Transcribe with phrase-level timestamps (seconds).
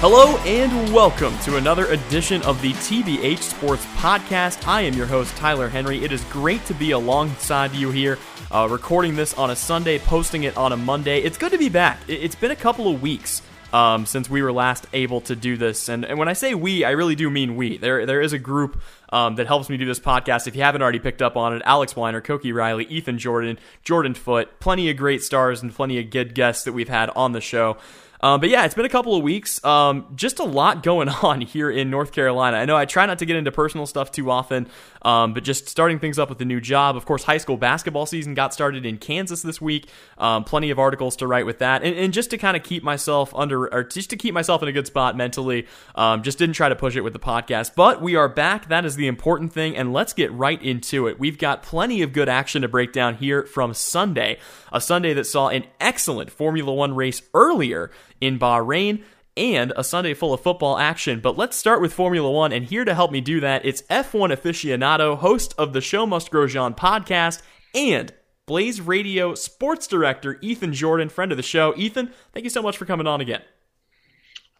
[0.00, 4.64] Hello and welcome to another edition of the TBH Sports Podcast.
[4.68, 6.04] I am your host, Tyler Henry.
[6.04, 8.16] It is great to be alongside you here,
[8.52, 11.20] uh, recording this on a Sunday, posting it on a Monday.
[11.22, 11.98] It's good to be back.
[12.06, 13.42] It's been a couple of weeks
[13.72, 15.88] um, since we were last able to do this.
[15.88, 17.76] And, and when I say we, I really do mean we.
[17.76, 18.80] There, there is a group
[19.12, 20.46] um, that helps me do this podcast.
[20.46, 24.14] If you haven't already picked up on it, Alex Weiner, Koki Riley, Ethan Jordan, Jordan
[24.14, 27.40] Foote, plenty of great stars and plenty of good guests that we've had on the
[27.40, 27.78] show.
[28.20, 29.62] Um, but yeah, it's been a couple of weeks.
[29.64, 32.56] Um, just a lot going on here in North Carolina.
[32.56, 34.68] I know I try not to get into personal stuff too often,
[35.02, 36.96] um, but just starting things up with a new job.
[36.96, 39.88] Of course, high school basketball season got started in Kansas this week.
[40.18, 42.82] Um, plenty of articles to write with that, and, and just to kind of keep
[42.82, 45.66] myself under, or just to keep myself in a good spot mentally.
[45.94, 48.68] Um, just didn't try to push it with the podcast, but we are back.
[48.68, 51.18] That is the important thing, and let's get right into it.
[51.18, 54.38] We've got plenty of good action to break down here from Sunday,
[54.72, 57.90] a Sunday that saw an excellent Formula One race earlier
[58.20, 59.02] in Bahrain
[59.36, 61.20] and a Sunday full of football action.
[61.20, 64.36] But let's start with Formula One, and here to help me do that, it's F1
[64.36, 67.40] aficionado, host of the Show Must Grosjean podcast,
[67.74, 68.12] and
[68.46, 71.72] Blaze Radio sports director, Ethan Jordan, friend of the show.
[71.76, 73.42] Ethan, thank you so much for coming on again.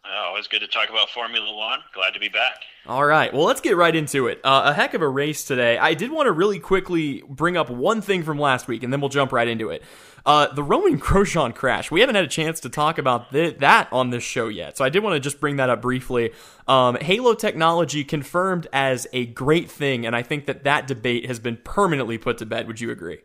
[0.05, 1.79] Oh, always good to talk about Formula One.
[1.93, 2.61] Glad to be back.
[2.87, 3.33] All right.
[3.33, 4.39] Well, let's get right into it.
[4.43, 5.77] Uh, a heck of a race today.
[5.77, 9.01] I did want to really quickly bring up one thing from last week, and then
[9.01, 9.83] we'll jump right into it.
[10.25, 11.91] Uh, the Roman Grosjean crash.
[11.91, 14.85] We haven't had a chance to talk about th- that on this show yet, so
[14.85, 16.31] I did want to just bring that up briefly.
[16.67, 21.39] Um, Halo technology confirmed as a great thing, and I think that that debate has
[21.39, 22.67] been permanently put to bed.
[22.67, 23.19] Would you agree?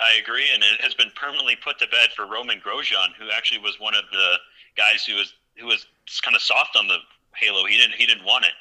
[0.00, 3.60] I agree, and it has been permanently put to bed for Romain Grosjean, who actually
[3.60, 4.34] was one of the
[4.76, 5.86] guys who was who was
[6.22, 6.96] kind of soft on the
[7.36, 7.66] Halo.
[7.66, 8.54] He didn't he didn't want it.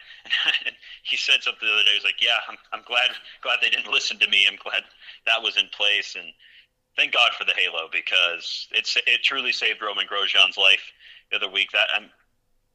[1.04, 1.92] He said something the other day.
[1.92, 3.10] He was like, "Yeah, I'm I'm glad
[3.42, 4.46] glad they didn't listen to me.
[4.48, 4.84] I'm glad
[5.26, 6.28] that was in place." And
[7.00, 10.84] thank God for the Halo because it's it truly saved Romain Grosjean's life
[11.32, 11.72] the other week.
[11.72, 12.12] That I'm,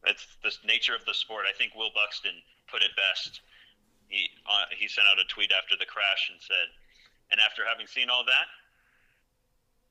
[0.06, 1.44] it's the nature of the sport.
[1.44, 2.32] I think Will Buxton
[2.72, 3.44] put it best.
[4.08, 6.72] He uh, he sent out a tweet after the crash and said,
[7.30, 8.48] "And after having seen all that,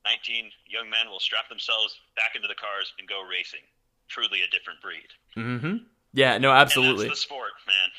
[0.04, 3.62] 19 young men will strap themselves back into the cars and go racing.
[4.10, 5.86] Truly a different breed." Mm-hmm.
[6.12, 6.38] Yeah.
[6.38, 6.50] No.
[6.50, 7.08] Absolutely.
[7.08, 7.90] The sport, man.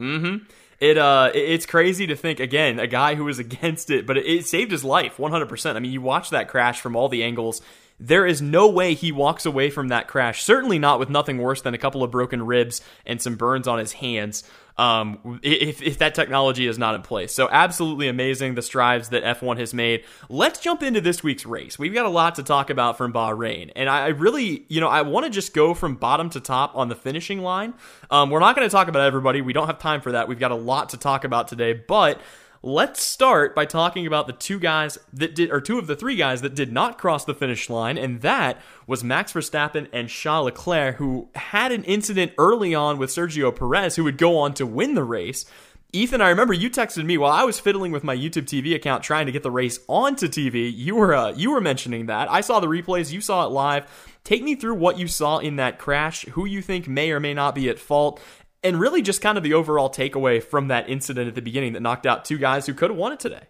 [0.00, 0.36] Mm-hmm.
[0.78, 4.26] It uh, it's crazy to think again, a guy who was against it, but it,
[4.26, 5.76] it saved his life 100%.
[5.76, 7.60] I mean, you watch that crash from all the angles.
[7.98, 10.42] There is no way he walks away from that crash.
[10.42, 13.78] Certainly not with nothing worse than a couple of broken ribs and some burns on
[13.78, 14.44] his hands
[14.78, 17.32] um, if, if that technology is not in place.
[17.32, 20.04] So, absolutely amazing the strides that F1 has made.
[20.28, 21.78] Let's jump into this week's race.
[21.78, 23.72] We've got a lot to talk about from Bahrain.
[23.74, 26.88] And I really, you know, I want to just go from bottom to top on
[26.88, 27.74] the finishing line.
[28.10, 29.40] Um, we're not going to talk about everybody.
[29.40, 30.28] We don't have time for that.
[30.28, 31.72] We've got a lot to talk about today.
[31.72, 32.20] But
[32.66, 36.16] Let's start by talking about the two guys that did, or two of the three
[36.16, 40.46] guys that did not cross the finish line, and that was Max Verstappen and Charles
[40.46, 44.66] Leclerc, who had an incident early on with Sergio Perez, who would go on to
[44.66, 45.44] win the race.
[45.92, 49.04] Ethan, I remember you texted me while I was fiddling with my YouTube TV account
[49.04, 50.68] trying to get the race onto TV.
[50.76, 52.28] You were uh, you were mentioning that.
[52.28, 53.86] I saw the replays, you saw it live.
[54.24, 57.32] Take me through what you saw in that crash, who you think may or may
[57.32, 58.20] not be at fault,
[58.62, 61.80] and really just kind of the overall takeaway from that incident at the beginning that
[61.80, 63.48] knocked out two guys who could have won it today.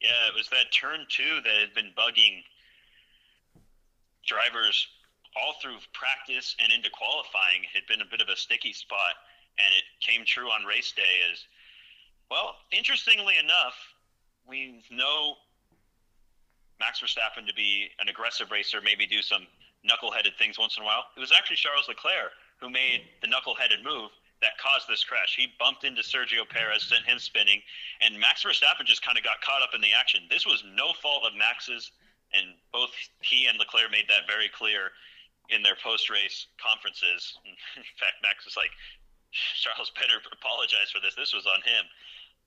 [0.00, 2.42] Yeah, it was that turn two that had been bugging
[4.26, 4.86] drivers
[5.36, 7.62] all through practice and into qualifying.
[7.62, 9.14] It had been a bit of a sticky spot,
[9.58, 11.44] and it came true on race day as
[12.30, 12.54] well.
[12.72, 13.74] Interestingly enough,
[14.46, 15.34] we know
[16.80, 19.46] Max Verstappen to be an aggressive racer, maybe do some
[19.82, 21.04] knuckleheaded things once in a while.
[21.16, 24.10] It was actually Charles Leclerc who made the knuckle-headed move
[24.40, 25.34] that caused this crash.
[25.34, 27.62] He bumped into Sergio Perez, sent him spinning,
[28.00, 30.22] and Max Verstappen just kind of got caught up in the action.
[30.30, 31.90] This was no fault of Max's,
[32.30, 34.94] and both he and Leclerc made that very clear
[35.50, 37.34] in their post-race conferences.
[37.78, 38.70] In fact, Max was like,
[39.58, 41.18] "Charles better apologize for this.
[41.18, 41.84] This was on him."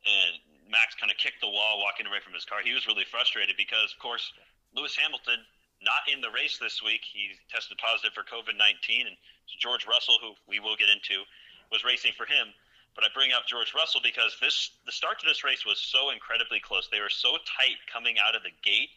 [0.05, 0.33] And
[0.71, 2.63] Max kind of kicked the wall walking away from his car.
[2.63, 4.31] He was really frustrated because, of course,
[4.73, 5.43] Lewis Hamilton
[5.81, 7.01] not in the race this week.
[7.01, 9.17] He tested positive for COVID 19, and
[9.57, 11.25] George Russell, who we will get into,
[11.73, 12.53] was racing for him.
[12.93, 16.11] But I bring up George Russell because this the start to this race was so
[16.11, 16.87] incredibly close.
[16.91, 18.93] They were so tight coming out of the gate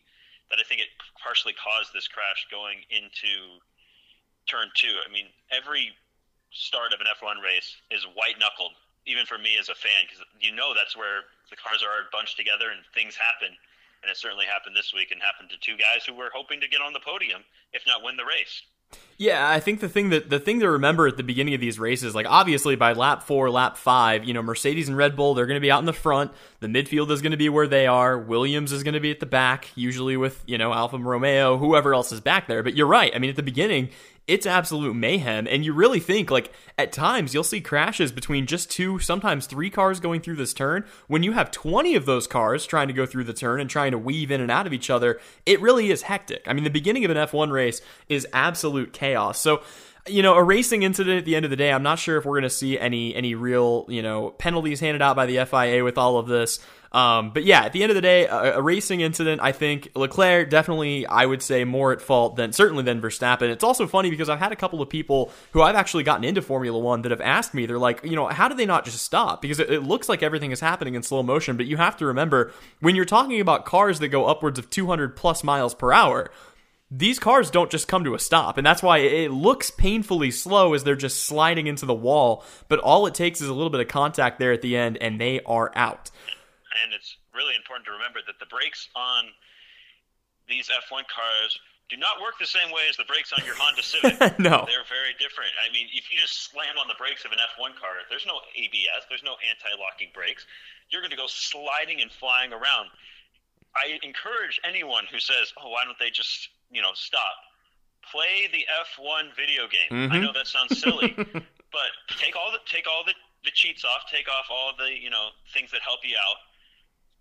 [0.51, 3.63] that I think it partially caused this crash going into
[4.45, 5.01] turn two.
[5.01, 5.95] I mean, every
[6.51, 8.77] start of an F1 race is white knuckled,
[9.07, 12.37] even for me as a fan, because you know that's where the cars are bunched
[12.37, 13.57] together and things happen
[14.05, 16.69] and it certainly happened this week and happened to two guys who were hoping to
[16.69, 17.43] get on the podium,
[17.73, 18.63] if not win the race.
[19.17, 21.79] Yeah, I think the thing that the thing to remember at the beginning of these
[21.79, 25.47] races, like obviously by lap four, lap five, you know, Mercedes and Red Bull, they're
[25.47, 26.33] going to be out in the front.
[26.61, 28.19] The midfield is going to be where they are.
[28.19, 31.95] Williams is going to be at the back, usually with you know Alfa Romeo, whoever
[31.95, 32.63] else is back there.
[32.63, 33.13] But you're right.
[33.15, 33.89] I mean, at the beginning,
[34.27, 35.47] it's absolute mayhem.
[35.47, 39.71] And you really think, like, at times you'll see crashes between just two, sometimes three
[39.71, 40.85] cars going through this turn.
[41.09, 43.93] When you have 20 of those cars trying to go through the turn and trying
[43.93, 46.45] to weave in and out of each other, it really is hectic.
[46.47, 49.39] I mean, the beginning of an F1 race is absolute chaos.
[49.39, 49.63] So,
[50.07, 52.25] you know, a racing incident at the end of the day, I'm not sure if
[52.25, 55.83] we're going to see any any real, you know, penalties handed out by the FIA
[55.83, 56.61] with all of this.
[56.95, 59.41] Um, but yeah, at the end of the day, a, a, racing incident.
[59.43, 63.51] I think Leclerc definitely, I would say, more at fault than certainly than Verstappen.
[63.51, 66.41] It's also funny because I've had a couple of people who I've actually gotten into
[66.41, 67.67] Formula One that have asked me.
[67.67, 69.43] They're like, you know, how do they not just stop?
[69.43, 71.57] Because it, it looks like everything is happening in slow motion.
[71.57, 75.17] But you have to remember when you're talking about cars that go upwards of 200
[75.17, 76.31] plus miles per hour
[76.91, 80.75] these cars don't just come to a stop, and that's why it looks painfully slow
[80.75, 82.45] as they're just sliding into the wall.
[82.69, 85.21] But all it takes is a little bit of contact there at the end, and
[85.21, 86.11] they are out.
[86.83, 89.31] And it's really important to remember that the brakes on
[90.49, 91.59] these F1 cars
[91.93, 94.17] do not work the same way as the brakes on your Honda Civic.
[94.41, 94.65] no.
[94.65, 95.53] They're very different.
[95.61, 98.41] I mean, if you just slam on the brakes of an F1 car, there's no
[98.57, 100.49] ABS, there's no anti locking brakes.
[100.89, 102.89] You're going to go sliding and flying around.
[103.77, 107.37] I encourage anyone who says, "Oh, why don't they just you know stop?"
[108.13, 109.91] Play the F1 video game.
[109.91, 110.13] Mm-hmm.
[110.13, 114.07] I know that sounds silly, but take all the take all the, the cheats off,
[114.11, 116.39] take off all the you know things that help you out,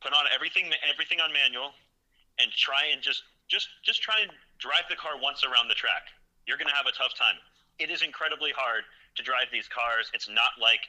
[0.03, 1.71] put on everything everything on manual,
[2.39, 6.11] and try and just just just try and drive the car once around the track.
[6.45, 7.39] You're going to have a tough time.
[7.79, 8.83] It is incredibly hard
[9.15, 10.11] to drive these cars.
[10.13, 10.81] It's not like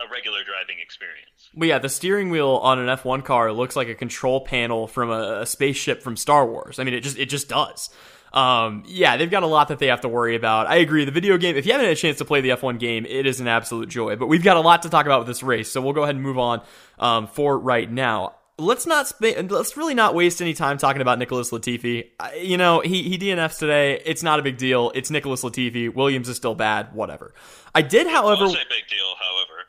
[0.00, 1.50] a regular driving experience.
[1.54, 5.10] But yeah, the steering wheel on an F1 car looks like a control panel from
[5.10, 6.78] a, a spaceship from Star Wars.
[6.78, 7.90] I mean, it just it just does.
[8.32, 10.66] Um, yeah, they've got a lot that they have to worry about.
[10.66, 11.04] I agree.
[11.04, 13.26] The video game, if you haven't had a chance to play the F1 game, it
[13.26, 14.16] is an absolute joy.
[14.16, 16.16] But we've got a lot to talk about with this race, so we'll go ahead
[16.16, 16.62] and move on
[16.98, 18.34] um, for right now.
[18.56, 22.10] Let's not sp- let's really not waste any time talking about Nicholas Latifi.
[22.40, 24.00] You know, he he DNFs today.
[24.04, 24.92] It's not a big deal.
[24.94, 25.92] It's Nicholas Latifi.
[25.92, 26.94] Williams is still bad.
[26.94, 27.34] Whatever.
[27.74, 29.14] I did, however, say big deal.
[29.18, 29.64] However,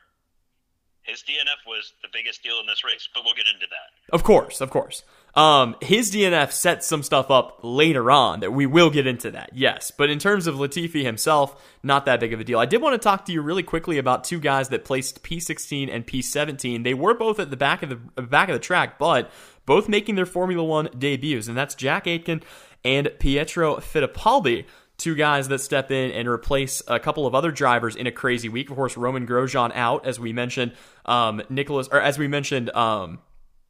[1.02, 4.14] his DNF was the biggest deal in this race, but we'll get into that.
[4.14, 5.02] Of course, of course.
[5.36, 9.50] Um, his DNF sets some stuff up later on that we will get into that,
[9.52, 9.90] yes.
[9.90, 12.58] But in terms of Latifi himself, not that big of a deal.
[12.58, 15.94] I did want to talk to you really quickly about two guys that placed P16
[15.94, 16.84] and P17.
[16.84, 19.30] They were both at the back of the back of the track, but
[19.66, 22.42] both making their Formula One debuts, and that's Jack Aitken
[22.82, 24.64] and Pietro Fittipaldi
[24.98, 28.48] two guys that step in and replace a couple of other drivers in a crazy
[28.48, 28.70] week.
[28.70, 30.72] Of course, Romain Grosjean out, as we mentioned.
[31.04, 33.18] Um, Nicholas, or as we mentioned, um,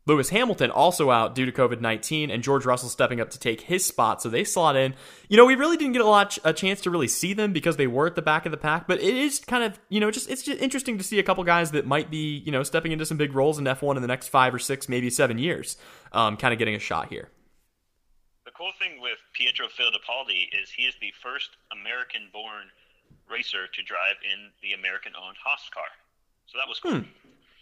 [0.07, 3.63] Lewis Hamilton also out due to COVID 19, and George Russell stepping up to take
[3.63, 4.23] his spot.
[4.23, 4.95] So they slot in.
[5.29, 7.77] You know, we really didn't get a lot a chance to really see them because
[7.77, 10.13] they were at the back of the pack, but it is kind of, you know,
[10.13, 12.93] just it's just interesting to see a couple guys that might be, you know, stepping
[12.93, 15.77] into some big roles in F1 in the next five or six, maybe seven years,
[16.13, 17.29] um, kind of getting a shot here
[18.45, 22.71] The cool thing with Pietro Fittipaldi is he is the first American-born
[23.29, 25.91] racer to drive in the American-owned Haas car.
[26.47, 27.03] So that was cool.
[27.03, 27.11] Hmm.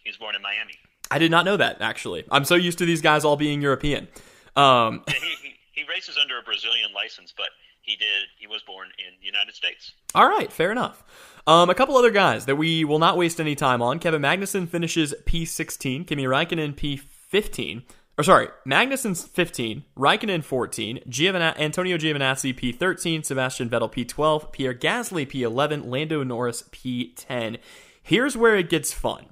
[0.04, 0.76] He was born in Miami.
[1.10, 2.24] I did not know that actually.
[2.30, 4.08] I'm so used to these guys all being European.
[4.56, 7.48] Um, he, he, he races under a Brazilian license, but
[7.82, 8.24] he did.
[8.38, 9.92] He was born in the United States.
[10.14, 11.04] All right, fair enough.
[11.46, 13.98] Um, a couple other guys that we will not waste any time on.
[13.98, 16.06] Kevin Magnussen finishes P16.
[16.06, 17.82] Kimi Raikkonen P15
[18.16, 25.26] or sorry, Magnussen's 15, Raikkonen 14, Giovana- Antonio Giovinazzi P13, Sebastian Vettel P12, Pierre Gasly
[25.26, 27.58] P11, Lando Norris P10.
[28.02, 29.26] Here's where it gets fun.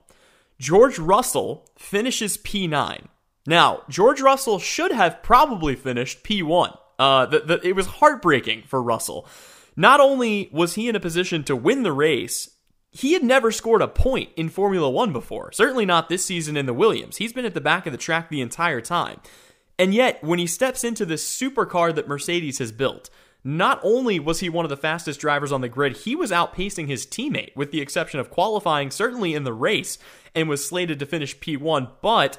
[0.63, 3.07] George Russell finishes P9.
[3.49, 6.79] Now, George Russell should have probably finished P1.
[7.01, 9.27] Uh, the, the, it was heartbreaking for Russell.
[9.75, 12.49] Not only was he in a position to win the race,
[12.93, 15.51] he had never scored a point in Formula One before.
[15.51, 17.17] Certainly not this season in the Williams.
[17.17, 19.19] He's been at the back of the track the entire time.
[19.81, 23.11] And yet, when he steps into this supercar that Mercedes has built,
[23.45, 26.89] not only was he one of the fastest drivers on the grid, he was outpacing
[26.89, 29.99] his teammate, with the exception of qualifying, certainly in the race,
[30.35, 31.91] and was slated to finish P1.
[32.01, 32.39] But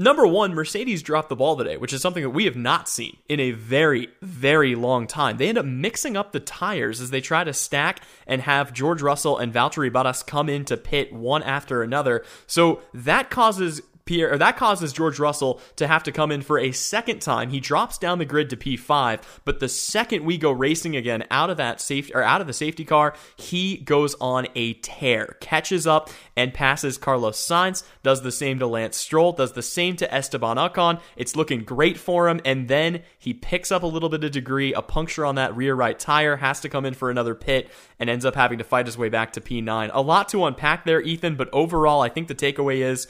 [0.00, 3.16] Number one, Mercedes dropped the ball today, which is something that we have not seen
[3.28, 5.38] in a very, very long time.
[5.38, 9.02] They end up mixing up the tires as they try to stack and have George
[9.02, 12.24] Russell and Valtteri Bottas come into pit one after another.
[12.46, 16.58] So that causes Pierre, or that causes George Russell to have to come in for
[16.58, 17.50] a second time.
[17.50, 21.50] He drops down the grid to P5, but the second we go racing again out
[21.50, 25.86] of that safety or out of the safety car, he goes on a tear, catches
[25.86, 30.12] up and passes Carlos Sainz, does the same to Lance Stroll, does the same to
[30.12, 31.02] Esteban Ocon.
[31.14, 34.72] It's looking great for him, and then he picks up a little bit of degree,
[34.72, 38.08] a puncture on that rear right tire, has to come in for another pit, and
[38.08, 39.90] ends up having to fight his way back to P9.
[39.92, 43.06] A lot to unpack there, Ethan, but overall, I think the takeaway is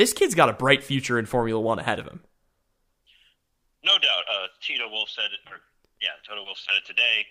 [0.00, 2.24] this kid's got a bright future in Formula One ahead of him.
[3.84, 4.24] No doubt.
[4.32, 5.60] Uh, Tito Wolff said it, or
[6.00, 7.28] yeah, Toto Wolff said it today.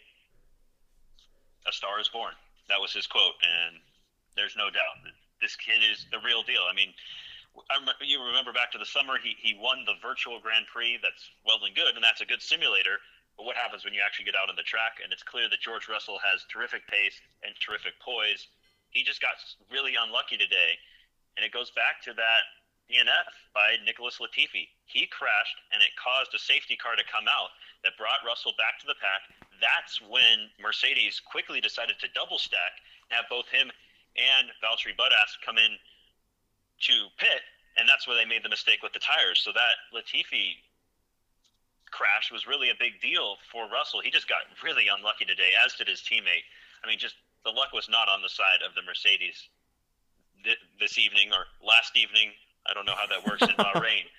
[1.66, 2.38] a star is born.
[2.70, 3.82] That was his quote, and
[4.38, 5.02] there's no doubt
[5.42, 6.62] this kid is the real deal.
[6.70, 6.94] I mean,
[7.74, 11.02] I remember, you remember back to the summer, he, he won the virtual Grand Prix.
[11.02, 13.02] That's well and good, and that's a good simulator.
[13.34, 15.02] But what happens when you actually get out on the track?
[15.02, 18.46] And it's clear that George Russell has terrific pace and terrific poise.
[18.94, 19.42] He just got
[19.74, 20.78] really unlucky today.
[21.34, 22.59] And it goes back to that
[22.90, 24.68] DNF by Nicholas Latifi.
[24.90, 27.54] He crashed, and it caused a safety car to come out
[27.86, 29.30] that brought Russell back to the pack.
[29.62, 33.70] That's when Mercedes quickly decided to double stack and have both him
[34.18, 35.78] and Valtteri Bottas come in
[36.90, 37.46] to pit,
[37.78, 39.40] and that's where they made the mistake with the tires.
[39.46, 40.58] So that Latifi
[41.92, 44.02] crash was really a big deal for Russell.
[44.02, 46.46] He just got really unlucky today, as did his teammate.
[46.84, 49.50] I mean, just the luck was not on the side of the Mercedes
[50.44, 52.32] th- this evening or last evening.
[52.68, 54.04] I don't know how that works in Bahrain.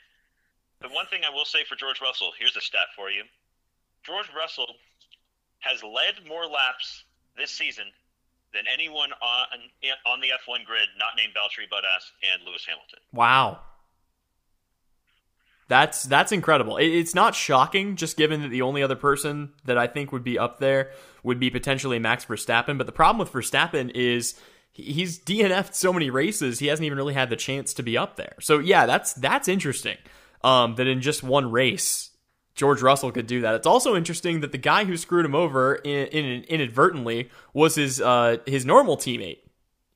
[0.81, 3.25] The one thing I will say for George Russell, here's a stat for you.
[4.03, 4.77] George Russell
[5.59, 7.05] has led more laps
[7.37, 7.85] this season
[8.53, 9.61] than anyone on
[10.07, 12.99] on the F1 grid not named Valtteri Bottas and Lewis Hamilton.
[13.13, 13.61] Wow.
[15.69, 16.79] That's that's incredible.
[16.79, 20.37] It's not shocking, just given that the only other person that I think would be
[20.37, 20.91] up there
[21.23, 22.77] would be potentially Max Verstappen.
[22.77, 24.35] But the problem with Verstappen is
[24.73, 28.17] he's DNF'd so many races, he hasn't even really had the chance to be up
[28.17, 28.35] there.
[28.41, 29.97] So yeah, that's that's interesting.
[30.43, 32.11] Um, that in just one race,
[32.55, 33.55] George Russell could do that.
[33.55, 38.01] It's also interesting that the guy who screwed him over in, in, inadvertently was his
[38.01, 39.39] uh, his normal teammate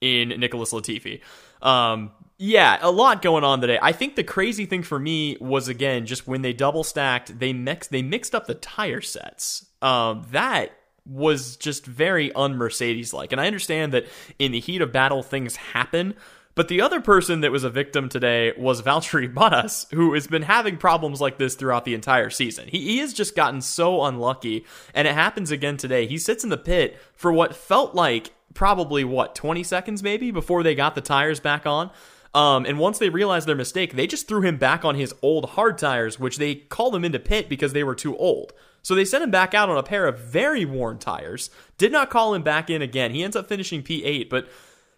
[0.00, 1.20] in Nicholas Latifi.
[1.62, 3.78] Um, yeah, a lot going on today.
[3.80, 7.52] I think the crazy thing for me was again just when they double stacked, they
[7.52, 9.66] mixed they mixed up the tire sets.
[9.80, 10.72] Um, that
[11.06, 14.06] was just very un Mercedes like, and I understand that
[14.38, 16.14] in the heat of battle things happen.
[16.56, 20.42] But the other person that was a victim today was Valtteri Bottas, who has been
[20.42, 22.68] having problems like this throughout the entire season.
[22.68, 26.06] He, he has just gotten so unlucky, and it happens again today.
[26.06, 30.62] He sits in the pit for what felt like probably what 20 seconds maybe before
[30.62, 31.90] they got the tires back on
[32.34, 35.50] um, and once they realized their mistake, they just threw him back on his old
[35.50, 38.52] hard tires, which they called him into pit because they were too old.
[38.84, 41.50] So they sent him back out on a pair of very worn tires.
[41.78, 43.12] Did not call him back in again.
[43.12, 44.46] He ends up finishing P8, but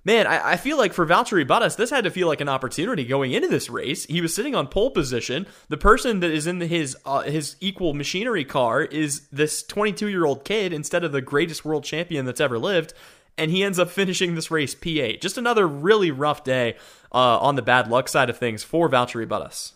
[0.05, 3.05] man, I, I, feel like for Valtteri Bottas, this had to feel like an opportunity
[3.05, 4.05] going into this race.
[4.07, 5.47] He was sitting on pole position.
[5.69, 10.27] The person that is in his uh, his equal machinery car is this 22 year
[10.27, 12.93] old kid instead of the greatest world champion that's ever lived
[13.39, 15.21] and he ends up finishing this race P8.
[15.21, 16.77] Just another really rough day
[17.13, 19.73] uh, on the bad luck side of things for Valtteri Bottas.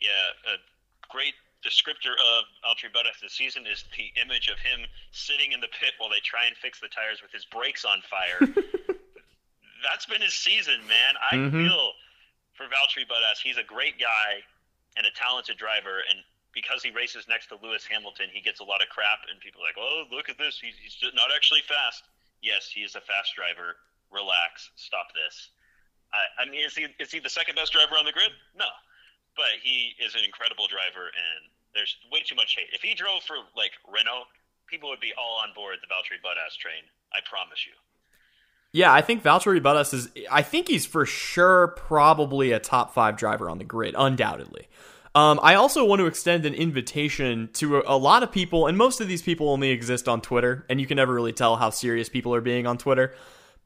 [0.00, 0.10] Yeah,
[0.44, 0.67] great
[1.68, 5.92] descriptor of Valtteri Bottas this season is the image of him sitting in the pit
[6.00, 8.40] while they try and fix the tires with his brakes on fire.
[9.84, 11.12] That's been his season, man.
[11.20, 11.54] I mm-hmm.
[11.54, 11.92] feel
[12.56, 14.42] for Valtteri Bottas, he's a great guy
[14.96, 16.18] and a talented driver, and
[16.56, 19.62] because he races next to Lewis Hamilton, he gets a lot of crap, and people
[19.62, 20.58] are like, "Oh, look at this!
[20.58, 22.02] He's, he's not actually fast."
[22.42, 23.76] yes, he is a fast driver.
[24.10, 24.70] Relax.
[24.76, 25.50] Stop this.
[26.12, 28.32] I, I mean, is he is he the second best driver on the grid?
[28.56, 28.68] No,
[29.36, 31.42] but he is an incredible driver, and
[31.74, 32.68] there's way too much hate.
[32.72, 34.24] If he drove for like Renault,
[34.68, 36.82] people would be all on board the Valtteri Bottas train.
[37.12, 37.72] I promise you.
[38.72, 40.10] Yeah, I think Valtteri Bottas is.
[40.30, 44.68] I think he's for sure probably a top five driver on the grid, undoubtedly.
[45.14, 48.76] Um, I also want to extend an invitation to a, a, lot of people, and
[48.76, 51.70] most of these people only exist on Twitter, and you can never really tell how
[51.70, 53.14] serious people are being on Twitter.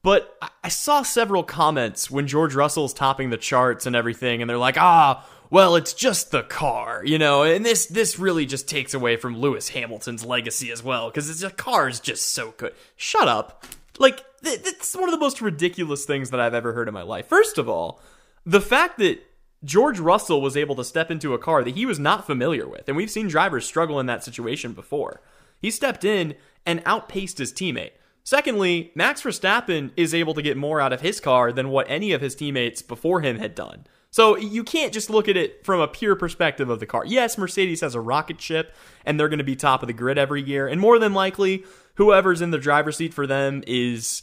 [0.03, 4.57] But I saw several comments when George Russell's topping the charts and everything, and they're
[4.57, 8.95] like, ah, well, it's just the car, you know, and this this really just takes
[8.95, 12.73] away from Lewis Hamilton's legacy as well, because the car is just so good.
[12.95, 13.63] Shut up.
[13.99, 17.27] Like, it's one of the most ridiculous things that I've ever heard in my life.
[17.27, 18.01] First of all,
[18.43, 19.23] the fact that
[19.63, 22.87] George Russell was able to step into a car that he was not familiar with.
[22.87, 25.21] And we've seen drivers struggle in that situation before.
[25.61, 26.33] He stepped in
[26.65, 27.91] and outpaced his teammate.
[28.23, 32.11] Secondly, Max Verstappen is able to get more out of his car than what any
[32.11, 33.85] of his teammates before him had done.
[34.13, 37.03] So you can't just look at it from a pure perspective of the car.
[37.03, 38.75] Yes, Mercedes has a rocket ship
[39.07, 40.67] and they're going to be top of the grid every year.
[40.67, 41.65] And more than likely,
[41.95, 44.21] whoever's in the driver's seat for them is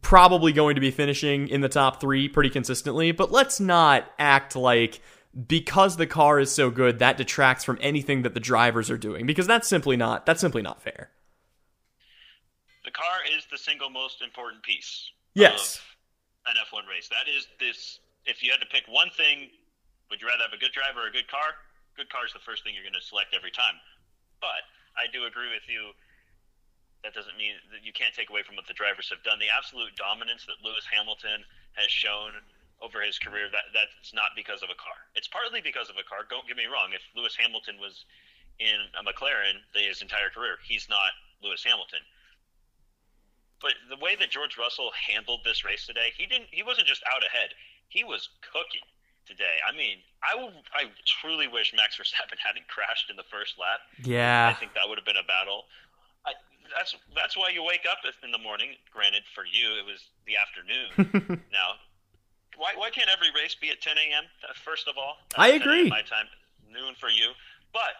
[0.00, 4.56] probably going to be finishing in the top three pretty consistently, but let's not act
[4.56, 5.02] like
[5.46, 9.26] because the car is so good that detracts from anything that the drivers are doing
[9.26, 11.10] because that's simply not that's simply not fair.
[12.86, 15.10] The car is the single most important piece.
[15.34, 15.78] Yes.
[16.46, 17.10] an F1 race.
[17.10, 19.50] That is this if you had to pick one thing,
[20.08, 21.58] would you rather have a good driver or a good car?
[21.98, 23.74] Good car is the first thing you're going to select every time.
[24.38, 24.62] But
[24.94, 25.90] I do agree with you
[27.02, 29.40] that doesn't mean that you can't take away from what the drivers have done.
[29.40, 31.42] The absolute dominance that Lewis Hamilton
[31.74, 32.38] has shown
[32.80, 34.96] over his career, that that's not because of a car.
[35.16, 36.24] It's partly because of a car.
[36.28, 36.92] Don't get me wrong.
[36.92, 38.04] If Lewis Hamilton was
[38.60, 41.12] in a McLaren his entire career, he's not
[41.44, 42.04] Lewis Hamilton.
[43.60, 46.48] But the way that George Russell handled this race today, he didn't.
[46.50, 47.52] He wasn't just out ahead.
[47.90, 48.86] He was cooking
[49.26, 49.58] today.
[49.66, 53.82] I mean, I will, I truly wish Max Verstappen hadn't crashed in the first lap.
[54.02, 55.66] Yeah, I think that would have been a battle.
[56.24, 56.32] I,
[56.74, 58.78] that's that's why you wake up in the morning.
[58.94, 61.42] Granted, for you it was the afternoon.
[61.52, 61.78] now,
[62.56, 64.24] why why can't every race be at 10 a.m.
[64.42, 65.88] Uh, first of all, I agree.
[65.88, 66.26] My time,
[66.70, 67.34] noon for you,
[67.72, 67.98] but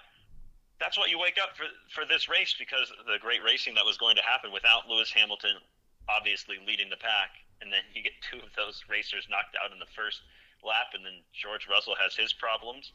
[0.78, 3.98] that's what you wake up for for this race because the great racing that was
[3.98, 5.58] going to happen without Lewis Hamilton
[6.10, 9.78] obviously leading the pack, and then you get two of those racers knocked out in
[9.78, 10.22] the first
[10.64, 12.92] lap, and then George Russell has his problems.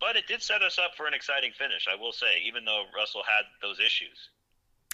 [0.00, 2.84] But it did set us up for an exciting finish, I will say, even though
[2.96, 4.30] Russell had those issues.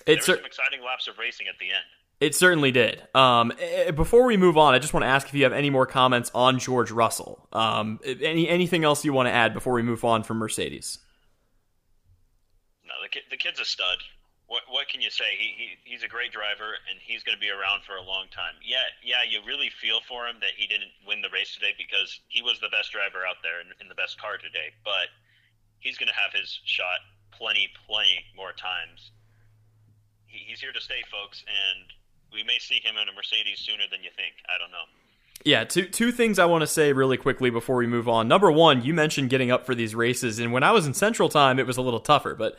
[0.06, 1.88] It's were some exciting laps of racing at the end.
[2.20, 3.02] It certainly did.
[3.14, 5.54] Um, eh, eh, before we move on, I just want to ask if you have
[5.54, 7.48] any more comments on George Russell.
[7.52, 10.98] Um, any anything else you want to add before we move on from Mercedes?
[12.84, 13.98] No, the kid, the kid's a stud
[14.50, 15.38] what what can you say?
[15.38, 18.26] He, he he's a great driver and he's going to be around for a long
[18.34, 18.58] time.
[18.58, 22.18] Yeah, yeah, you really feel for him that he didn't win the race today because
[22.26, 24.74] he was the best driver out there in, in the best car today.
[24.82, 25.06] But
[25.78, 26.98] he's going to have his shot
[27.30, 29.14] plenty, plenty more times.
[30.26, 31.86] He, he's here to stay, folks, and
[32.34, 34.34] we may see him in a Mercedes sooner than you think.
[34.50, 34.90] I don't know.
[35.46, 38.26] Yeah, two two things I want to say really quickly before we move on.
[38.26, 41.28] Number one, you mentioned getting up for these races, and when I was in Central
[41.28, 42.58] Time, it was a little tougher, but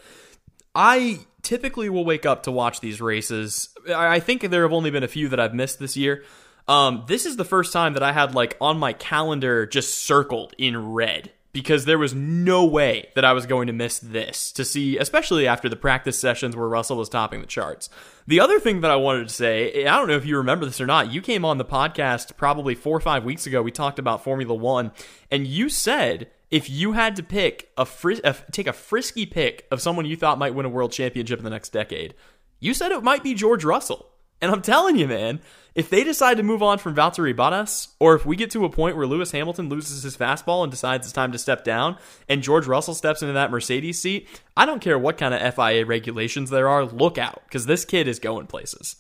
[0.74, 3.70] I typically will wake up to watch these races.
[3.94, 6.24] I think there have only been a few that I've missed this year.
[6.68, 10.54] Um, this is the first time that I had like on my calendar just circled
[10.58, 14.64] in red because there was no way that I was going to miss this to
[14.64, 17.90] see, especially after the practice sessions where Russell was topping the charts.
[18.26, 20.80] The other thing that I wanted to say, I don't know if you remember this
[20.80, 23.62] or not, you came on the podcast probably four or five weeks ago.
[23.62, 24.92] We talked about Formula One,
[25.30, 29.66] and you said if you had to pick a, fris- a, take a frisky pick
[29.72, 32.14] of someone you thought might win a world championship in the next decade,
[32.60, 34.08] you said it might be George Russell.
[34.42, 35.40] And I'm telling you, man,
[35.76, 38.70] if they decide to move on from Valtteri Bottas, or if we get to a
[38.70, 42.42] point where Lewis Hamilton loses his fastball and decides it's time to step down, and
[42.42, 46.50] George Russell steps into that Mercedes seat, I don't care what kind of FIA regulations
[46.50, 48.96] there are, look out, because this kid is going places.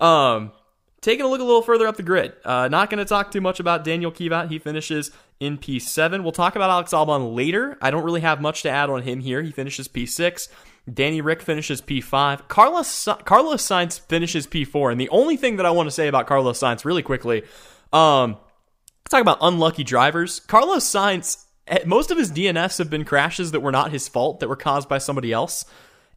[0.00, 0.52] Um,
[1.02, 3.40] taking a look a little further up the grid, uh, not going to talk too
[3.40, 4.48] much about Daniel Kvyat.
[4.48, 5.10] He finishes
[5.40, 6.22] in P7.
[6.22, 7.76] We'll talk about Alex Albon later.
[7.82, 9.42] I don't really have much to add on him here.
[9.42, 10.48] He finishes P6.
[10.92, 12.48] Danny Ric finishes P5.
[12.48, 14.92] Carlos Carlos Sainz finishes P4.
[14.92, 17.42] And the only thing that I want to say about Carlos Sainz really quickly,
[17.92, 20.40] um, let's talk about unlucky drivers.
[20.40, 24.40] Carlos Sainz, eh, most of his DNFs have been crashes that were not his fault,
[24.40, 25.64] that were caused by somebody else.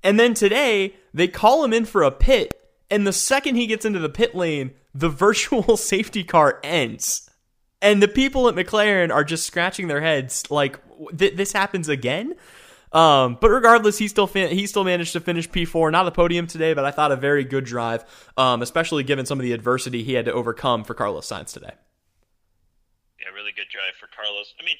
[0.03, 3.85] And then today, they call him in for a pit, and the second he gets
[3.85, 7.29] into the pit lane, the virtual safety car ends
[7.85, 10.79] and the people at McLaren are just scratching their heads like
[11.15, 12.35] th- this happens again.
[12.91, 16.47] Um, but regardless, he still fin- he still managed to finish P4, not a podium
[16.47, 18.03] today, but I thought a very good drive,
[18.37, 21.73] um, especially given some of the adversity he had to overcome for Carlos Sainz today.
[23.19, 24.53] Yeah, really good drive for Carlos.
[24.59, 24.77] I mean,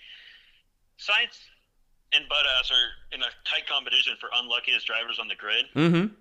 [0.98, 1.38] Sainz
[2.14, 5.66] and Bottas are in a tight competition for unluckiest drivers on the grid.
[5.76, 6.14] Mm-hmm.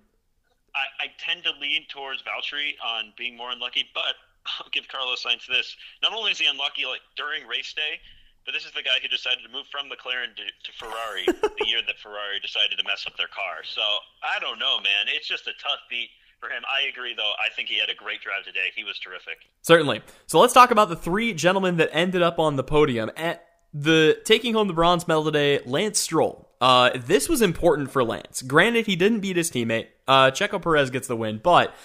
[0.75, 4.19] I, I tend to lean towards Valtteri on being more unlucky, but
[4.59, 5.75] I'll give Carlos Sainz this.
[6.03, 7.99] Not only is he unlucky like during race day,
[8.45, 11.65] but this is the guy who decided to move from McLaren to, to Ferrari the
[11.65, 13.63] year that Ferrari decided to mess up their car.
[13.63, 13.81] So
[14.21, 15.09] I don't know, man.
[15.09, 16.09] It's just a tough beat
[16.39, 16.61] for him.
[16.69, 17.33] I agree, though.
[17.41, 18.69] I think he had a great drive today.
[18.75, 19.37] He was terrific.
[19.63, 20.03] Certainly.
[20.27, 23.09] So let's talk about the three gentlemen that ended up on the podium.
[23.17, 26.44] At the taking home the bronze medal today, Lance Stroll.
[26.61, 28.41] Uh, this was important for Lance.
[28.41, 29.87] Granted, he didn't beat his teammate.
[30.07, 31.75] Uh, Checo Perez gets the win, but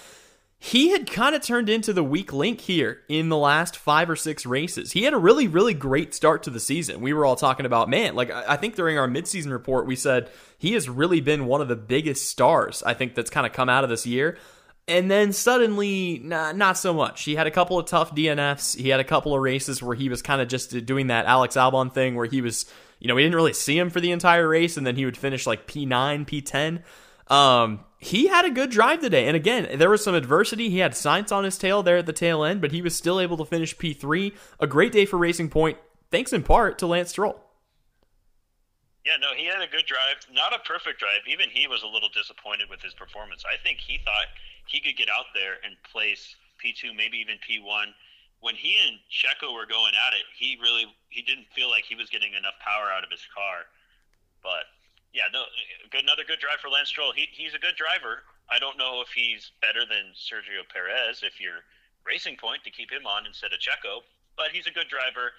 [0.63, 4.15] he had kind of turned into the weak link here in the last five or
[4.15, 4.91] six races.
[4.91, 7.01] He had a really, really great start to the season.
[7.01, 10.29] We were all talking about, man, like I think during our midseason report, we said
[10.59, 13.69] he has really been one of the biggest stars, I think, that's kind of come
[13.69, 14.37] out of this year.
[14.87, 17.23] And then suddenly, nah, not so much.
[17.23, 18.77] He had a couple of tough DNFs.
[18.77, 21.55] He had a couple of races where he was kind of just doing that Alex
[21.55, 24.47] Albon thing where he was, you know, we didn't really see him for the entire
[24.47, 26.83] race and then he would finish like P9, P10.
[27.33, 29.27] Um, he had a good drive today.
[29.27, 30.69] And again, there was some adversity.
[30.69, 33.19] He had Sainz on his tail there at the tail end, but he was still
[33.19, 34.35] able to finish P3.
[34.59, 35.79] A great day for Racing Point,
[36.11, 37.41] thanks in part to Lance Stroll.
[39.03, 40.21] Yeah, no, he had a good drive.
[40.31, 41.25] Not a perfect drive.
[41.27, 43.43] Even he was a little disappointed with his performance.
[43.51, 44.29] I think he thought
[44.67, 47.97] he could get out there and place P2, maybe even P1.
[48.41, 51.95] When he and Checo were going at it, he really he didn't feel like he
[51.95, 53.69] was getting enough power out of his car.
[54.41, 54.65] But
[55.13, 55.45] yeah, no,
[55.89, 56.03] good.
[56.03, 57.13] Another good drive for Lance Stroll.
[57.13, 58.25] He, he's a good driver.
[58.49, 61.63] I don't know if he's better than Sergio Perez if you're
[62.05, 64.01] Racing Point to keep him on instead of Checo,
[64.35, 65.31] but he's a good driver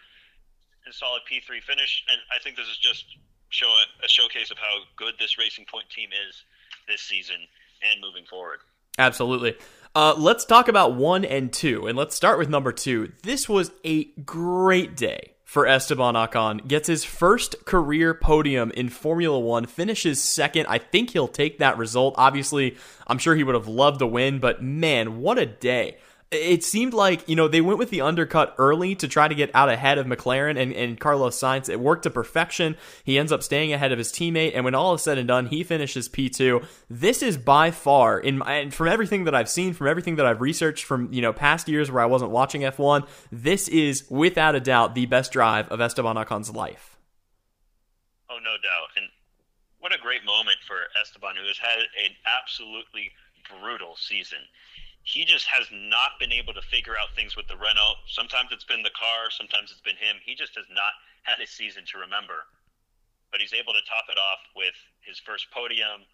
[0.86, 2.04] and solid P3 finish.
[2.08, 3.04] And I think this is just
[3.48, 6.44] show a, a showcase of how good this Racing Point team is
[6.88, 7.36] this season
[7.82, 8.60] and moving forward.
[8.98, 9.56] Absolutely.
[9.94, 13.12] Uh, let's talk about one and two, and let's start with number two.
[13.24, 16.66] This was a great day for Esteban Ocon.
[16.66, 20.64] Gets his first career podium in Formula One, finishes second.
[20.66, 22.14] I think he'll take that result.
[22.16, 25.98] Obviously, I'm sure he would have loved to win, but man, what a day
[26.32, 29.50] it seemed like you know they went with the undercut early to try to get
[29.54, 31.68] out ahead of McLaren and, and Carlos Sainz.
[31.68, 32.76] It worked to perfection.
[33.04, 35.46] He ends up staying ahead of his teammate, and when all is said and done,
[35.46, 36.62] he finishes P two.
[36.88, 40.26] This is by far, in my, and from everything that I've seen, from everything that
[40.26, 44.04] I've researched from you know past years where I wasn't watching F one, this is
[44.10, 46.96] without a doubt the best drive of Esteban Ocon's life.
[48.30, 49.06] Oh, no doubt, and
[49.78, 53.12] what a great moment for Esteban, who has had an absolutely
[53.60, 54.38] brutal season
[55.02, 57.98] he just has not been able to figure out things with the Renault.
[58.06, 60.22] Sometimes it's been the car, sometimes it's been him.
[60.22, 62.46] He just has not had a season to remember.
[63.30, 66.06] But he's able to top it off with his first podium.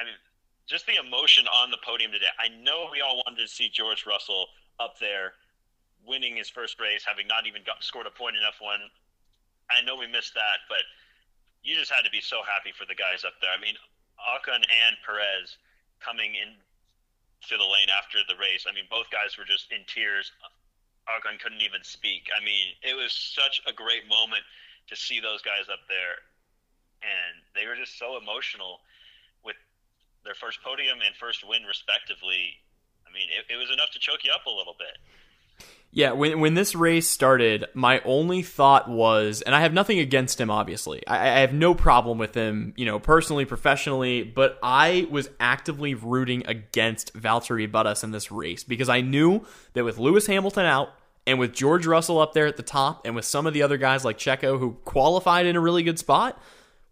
[0.00, 0.16] I mean,
[0.64, 2.32] just the emotion on the podium today.
[2.40, 4.48] I know we all wanted to see George Russell
[4.78, 5.36] up there
[6.06, 8.88] winning his first race, having not even got, scored a point in F1.
[9.68, 10.80] I know we missed that, but
[11.60, 13.52] you just had to be so happy for the guys up there.
[13.52, 13.76] I mean,
[14.16, 15.60] Ocon and Perez
[16.00, 16.56] coming in
[17.48, 18.66] to the lane after the race.
[18.68, 20.32] I mean, both guys were just in tears.
[21.08, 22.28] Ocon couldn't even speak.
[22.30, 24.44] I mean, it was such a great moment
[24.88, 26.20] to see those guys up there,
[27.02, 28.80] and they were just so emotional
[29.42, 29.56] with
[30.24, 32.60] their first podium and first win, respectively.
[33.06, 35.00] I mean, it, it was enough to choke you up a little bit.
[35.92, 40.40] Yeah, when when this race started, my only thought was, and I have nothing against
[40.40, 41.04] him, obviously.
[41.06, 45.94] I, I, have no problem with him, you know, personally, professionally, but I was actively
[45.94, 50.90] rooting against Valtteri Bottas in this race because I knew that with Lewis Hamilton out
[51.26, 53.76] and with George Russell up there at the top and with some of the other
[53.76, 56.40] guys like Checo who qualified in a really good spot,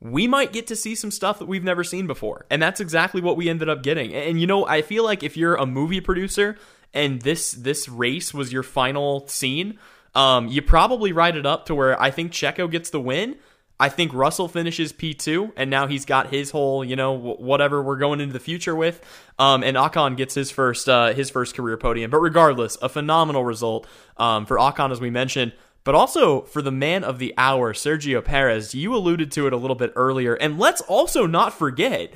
[0.00, 2.46] we might get to see some stuff that we've never seen before.
[2.50, 4.12] And that's exactly what we ended up getting.
[4.14, 6.56] And, you know, I feel like if you're a movie producer,
[6.94, 9.79] and this this race was your final scene,
[10.14, 13.37] um, you probably write it up to where I think Checo gets the win.
[13.81, 17.98] I think Russell finishes P2, and now he's got his whole, you know, whatever we're
[17.98, 19.01] going into the future with.
[19.38, 22.11] Um, and Ocon gets his first uh, his first career podium.
[22.11, 25.53] But regardless, a phenomenal result um, for Ocon, as we mentioned.
[25.85, 28.74] But also for the man of the hour, Sergio Perez.
[28.74, 30.35] You alluded to it a little bit earlier.
[30.35, 32.12] And let's also not forget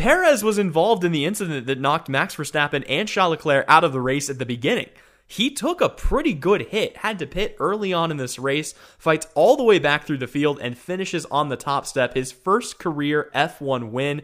[0.00, 3.92] Perez was involved in the incident that knocked Max Verstappen and Charles Leclerc out of
[3.92, 4.88] the race at the beginning.
[5.26, 9.26] He took a pretty good hit, had to pit early on in this race, fights
[9.34, 12.78] all the way back through the field, and finishes on the top step, his first
[12.78, 14.22] career F1 win.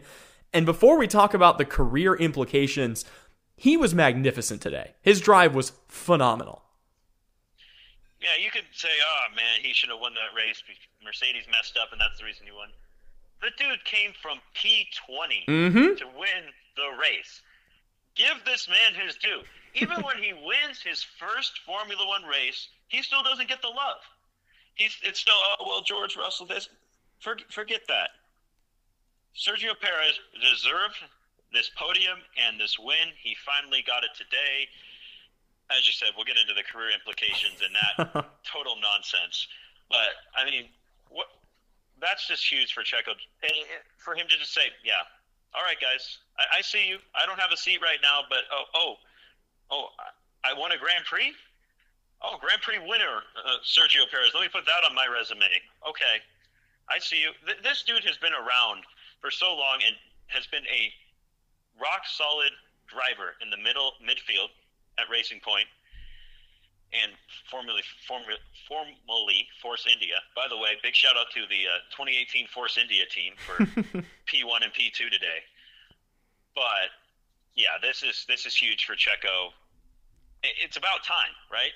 [0.51, 3.05] And before we talk about the career implications,
[3.55, 4.95] he was magnificent today.
[5.03, 6.63] His drive was phenomenal.
[8.19, 10.63] Yeah, you could say, oh man, he should have won that race.
[11.05, 12.69] Mercedes messed up, and that's the reason he won.
[13.41, 15.95] The dude came from P20 mm-hmm.
[15.95, 16.43] to win
[16.75, 17.41] the race.
[18.15, 19.41] Give this man his due.
[19.75, 24.01] Even when he wins his first Formula One race, he still doesn't get the love.
[24.73, 26.69] He's it's still oh well George Russell this
[27.19, 28.09] for, forget that.
[29.35, 30.97] Sergio Perez deserved
[31.53, 33.13] this podium and this win.
[33.21, 34.67] He finally got it today.
[35.69, 39.47] As you said, we'll get into the career implications and that total nonsense.
[39.89, 40.69] But I mean,
[41.09, 41.27] what
[42.01, 43.13] that's just huge for Checo.
[43.43, 43.51] And
[43.97, 45.01] for him to just say, "Yeah,
[45.57, 46.97] all right, guys, I, I see you.
[47.15, 48.93] I don't have a seat right now, but oh, oh,
[49.71, 49.87] oh,
[50.43, 51.33] I won a Grand Prix.
[52.21, 54.33] Oh, Grand Prix winner, uh, Sergio Perez.
[54.33, 55.45] Let me put that on my resume.
[55.87, 56.21] Okay,
[56.89, 57.31] I see you.
[57.45, 58.83] Th- this dude has been around
[59.21, 59.95] for so long and
[60.27, 60.93] has been a
[61.81, 62.51] rock solid
[62.89, 64.49] driver in the middle midfield
[64.97, 65.67] at Racing Point
[66.93, 67.11] and
[67.51, 70.15] formerly, formerly, formerly Force India.
[70.35, 73.65] By the way, big shout out to the uh, 2018 Force India team for
[74.29, 75.43] P1 and P2 today.
[76.55, 76.89] But
[77.55, 79.51] yeah, this is this is huge for Checo.
[80.43, 81.71] It's about time, right?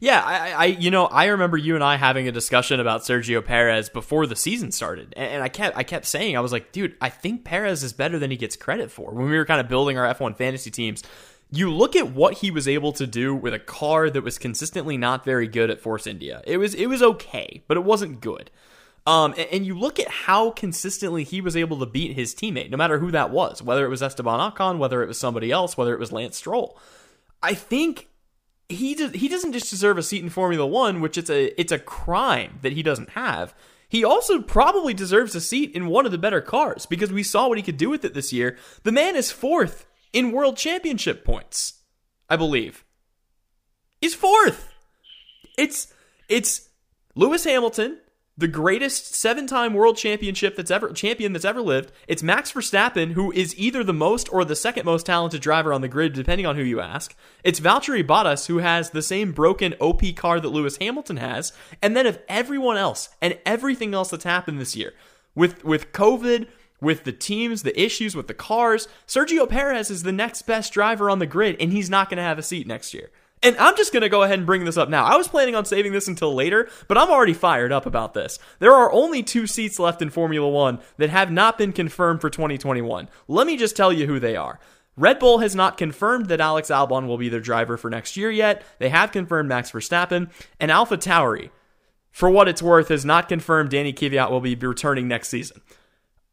[0.00, 3.44] Yeah, I, I, you know, I remember you and I having a discussion about Sergio
[3.44, 6.96] Perez before the season started, and, I kept, I kept saying, I was like, dude,
[7.00, 9.12] I think Perez is better than he gets credit for.
[9.12, 11.02] When we were kind of building our F1 fantasy teams,
[11.50, 14.96] you look at what he was able to do with a car that was consistently
[14.96, 16.42] not very good at Force India.
[16.46, 18.50] It was it was okay, but it wasn't good.
[19.06, 22.70] Um, and, and, you look at how consistently he was able to beat his teammate,
[22.70, 25.76] no matter who that was, whether it was Esteban Ocon, whether it was somebody else,
[25.76, 26.76] whether it was Lance Stroll.
[27.40, 28.08] I think
[28.68, 31.70] he does, he doesn't just deserve a seat in Formula One, which it's a it's
[31.70, 33.54] a crime that he doesn't have.
[33.88, 37.46] He also probably deserves a seat in one of the better cars because we saw
[37.46, 38.58] what he could do with it this year.
[38.82, 41.82] The man is fourth in world championship points,
[42.30, 42.86] I believe.
[44.00, 44.72] He's fourth.
[45.58, 45.92] It's
[46.26, 46.70] it's
[47.14, 47.98] Lewis Hamilton,
[48.34, 51.92] the greatest seven-time world championship that's ever champion that's ever lived.
[52.08, 55.82] It's Max Verstappen, who is either the most or the second most talented driver on
[55.82, 57.14] the grid, depending on who you ask.
[57.44, 61.52] It's Valtteri Bottas, who has the same broken OP car that Lewis Hamilton has,
[61.82, 64.94] and then of everyone else and everything else that's happened this year
[65.34, 66.48] with with COVID.
[66.80, 71.08] With the teams, the issues with the cars, Sergio Perez is the next best driver
[71.08, 73.10] on the grid, and he's not going to have a seat next year.
[73.42, 75.04] And I'm just going to go ahead and bring this up now.
[75.04, 78.38] I was planning on saving this until later, but I'm already fired up about this.
[78.58, 82.30] There are only two seats left in Formula One that have not been confirmed for
[82.30, 83.08] 2021.
[83.28, 84.58] Let me just tell you who they are.
[84.96, 88.30] Red Bull has not confirmed that Alex Albon will be their driver for next year
[88.30, 88.62] yet.
[88.78, 90.30] They have confirmed Max Verstappen.
[90.58, 91.50] And Alpha Tauri,
[92.10, 95.60] for what it's worth, has not confirmed Danny Kvyat will be returning next season.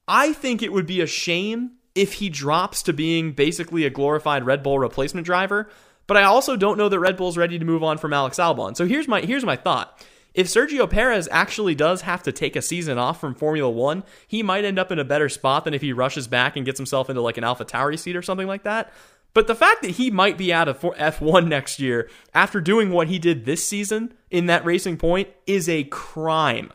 [0.07, 4.45] I think it would be a shame if he drops to being basically a glorified
[4.45, 5.69] Red Bull replacement driver
[6.07, 8.75] but I also don't know that Red Bull's ready to move on from Alex Albon.
[8.75, 10.05] So here's my here's my thought.
[10.33, 14.41] If Sergio Perez actually does have to take a season off from Formula One, he
[14.41, 17.09] might end up in a better spot than if he rushes back and gets himself
[17.09, 18.91] into like an AlphaTauri seat or something like that.
[19.35, 23.07] But the fact that he might be out of F1 next year after doing what
[23.07, 26.71] he did this season in that racing point is a crime.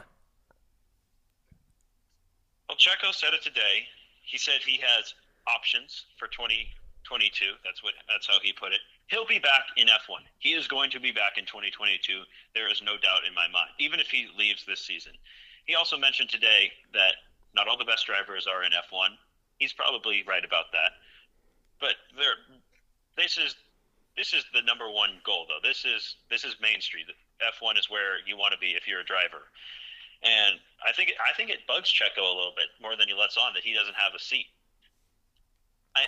[2.78, 3.86] Checo said it today.
[4.22, 5.14] He said he has
[5.50, 7.58] options for 2022.
[7.64, 8.80] That's what that's how he put it.
[9.08, 10.22] He'll be back in F1.
[10.38, 12.22] He is going to be back in 2022.
[12.54, 15.12] There is no doubt in my mind, even if he leaves this season.
[15.64, 17.14] He also mentioned today that
[17.54, 19.16] not all the best drivers are in F1.
[19.58, 20.92] He's probably right about that.
[21.80, 22.38] But there,
[23.16, 23.56] this is
[24.16, 25.66] this is the number one goal, though.
[25.66, 27.06] This is this is Main Street.
[27.42, 29.50] F1 is where you want to be if you're a driver.
[30.22, 33.38] And I think I think it bugs Checo a little bit more than he lets
[33.38, 34.50] on that he doesn't have a seat.
[35.94, 36.06] I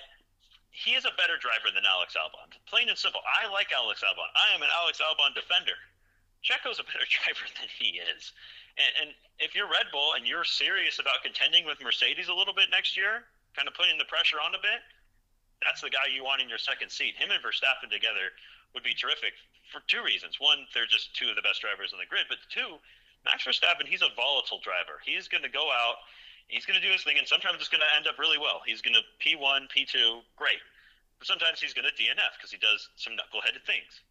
[0.71, 2.51] he is a better driver than Alex Albon.
[2.67, 3.21] Plain and simple.
[3.27, 4.31] I like Alex Albon.
[4.35, 5.79] I am an Alex Albon defender.
[6.43, 8.33] Checo's a better driver than he is.
[8.79, 9.09] And, and
[9.43, 12.97] if you're Red Bull and you're serious about contending with Mercedes a little bit next
[12.97, 14.81] year, kind of putting the pressure on a bit,
[15.61, 17.19] that's the guy you want in your second seat.
[17.19, 18.33] Him and Verstappen together
[18.73, 19.37] would be terrific
[19.69, 20.41] for two reasons.
[20.41, 22.25] One, they're just two of the best drivers on the grid.
[22.31, 22.81] But two,
[23.25, 25.01] Max Verstappen, he's a volatile driver.
[25.05, 25.97] He's going to go out
[26.51, 28.59] He's going to do his thing, and sometimes it's going to end up really well.
[28.67, 30.59] He's going to P1, P2, great.
[31.23, 34.03] But sometimes he's going to DNF because he does some knuckleheaded things.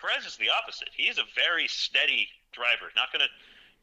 [0.00, 0.88] Perez is the opposite.
[0.96, 3.32] He is a very steady driver, not going to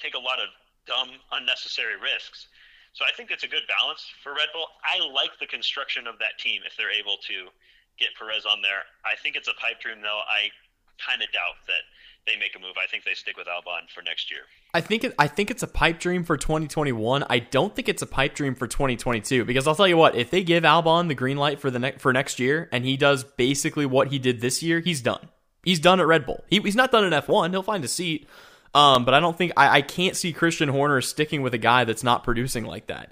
[0.02, 0.50] take a lot of
[0.90, 2.50] dumb, unnecessary risks.
[2.98, 4.66] So I think it's a good balance for Red Bull.
[4.82, 7.54] I like the construction of that team if they're able to
[8.02, 8.82] get Perez on there.
[9.06, 10.26] I think it's a pipe dream, though.
[10.26, 10.50] I
[10.98, 11.86] kind of doubt that
[12.32, 12.76] they make a move.
[12.82, 14.42] I think they stick with Albon for next year.
[14.74, 17.26] I think it, I think it's a pipe dream for 2021.
[17.30, 20.32] I don't think it's a pipe dream for 2022 because I'll tell you what, if
[20.32, 23.24] they give Albon the green light for the ne- for next year and he does
[23.24, 25.30] basically what he did this year, he's done.
[25.64, 26.44] He's done at Red Bull.
[26.48, 27.52] He, he's not done in F1.
[27.52, 28.28] He'll find a seat.
[28.74, 31.84] Um, but I don't think I, I can't see Christian Horner sticking with a guy
[31.84, 33.12] that's not producing like that.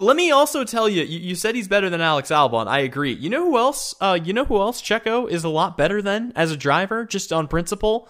[0.00, 2.66] Let me also tell you, you, you said he's better than Alex Albon.
[2.66, 3.12] I agree.
[3.12, 3.94] You know who else?
[4.00, 7.32] Uh, you know who else Checo is a lot better than as a driver, just
[7.32, 8.08] on principle?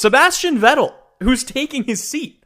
[0.00, 2.42] Sebastian Vettel, who's taking his seat.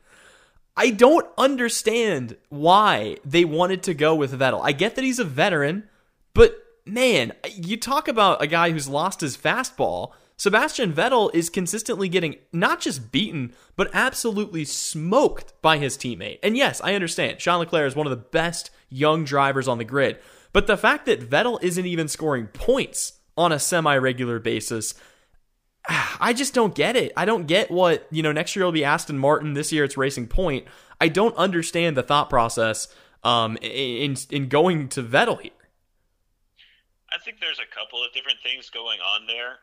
[0.76, 4.60] I don't understand why they wanted to go with Vettel.
[4.60, 5.88] I get that he's a veteran,
[6.34, 10.10] but man, you talk about a guy who's lost his fastball.
[10.36, 16.40] Sebastian Vettel is consistently getting not just beaten, but absolutely smoked by his teammate.
[16.42, 17.40] And yes, I understand.
[17.40, 20.18] Sean Leclerc is one of the best young drivers on the grid.
[20.52, 24.94] But the fact that Vettel isn't even scoring points on a semi regular basis
[25.86, 27.12] I just don't get it.
[27.16, 29.96] I don't get what, you know, next year it'll be Aston Martin, this year it's
[29.96, 30.66] Racing Point.
[31.00, 32.88] I don't understand the thought process
[33.22, 35.52] um, in in going to Vettel here.
[37.12, 39.60] I think there's a couple of different things going on there.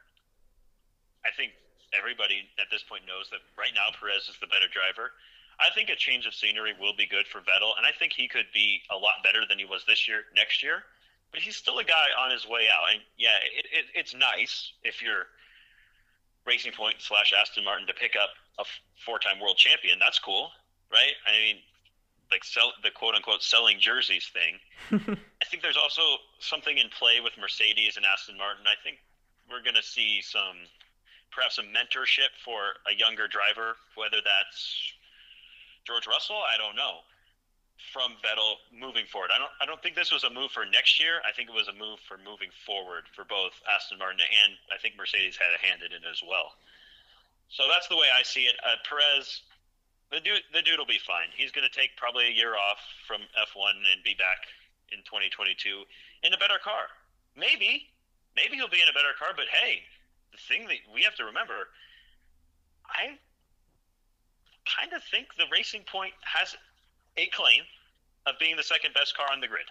[1.26, 1.54] I think
[1.98, 5.12] everybody at this point knows that right now Perez is the better driver.
[5.60, 8.28] I think a change of scenery will be good for Vettel, and I think he
[8.28, 10.84] could be a lot better than he was this year, next year.
[11.32, 14.74] But he's still a guy on his way out, and yeah, it, it, it's nice
[14.84, 15.26] if you're–
[16.46, 18.66] Racing Point slash Aston Martin to pick up a
[19.06, 19.98] four-time world champion.
[20.00, 20.52] That's cool,
[20.92, 21.14] right?
[21.28, 21.58] I mean,
[22.32, 24.58] like sell the quote unquote selling jerseys thing.
[25.42, 26.02] I think there's also
[26.40, 28.66] something in play with Mercedes and Aston Martin.
[28.66, 28.98] I think
[29.50, 30.66] we're going to see some
[31.32, 34.94] perhaps some mentorship for a younger driver, whether that's
[35.86, 36.40] George Russell.
[36.40, 37.04] I don't know
[37.90, 39.32] from Vettel moving forward.
[39.34, 41.20] I don't I don't think this was a move for next year.
[41.26, 44.78] I think it was a move for moving forward for both Aston Martin and I
[44.78, 46.54] think Mercedes had a hand in it as well.
[47.50, 48.56] So that's the way I see it.
[48.64, 49.44] Uh, Perez,
[50.14, 51.34] the dude the dude will be fine.
[51.34, 54.48] He's going to take probably a year off from F1 and be back
[54.94, 55.58] in 2022
[56.24, 56.88] in a better car.
[57.36, 57.90] Maybe
[58.36, 59.84] maybe he'll be in a better car, but hey,
[60.32, 61.74] the thing that we have to remember
[62.92, 63.18] I
[64.68, 66.56] kind of think the Racing Point has
[67.18, 67.64] a claim
[68.26, 69.68] of being the second best car on the grid.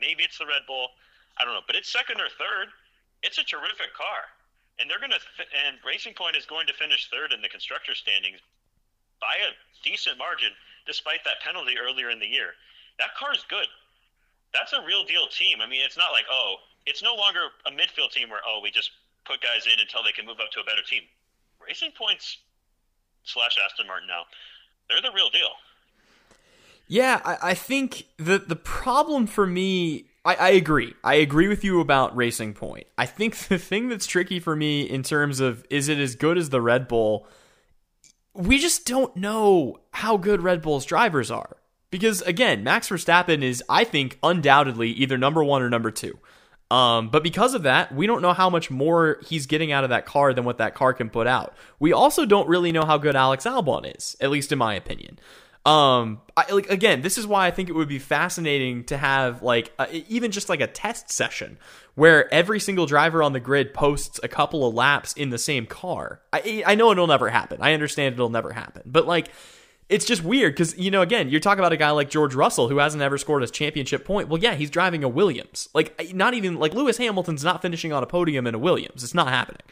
[0.00, 0.88] Maybe it's the Red Bull.
[1.38, 2.72] I don't know, but it's second or third.
[3.22, 4.28] It's a terrific car,
[4.78, 5.22] and they're going to.
[5.66, 8.40] And Racing Point is going to finish third in the constructor standings
[9.20, 9.52] by a
[9.84, 10.52] decent margin,
[10.86, 12.56] despite that penalty earlier in the year.
[12.98, 13.68] That car's good.
[14.52, 15.60] That's a real deal team.
[15.60, 16.56] I mean, it's not like oh,
[16.86, 18.90] it's no longer a midfield team where oh, we just
[19.24, 21.04] put guys in until they can move up to a better team.
[21.60, 22.38] Racing Points
[23.24, 24.24] slash Aston Martin now,
[24.88, 25.52] they're the real deal.
[26.90, 30.92] Yeah, I, I think the the problem for me I, I, agree.
[31.02, 32.86] I agree with you about Racing Point.
[32.98, 36.36] I think the thing that's tricky for me in terms of is it as good
[36.36, 37.26] as the Red Bull,
[38.34, 41.56] we just don't know how good Red Bull's drivers are.
[41.90, 46.18] Because again, Max Verstappen is, I think, undoubtedly either number one or number two.
[46.72, 49.90] Um, but because of that, we don't know how much more he's getting out of
[49.90, 51.54] that car than what that car can put out.
[51.78, 55.18] We also don't really know how good Alex Albon is, at least in my opinion.
[55.66, 59.42] Um, I, like again, this is why I think it would be fascinating to have
[59.42, 61.58] like uh, even just like a test session
[61.94, 65.66] where every single driver on the grid posts a couple of laps in the same
[65.66, 66.22] car.
[66.32, 67.58] I I know it'll never happen.
[67.60, 69.28] I understand it'll never happen, but like
[69.90, 72.68] it's just weird because you know again you're talking about a guy like george russell
[72.68, 74.28] who hasn't ever scored a championship point.
[74.30, 75.68] Well yeah he's driving a williams.
[75.74, 79.04] Like not even like lewis hamilton's not finishing on a podium in a williams.
[79.04, 79.62] It's not happening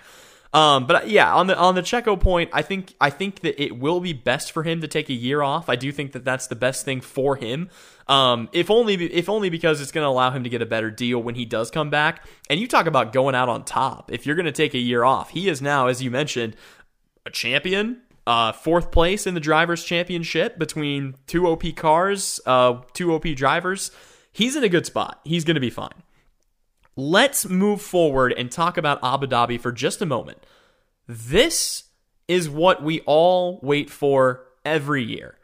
[0.53, 3.79] um, but yeah, on the on the Checo point, I think I think that it
[3.79, 5.69] will be best for him to take a year off.
[5.69, 7.69] I do think that that's the best thing for him.
[8.07, 10.91] Um, if only if only because it's going to allow him to get a better
[10.91, 12.25] deal when he does come back.
[12.49, 14.11] And you talk about going out on top.
[14.11, 16.57] If you're going to take a year off, he is now, as you mentioned,
[17.27, 23.13] a champion, uh, fourth place in the drivers' championship between two OP cars, uh, two
[23.13, 23.91] OP drivers.
[24.33, 25.21] He's in a good spot.
[25.25, 26.03] He's going to be fine.
[26.99, 30.45] Let's move forward and talk about Abu Dhabi for just a moment.
[31.07, 31.85] This
[32.27, 35.39] is what we all wait for every year,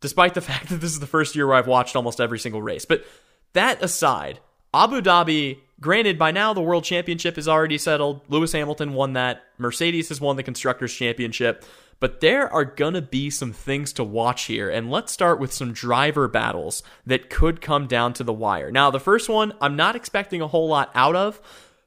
[0.00, 2.62] despite the fact that this is the first year where I've watched almost every single
[2.62, 2.86] race.
[2.86, 3.04] But
[3.52, 4.40] that aside,
[4.72, 8.22] Abu Dhabi, granted, by now the World Championship is already settled.
[8.30, 9.44] Lewis Hamilton won that.
[9.58, 11.62] Mercedes has won the Constructors' Championship.
[11.98, 15.72] But there are gonna be some things to watch here, and let's start with some
[15.72, 18.70] driver battles that could come down to the wire.
[18.70, 21.40] Now, the first one, I'm not expecting a whole lot out of,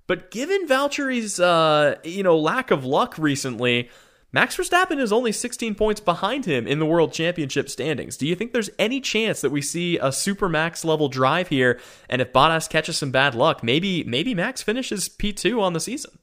[0.07, 3.89] but given Valtteri's, uh, you know, lack of luck recently,
[4.31, 8.15] Max Verstappen is only 16 points behind him in the World Championship standings.
[8.15, 11.79] Do you think there's any chance that we see a super Max level drive here?
[12.09, 16.19] And if Bottas catches some bad luck, maybe maybe Max finishes P2 on the season.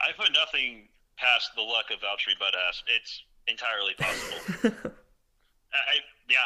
[0.00, 0.88] I put nothing
[1.20, 2.82] past the luck of Valtteri Bottas.
[2.96, 4.90] It's entirely possible.
[5.72, 6.36] I, yeah.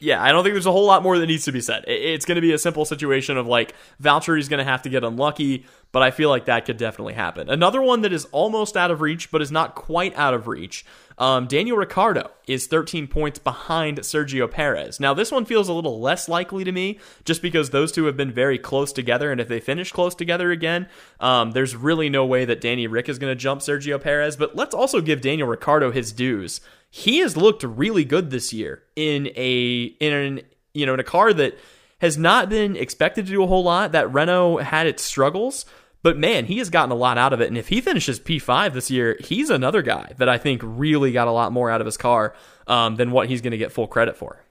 [0.00, 1.84] Yeah, I don't think there's a whole lot more that needs to be said.
[1.86, 5.04] It's going to be a simple situation of like Valtteri's going to have to get
[5.04, 7.48] unlucky, but I feel like that could definitely happen.
[7.48, 10.84] Another one that is almost out of reach, but is not quite out of reach.
[11.18, 15.00] Um, Daniel Ricciardo is 13 points behind Sergio Perez.
[15.00, 18.16] Now, this one feels a little less likely to me, just because those two have
[18.16, 22.24] been very close together, and if they finish close together again, um, there's really no
[22.24, 24.36] way that Danny Rick is going to jump Sergio Perez.
[24.36, 26.60] But let's also give Daniel Ricciardo his dues.
[26.90, 30.40] He has looked really good this year in a in an
[30.72, 31.58] you know in a car that
[32.00, 33.92] has not been expected to do a whole lot.
[33.92, 35.64] That Renault had its struggles,
[36.02, 37.48] but man, he has gotten a lot out of it.
[37.48, 41.28] And if he finishes P5 this year, he's another guy that I think really got
[41.28, 42.34] a lot more out of his car
[42.66, 44.44] um, than what he's going to get full credit for.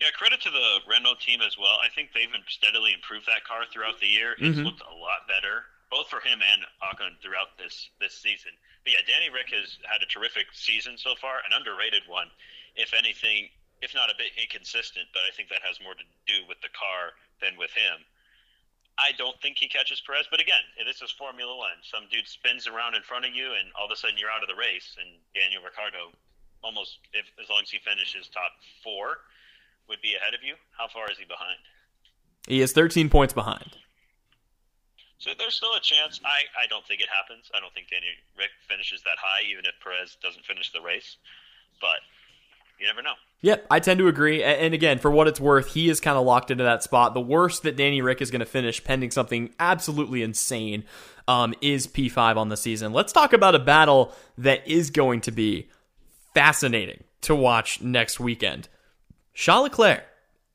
[0.00, 1.78] Yeah, credit to the Renault team as well.
[1.78, 4.34] I think they've steadily improved that car throughout the year.
[4.34, 4.66] It's mm-hmm.
[4.66, 8.50] looked a lot better, both for him and Ocon throughout this this season.
[8.82, 12.26] But yeah, Danny Rick has had a terrific season so far, an underrated one.
[12.74, 13.48] If anything,
[13.84, 16.72] if not a bit inconsistent, but I think that has more to do with the
[16.72, 17.12] car
[17.44, 18.00] than with him.
[18.96, 21.76] I don't think he catches Perez, but again, this is Formula One.
[21.84, 24.40] Some dude spins around in front of you, and all of a sudden you're out
[24.40, 24.96] of the race.
[24.96, 26.14] And Daniel Ricciardo,
[26.62, 29.26] almost if as long as he finishes top four,
[29.90, 30.54] would be ahead of you.
[30.78, 31.60] How far is he behind?
[32.46, 33.76] He is 13 points behind.
[35.18, 36.20] So there's still a chance.
[36.24, 37.50] I, I don't think it happens.
[37.54, 41.16] I don't think Daniel Rick finishes that high, even if Perez doesn't finish the race.
[41.80, 42.04] But
[42.78, 43.16] you never know.
[43.44, 44.42] Yep, I tend to agree.
[44.42, 47.12] And again, for what it's worth, he is kind of locked into that spot.
[47.12, 50.84] The worst that Danny Rick is going to finish, pending something absolutely insane,
[51.28, 52.94] um, is P5 on the season.
[52.94, 55.68] Let's talk about a battle that is going to be
[56.32, 58.70] fascinating to watch next weekend.
[59.34, 60.04] Charles Leclerc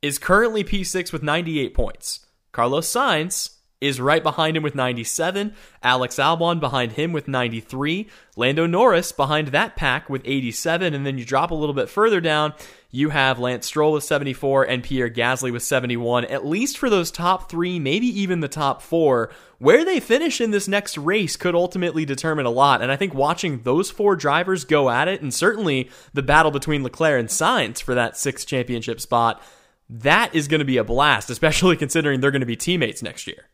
[0.01, 2.25] is currently P6 with 98 points.
[2.51, 5.53] Carlos Sainz is right behind him with 97.
[5.81, 8.09] Alex Albon behind him with 93.
[8.35, 10.93] Lando Norris behind that pack with 87.
[10.93, 12.53] And then you drop a little bit further down,
[12.91, 16.25] you have Lance Stroll with 74 and Pierre Gasly with 71.
[16.25, 19.29] At least for those top three, maybe even the top four,
[19.59, 22.81] where they finish in this next race could ultimately determine a lot.
[22.81, 26.81] And I think watching those four drivers go at it, and certainly the battle between
[26.81, 29.43] Leclerc and Sainz for that sixth championship spot,
[29.87, 33.27] that is going to be a blast, especially considering they're going to be teammates next
[33.27, 33.49] year.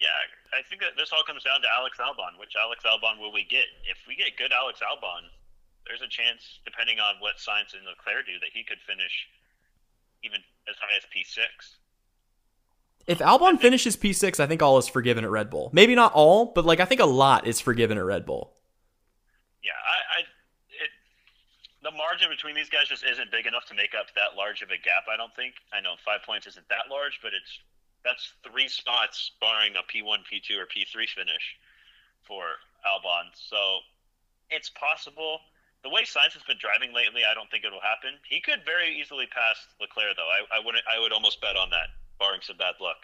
[0.00, 0.08] Yeah,
[0.52, 2.40] I think that this all comes down to Alex Albon.
[2.40, 3.66] Which Alex Albon will we get?
[3.88, 5.30] If we get good Alex Albon,
[5.88, 9.28] there's a chance, depending on what Sainz and Leclerc do, that he could finish
[10.22, 11.46] even as high as P6.
[13.06, 15.70] If Albon finishes P6, I think all is forgiven at Red Bull.
[15.72, 18.52] Maybe not all, but like I think a lot is forgiven at Red Bull.
[19.62, 20.20] Yeah, I, I
[20.82, 20.90] it,
[21.84, 24.70] the margin between these guys just isn't big enough to make up that large of
[24.70, 25.06] a gap.
[25.06, 25.54] I don't think.
[25.72, 27.60] I know five points isn't that large, but it's
[28.04, 31.58] that's three spots barring a P1, P2, or P3 finish
[32.26, 33.30] for Albon.
[33.34, 33.56] So
[34.50, 35.38] it's possible.
[35.86, 38.18] The way Sainz has been driving lately, I don't think it'll happen.
[38.28, 40.26] He could very easily pass Leclerc, though.
[40.26, 40.82] I, I wouldn't.
[40.92, 42.96] I would almost bet on that, barring some bad luck.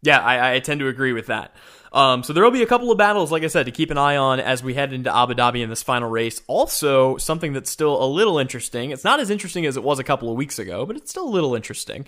[0.00, 1.54] Yeah, I, I, tend to agree with that.
[1.92, 3.98] Um, so there will be a couple of battles, like I said, to keep an
[3.98, 6.40] eye on as we head into Abu Dhabi in this final race.
[6.46, 8.92] Also, something that's still a little interesting.
[8.92, 11.28] It's not as interesting as it was a couple of weeks ago, but it's still
[11.28, 12.06] a little interesting.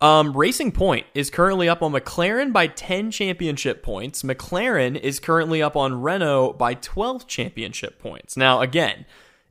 [0.00, 4.24] Um, Racing Point is currently up on McLaren by 10 championship points.
[4.24, 8.36] McLaren is currently up on Renault by 12 championship points.
[8.36, 9.06] Now, again,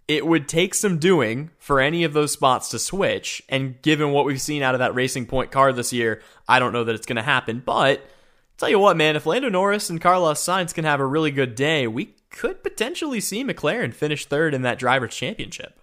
[0.07, 3.43] it would take some doing for any of those spots to switch.
[3.49, 6.71] And given what we've seen out of that Racing Point car this year, I don't
[6.71, 7.61] know that it's going to happen.
[7.65, 8.07] But
[8.57, 11.55] tell you what, man, if Lando Norris and Carlos Sainz can have a really good
[11.55, 15.79] day, we could potentially see McLaren finish third in that driver's championship.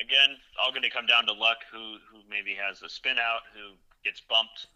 [0.00, 1.58] Again, all going to come down to luck.
[1.70, 4.66] Who who maybe has a spin out, who gets bumped.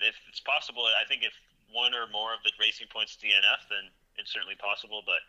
[0.00, 1.32] If it's possible, I think if
[1.72, 5.02] one or more of the racing points DNF, then it's certainly possible.
[5.04, 5.20] But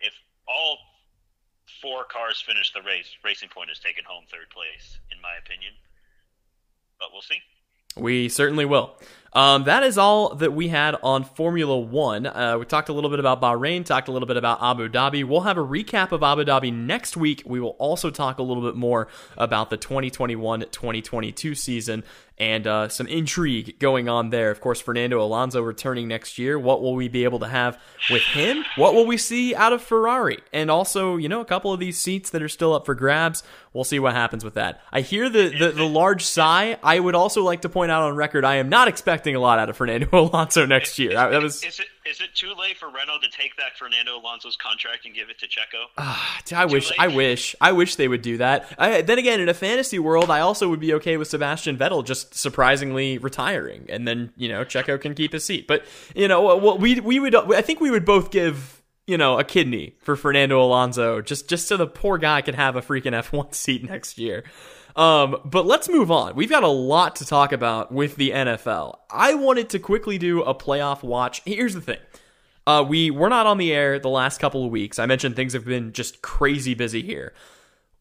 [0.00, 0.14] if
[0.46, 0.78] all
[1.82, 5.72] four cars finish the race, Racing Point has taken home third place, in my opinion.
[6.98, 7.40] But we'll see.
[7.96, 8.96] We certainly will.
[9.32, 12.26] Um, that is all that we had on Formula One.
[12.26, 15.24] Uh, we talked a little bit about Bahrain, talked a little bit about Abu Dhabi.
[15.24, 17.42] We'll have a recap of Abu Dhabi next week.
[17.44, 22.04] We will also talk a little bit more about the 2021 2022 season
[22.38, 24.50] and uh, some intrigue going on there.
[24.50, 26.58] Of course, Fernando Alonso returning next year.
[26.58, 27.80] What will we be able to have
[28.10, 28.64] with him?
[28.76, 30.38] What will we see out of Ferrari?
[30.52, 33.42] And also, you know, a couple of these seats that are still up for grabs.
[33.72, 34.80] We'll see what happens with that.
[34.92, 36.78] I hear the, the, the large sigh.
[36.82, 39.58] I would also like to point out on record, I am not expecting a lot
[39.58, 41.14] out of Fernando Alonso next year.
[41.14, 41.62] that was.
[41.62, 45.14] Is it is it too late for Renault to take back Fernando Alonso's contract and
[45.14, 45.84] give it to Checo?
[45.96, 46.16] Uh,
[46.54, 47.00] I wish, late?
[47.00, 48.74] I wish, I wish they would do that.
[48.78, 52.04] I, then again, in a fantasy world, I also would be okay with Sebastian Vettel
[52.04, 55.66] just surprisingly retiring, and then you know Checo can keep his seat.
[55.66, 55.84] But
[56.14, 59.44] you know, well, we we would, I think we would both give you know a
[59.44, 63.54] kidney for Fernando Alonso just just so the poor guy could have a freaking F1
[63.54, 64.44] seat next year.
[64.96, 66.36] Um, but let's move on.
[66.36, 68.98] We've got a lot to talk about with the NFL.
[69.10, 71.42] I wanted to quickly do a playoff watch.
[71.44, 71.98] Here's the thing.
[72.66, 74.98] Uh, we were not on the air the last couple of weeks.
[74.98, 77.34] I mentioned things have been just crazy busy here.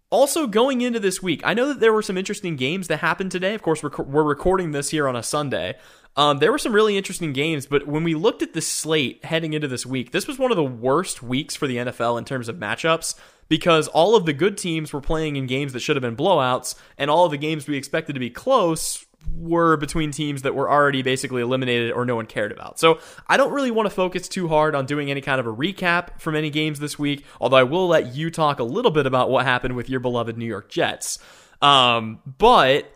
[0.10, 3.32] Also, going into this week, I know that there were some interesting games that happened
[3.32, 3.56] today.
[3.56, 5.76] Of course, we're, we're recording this here on a Sunday.
[6.16, 9.54] Um, there were some really interesting games, but when we looked at the slate heading
[9.54, 12.48] into this week, this was one of the worst weeks for the NFL in terms
[12.48, 13.16] of matchups
[13.50, 16.76] because all of the good teams were playing in games that should have been blowouts,
[16.98, 19.06] and all of the games we expected to be close
[19.38, 22.80] were between teams that were already basically eliminated or no one cared about.
[22.80, 25.54] So I don't really want to focus too hard on doing any kind of a
[25.54, 29.06] recap from any games this week, although I will let you talk a little bit
[29.06, 31.20] about what happened with your beloved New York Jets.
[31.62, 32.92] Um, but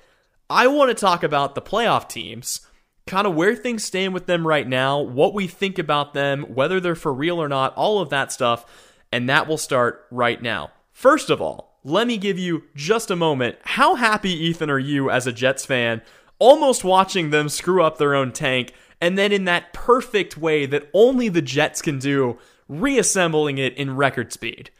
[0.49, 2.61] I want to talk about the playoff teams
[3.05, 6.81] kind of where things stand with them right now, what we think about them, whether
[6.81, 8.65] they're for real or not, all of that stuff
[9.11, 10.71] and that will start right now.
[10.91, 13.57] First of all, let me give you just a moment.
[13.63, 16.01] How happy, Ethan, are you as a Jets fan,
[16.39, 20.89] almost watching them screw up their own tank, and then in that perfect way that
[20.93, 22.37] only the Jets can do,
[22.67, 24.71] reassembling it in record speed?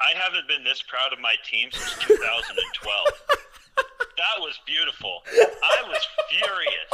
[0.00, 3.06] I haven't been this proud of my team since 2012.
[3.76, 5.22] that was beautiful.
[5.30, 6.92] I was furious.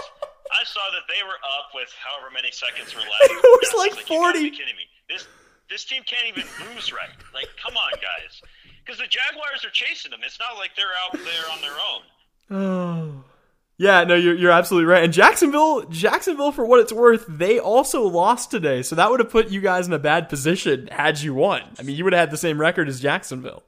[0.52, 3.32] I saw that they were up with however many seconds were left.
[3.32, 4.38] It was like, like 40.
[4.40, 4.84] You kidding me.
[5.08, 5.26] This
[5.70, 6.44] this team can't even
[6.74, 7.08] lose right.
[7.34, 8.42] Like, come on, guys.
[8.84, 10.20] Because the Jaguars are chasing them.
[10.24, 13.20] It's not like they're out there on their own.
[13.20, 13.24] Oh.
[13.80, 15.04] Yeah, no, you're you're absolutely right.
[15.04, 19.30] And Jacksonville, Jacksonville, for what it's worth, they also lost today, so that would have
[19.30, 21.62] put you guys in a bad position had you won.
[21.78, 23.62] I mean, you would have had the same record as Jacksonville.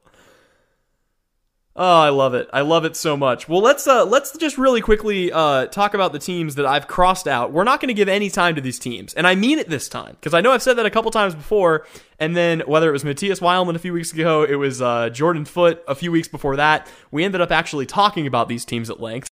[1.83, 2.51] Oh, I love it.
[2.53, 3.49] I love it so much.
[3.49, 7.27] Well, let's uh let's just really quickly uh talk about the teams that I've crossed
[7.27, 7.53] out.
[7.53, 9.89] We're not going to give any time to these teams, and I mean it this
[9.89, 11.87] time because I know I've said that a couple times before.
[12.19, 15.47] And then whether it was Matthias Weilman a few weeks ago, it was uh, Jordan
[15.47, 19.01] Foot a few weeks before that, we ended up actually talking about these teams at
[19.01, 19.29] length.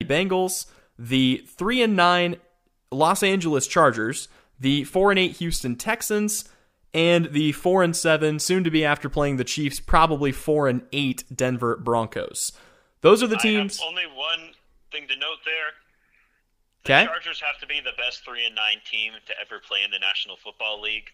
[0.00, 0.66] The Bengals,
[0.98, 2.36] the 3 and 9
[2.90, 4.28] Los Angeles Chargers,
[4.58, 6.48] the 4 and 8 Houston Texans,
[6.94, 10.82] and the 4 and 7 soon to be after playing the Chiefs probably 4 and
[10.92, 12.52] 8 Denver Broncos.
[13.02, 13.80] Those are the teams.
[13.86, 14.52] only one
[14.90, 15.74] thing to note there.
[16.84, 17.06] The okay.
[17.06, 19.98] Chargers have to be the best 3 and 9 team to ever play in the
[19.98, 21.10] National Football League.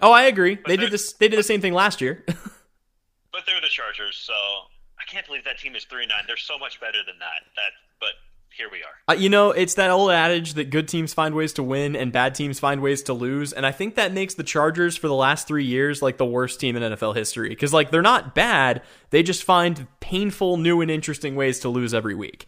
[0.00, 0.56] Oh, I agree.
[0.56, 2.22] But they did this they did the same thing last year.
[3.32, 6.24] but they're the Chargers, so I can't believe that team is 3 and 9.
[6.26, 7.48] They're so much better than that.
[7.56, 8.12] That but
[8.56, 9.14] here we are.
[9.14, 12.12] Uh, you know, it's that old adage that good teams find ways to win and
[12.12, 15.14] bad teams find ways to lose, and I think that makes the Chargers for the
[15.14, 18.82] last three years like the worst team in NFL history because like they're not bad,
[19.10, 22.46] they just find painful, new, and interesting ways to lose every week.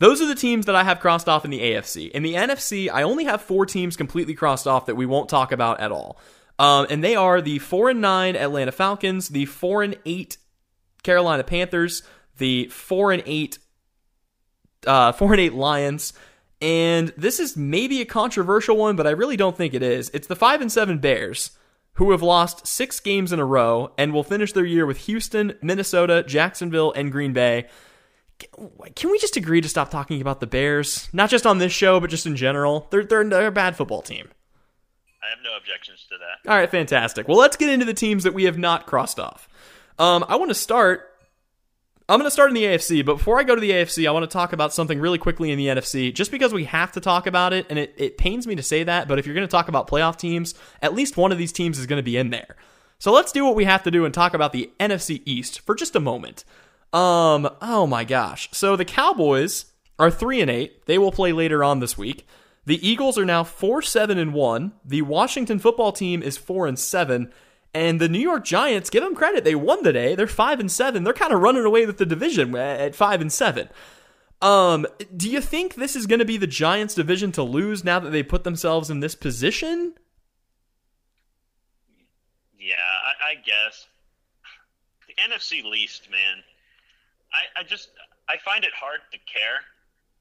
[0.00, 2.10] Those are the teams that I have crossed off in the AFC.
[2.12, 5.50] In the NFC, I only have four teams completely crossed off that we won't talk
[5.50, 6.20] about at all,
[6.58, 10.36] um, and they are the four and nine Atlanta Falcons, the four and eight
[11.02, 12.02] Carolina Panthers,
[12.36, 13.58] the four and eight
[14.86, 16.12] uh, four and eight Lions.
[16.60, 20.10] And this is maybe a controversial one, but I really don't think it is.
[20.12, 21.52] It's the five and seven Bears,
[21.94, 25.54] who have lost six games in a row and will finish their year with Houston,
[25.62, 27.68] Minnesota, Jacksonville, and Green Bay.
[28.94, 31.08] Can we just agree to stop talking about the Bears?
[31.12, 32.86] Not just on this show, but just in general.
[32.90, 34.28] They're they're, they're a bad football team.
[35.22, 36.50] I have no objections to that.
[36.50, 37.28] All right, fantastic.
[37.28, 39.48] Well, let's get into the teams that we have not crossed off.
[39.98, 41.07] Um, I want to start
[42.10, 44.12] I'm going to start in the AFC, but before I go to the AFC, I
[44.12, 47.00] want to talk about something really quickly in the NFC, just because we have to
[47.00, 49.46] talk about it, and it, it pains me to say that, but if you're going
[49.46, 52.16] to talk about playoff teams, at least one of these teams is going to be
[52.16, 52.56] in there.
[52.98, 55.74] So let's do what we have to do and talk about the NFC East for
[55.74, 56.44] just a moment.
[56.94, 58.48] Um, oh my gosh.
[58.52, 59.66] So the Cowboys
[59.98, 60.86] are 3 and 8.
[60.86, 62.26] They will play later on this week.
[62.64, 64.72] The Eagles are now 4 7 and 1.
[64.82, 67.30] The Washington football team is 4 and 7.
[67.74, 70.14] And the New York Giants, give them credit, they won today.
[70.14, 71.04] They're five and seven.
[71.04, 73.68] They're kind of running away with the division at five and seven.
[74.40, 77.98] Um, do you think this is going to be the Giants' division to lose now
[77.98, 79.94] that they put themselves in this position?
[82.58, 83.86] Yeah, I, I guess
[85.06, 86.42] the NFC least, man.
[87.32, 87.90] I, I just
[88.28, 89.60] I find it hard to care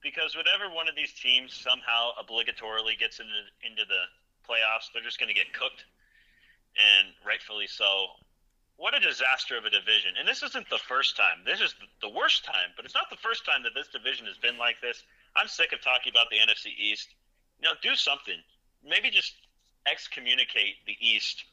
[0.01, 3.31] because whatever one of these teams somehow obligatorily gets into
[3.63, 4.03] into the
[4.49, 5.85] playoffs, they're just going to get cooked
[6.77, 8.07] and rightfully so.
[8.77, 10.13] What a disaster of a division.
[10.19, 11.41] And this isn't the first time.
[11.45, 14.37] This is the worst time, but it's not the first time that this division has
[14.37, 15.01] been like this.
[15.35, 17.09] I'm sick of talking about the NFC East.
[17.59, 18.37] You know, do something.
[18.85, 19.33] Maybe just
[19.89, 21.43] excommunicate the East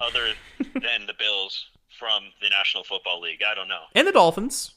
[0.00, 0.34] other
[0.74, 1.66] than the Bills
[1.98, 3.42] from the National Football League.
[3.48, 3.82] I don't know.
[3.94, 4.72] And the Dolphins.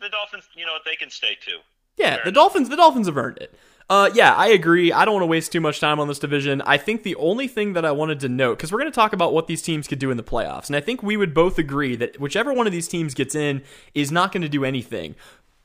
[0.00, 1.58] The Dolphins, you know what, they can stay too.
[1.96, 2.34] Yeah, Fair the enough.
[2.34, 3.54] Dolphins the Dolphins have earned it.
[3.90, 4.92] Uh, yeah, I agree.
[4.92, 6.62] I don't want to waste too much time on this division.
[6.62, 9.12] I think the only thing that I wanted to note, because we're going to talk
[9.12, 11.58] about what these teams could do in the playoffs, and I think we would both
[11.58, 13.62] agree that whichever one of these teams gets in
[13.92, 15.16] is not going to do anything.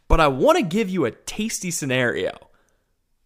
[0.08, 2.32] But I want to give you a tasty scenario.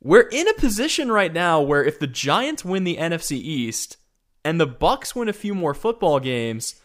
[0.02, 3.96] We're in a position right now where if the Giants win the NFC East
[4.44, 6.76] and the Bucs win a few more football games,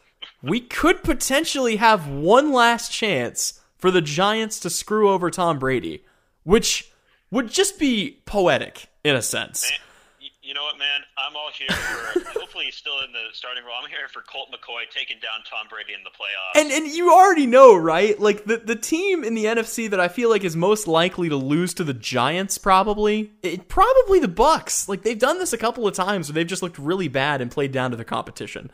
[0.41, 6.05] we could potentially have one last chance for the Giants to screw over Tom Brady,
[6.45, 6.93] which
[7.35, 9.70] would just be poetic in a sense.
[9.70, 11.01] Man, you know what, man?
[11.18, 12.20] I'm all here for.
[12.39, 13.74] hopefully, he's still in the starting role.
[13.82, 16.61] I'm here for Colt McCoy taking down Tom Brady in the playoffs.
[16.61, 18.18] And and you already know, right?
[18.20, 21.37] Like the the team in the NFC that I feel like is most likely to
[21.37, 24.89] lose to the Giants, probably, it, probably the Bucs.
[24.89, 27.51] Like they've done this a couple of times where they've just looked really bad and
[27.51, 28.70] played down to the competition.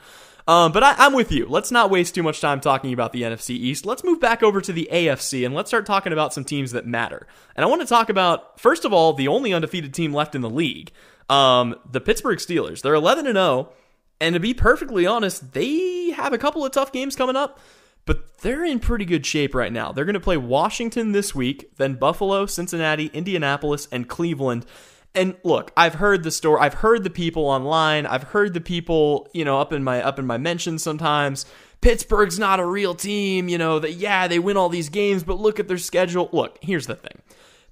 [0.46, 1.46] Um, but I, am with you.
[1.48, 3.86] Let's not waste too much time talking about the NFC East.
[3.86, 6.86] Let's move back over to the AFC and let's start talking about some teams that
[6.86, 7.26] matter.
[7.56, 10.40] And I want to talk about, first of all, the only undefeated team left in
[10.40, 10.92] the league,
[11.28, 12.82] um, the Pittsburgh Steelers.
[12.82, 13.70] They're 11 and 0,
[14.20, 17.60] and to be perfectly honest, they have a couple of tough games coming up.
[18.06, 19.92] But they're in pretty good shape right now.
[19.92, 24.64] They're going to play Washington this week, then Buffalo, Cincinnati, Indianapolis, and Cleveland.
[25.14, 26.60] And look, I've heard the story.
[26.60, 28.06] I've heard the people online.
[28.06, 31.46] I've heard the people, you know, up in my up in my mentions sometimes.
[31.80, 35.40] Pittsburgh's not a real team, you know, that yeah, they win all these games, but
[35.40, 36.28] look at their schedule.
[36.32, 37.22] Look, here's the thing.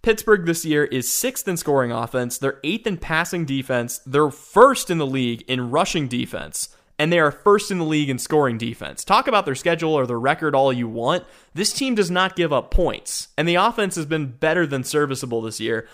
[0.03, 2.39] Pittsburgh this year is sixth in scoring offense.
[2.39, 4.01] They're eighth in passing defense.
[4.07, 6.71] They're first in the league in rushing defense.
[7.01, 9.05] And they are first in the league in scoring defense.
[9.05, 11.25] Talk about their schedule or their record all you want.
[11.55, 13.29] This team does not give up points.
[13.37, 15.87] And the offense has been better than serviceable this year.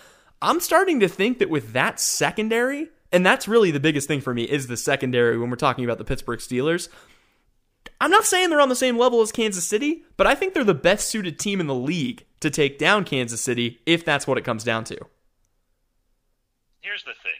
[0.42, 4.34] I'm starting to think that with that secondary, and that's really the biggest thing for
[4.34, 6.88] me is the secondary when we're talking about the Pittsburgh Steelers.
[8.00, 10.64] I'm not saying they're on the same level as Kansas City, but I think they're
[10.64, 14.38] the best suited team in the league to take down Kansas City if that's what
[14.38, 14.98] it comes down to.
[16.80, 17.32] Here's the thing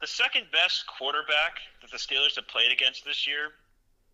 [0.00, 3.52] the second best quarterback that the Steelers have played against this year,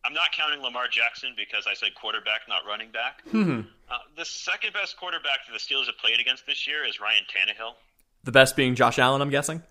[0.06, 3.24] I'm not counting Lamar Jackson because I said quarterback, not running back.
[3.26, 3.60] Mm-hmm.
[3.90, 7.24] Uh, the second best quarterback that the Steelers have played against this year is Ryan
[7.24, 7.72] Tannehill.
[8.22, 9.62] The best being Josh Allen, I'm guessing.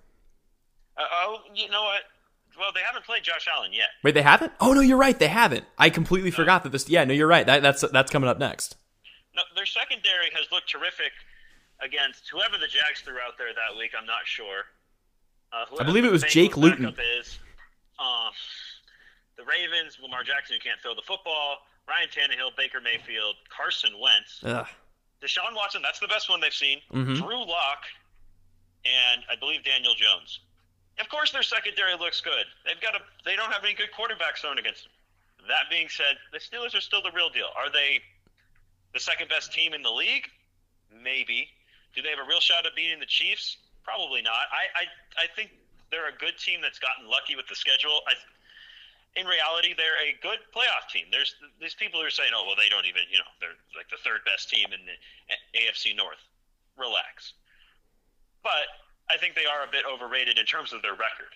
[0.97, 2.01] Uh, oh, you know what?
[2.59, 3.89] Well, they haven't played Josh Allen yet.
[4.03, 4.51] Wait, they haven't?
[4.59, 5.17] Oh no, you're right.
[5.17, 5.65] They haven't.
[5.77, 6.35] I completely no.
[6.35, 6.89] forgot that this.
[6.89, 7.45] Yeah, no, you're right.
[7.45, 8.77] That, that's that's coming up next.
[9.35, 11.11] No, their secondary has looked terrific
[11.81, 13.91] against whoever the Jags threw out there that week.
[13.97, 14.63] I'm not sure.
[15.51, 16.95] Uh, I believe it was Jake Luton.
[17.19, 17.39] Is,
[17.99, 18.29] uh,
[19.37, 24.41] the Ravens, Lamar Jackson, who can't throw the football, Ryan Tannehill, Baker Mayfield, Carson Wentz,
[24.43, 24.67] Ugh.
[25.21, 25.81] Deshaun Watson.
[25.83, 26.79] That's the best one they've seen.
[26.91, 27.21] Mm-hmm.
[27.21, 27.83] Drew Lock,
[28.85, 30.39] and I believe Daniel Jones.
[30.99, 32.45] Of course, their secondary looks good.
[32.65, 32.99] They've got a.
[33.25, 34.93] They don't have any good quarterbacks thrown against them.
[35.47, 37.51] That being said, the Steelers are still the real deal.
[37.55, 37.99] Are they
[38.93, 40.25] the second best team in the league?
[40.89, 41.49] Maybe.
[41.93, 43.57] Do they have a real shot at beating the Chiefs?
[43.83, 44.49] Probably not.
[44.51, 44.83] I, I,
[45.23, 45.51] I think
[45.91, 48.01] they're a good team that's gotten lucky with the schedule.
[48.07, 48.13] I,
[49.15, 51.07] in reality, they're a good playoff team.
[51.11, 53.89] There's these people who are saying, "Oh, well, they don't even," you know, they're like
[53.89, 54.95] the third best team in the
[55.59, 56.19] AFC North.
[56.77, 57.33] Relax.
[58.43, 58.67] But
[59.09, 61.31] I think they are a bit overrated in terms of their record.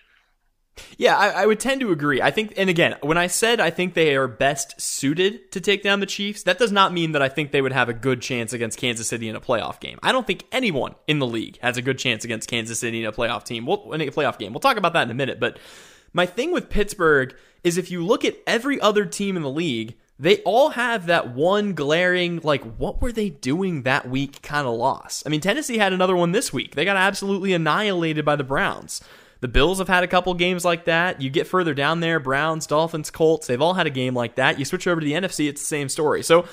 [0.96, 2.22] Yeah, I, I, would tend to agree.
[2.22, 5.82] I think, and again, when I said I think they are best suited to take
[5.82, 8.22] down the Chiefs, that does not mean that I think they would have a good
[8.22, 9.98] chance against Kansas City in a playoff game.
[10.02, 13.06] I don't think anyone in the league has a good chance against Kansas City in
[13.06, 13.66] a playoff team.
[13.66, 14.52] We'll, in a playoff game.
[14.52, 15.40] We'll talk about that in a minute.
[15.40, 15.58] But
[16.12, 17.34] my thing with Pittsburgh
[17.64, 21.34] is if you look at every other team in the league, they all have that
[21.34, 25.22] one glaring, like, what were they doing that week kind of loss.
[25.24, 26.74] I mean, Tennessee had another one this week.
[26.74, 29.00] They got absolutely annihilated by the Browns.
[29.40, 31.22] The Bills have had a couple games like that.
[31.22, 34.58] You get further down there, Browns, Dolphins, Colts, they've all had a game like that.
[34.58, 36.22] You switch over to the NFC, it's the same story.
[36.22, 36.44] So,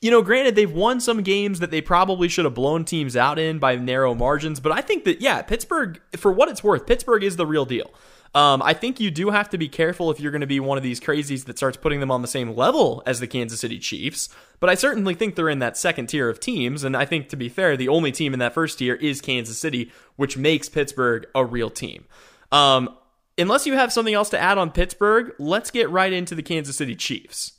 [0.00, 3.38] you know, granted, they've won some games that they probably should have blown teams out
[3.38, 7.22] in by narrow margins, but I think that, yeah, Pittsburgh, for what it's worth, Pittsburgh
[7.22, 7.92] is the real deal.
[8.34, 10.78] Um, I think you do have to be careful if you're going to be one
[10.78, 13.78] of these crazies that starts putting them on the same level as the Kansas City
[13.78, 14.30] Chiefs.
[14.58, 16.82] But I certainly think they're in that second tier of teams.
[16.82, 19.58] And I think, to be fair, the only team in that first tier is Kansas
[19.58, 22.06] City, which makes Pittsburgh a real team.
[22.50, 22.96] Um,
[23.36, 26.76] unless you have something else to add on Pittsburgh, let's get right into the Kansas
[26.76, 27.52] City Chiefs.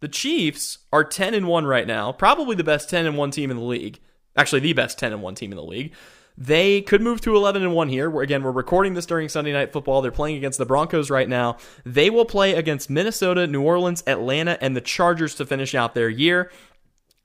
[0.00, 3.50] The Chiefs are 10 and 1 right now, probably the best 10 and 1 team
[3.50, 3.98] in the league.
[4.36, 5.92] Actually, the best 10 and 1 team in the league.
[6.40, 8.18] They could move to 11 and 1 here.
[8.22, 10.00] again, we're recording this during Sunday Night Football.
[10.00, 11.58] They're playing against the Broncos right now.
[11.84, 16.08] They will play against Minnesota, New Orleans, Atlanta, and the Chargers to finish out their
[16.08, 16.50] year.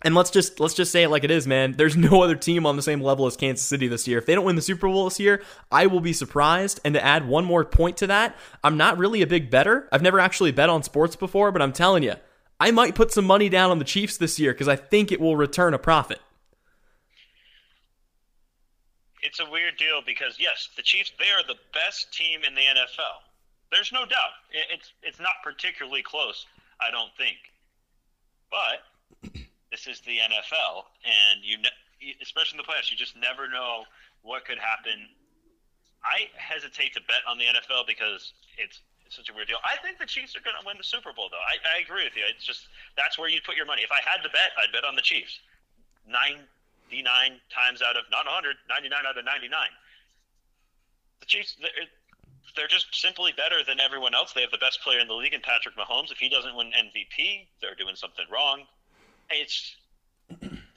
[0.01, 1.75] And let's just let's just say it like it is, man.
[1.77, 4.17] There's no other team on the same level as Kansas City this year.
[4.17, 5.41] If they don't win the Super Bowl this year,
[5.71, 6.81] I will be surprised.
[6.83, 8.35] And to add one more point to that,
[8.65, 9.87] I'm not really a big better.
[9.93, 12.15] I've never actually bet on sports before, but I'm telling you,
[12.59, 15.21] I might put some money down on the Chiefs this year because I think it
[15.21, 16.19] will return a profit.
[19.25, 22.61] It's a weird deal because yes, the Chiefs they are the best team in the
[22.61, 23.25] NFL.
[23.71, 24.37] There's no doubt.
[24.53, 26.45] It's it's not particularly close,
[26.79, 27.37] I don't think.
[28.53, 28.85] But
[29.71, 31.57] this is the NFL, and you,
[32.21, 33.83] especially in the playoffs, you just never know
[34.21, 35.09] what could happen.
[36.05, 39.57] I hesitate to bet on the NFL because it's, it's such a weird deal.
[39.65, 41.41] I think the Chiefs are going to win the Super Bowl, though.
[41.41, 42.23] I, I agree with you.
[42.29, 43.81] It's just that's where you put your money.
[43.81, 45.41] If I had to bet, I'd bet on the Chiefs.
[46.91, 49.49] 99 times out of not 100, 99 out of 99.
[51.19, 51.89] The Chiefs, they're,
[52.55, 54.33] they're just simply better than everyone else.
[54.33, 56.11] They have the best player in the league in Patrick Mahomes.
[56.11, 58.65] If he doesn't win MVP, they're doing something wrong
[59.29, 59.75] it's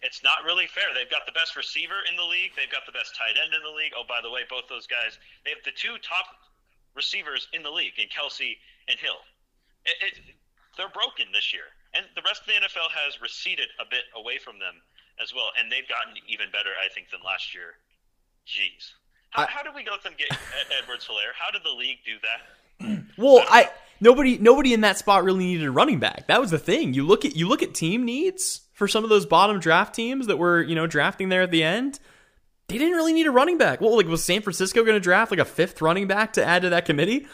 [0.03, 0.95] it's not really fair.
[0.95, 2.55] They've got the best receiver in the league.
[2.55, 3.93] They've got the best tight end in the league.
[3.97, 6.39] Oh, by the way, both those guys, they have the two top
[6.95, 8.57] receivers in the league in Kelce
[8.87, 9.19] and Hill.
[9.85, 10.15] It, it,
[10.77, 14.39] they're broken this year, and the rest of the NFL has receded a bit away
[14.39, 14.79] from them
[15.23, 17.77] as well, and they've gotten even better, I think, than last year.
[18.47, 18.93] Jeez,
[19.31, 20.37] how, I, how did we go from get
[20.83, 21.37] Edwards-Helaire?
[21.39, 22.41] How did the league do that?
[23.19, 23.69] Well, I
[24.01, 26.29] nobody nobody in that spot really needed a running back.
[26.29, 26.95] That was the thing.
[26.95, 30.29] You look at you look at team needs for some of those bottom draft teams
[30.29, 31.99] that were you know drafting there at the end.
[32.69, 33.81] They didn't really need a running back.
[33.81, 36.63] Well, like was San Francisco going to draft like a fifth running back to add
[36.63, 37.27] to that committee?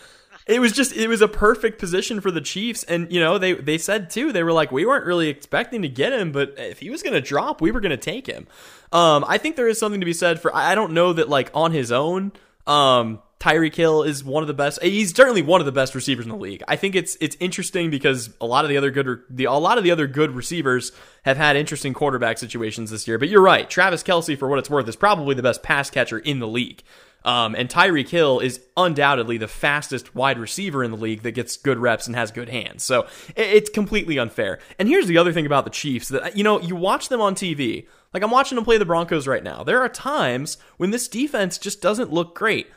[0.46, 3.54] It was just it was a perfect position for the Chiefs, and you know they
[3.54, 6.80] they said too they were like we weren't really expecting to get him, but if
[6.80, 8.46] he was going to drop, we were going to take him.
[8.92, 11.50] Um, I think there is something to be said for I don't know that like
[11.54, 12.32] on his own.
[12.66, 14.82] Um, Tyreek Hill is one of the best.
[14.82, 16.62] He's certainly one of the best receivers in the league.
[16.66, 19.76] I think it's it's interesting because a lot of the other good the a lot
[19.76, 20.92] of the other good receivers
[21.24, 23.18] have had interesting quarterback situations this year.
[23.18, 26.18] But you're right, Travis Kelce, for what it's worth, is probably the best pass catcher
[26.18, 26.82] in the league.
[27.26, 31.58] Um, and Tyreek Hill is undoubtedly the fastest wide receiver in the league that gets
[31.58, 32.82] good reps and has good hands.
[32.82, 34.58] So it's completely unfair.
[34.78, 37.34] And here's the other thing about the Chiefs that, you know, you watch them on
[37.34, 37.86] TV.
[38.14, 39.64] Like I'm watching them play the Broncos right now.
[39.64, 42.68] There are times when this defense just doesn't look great.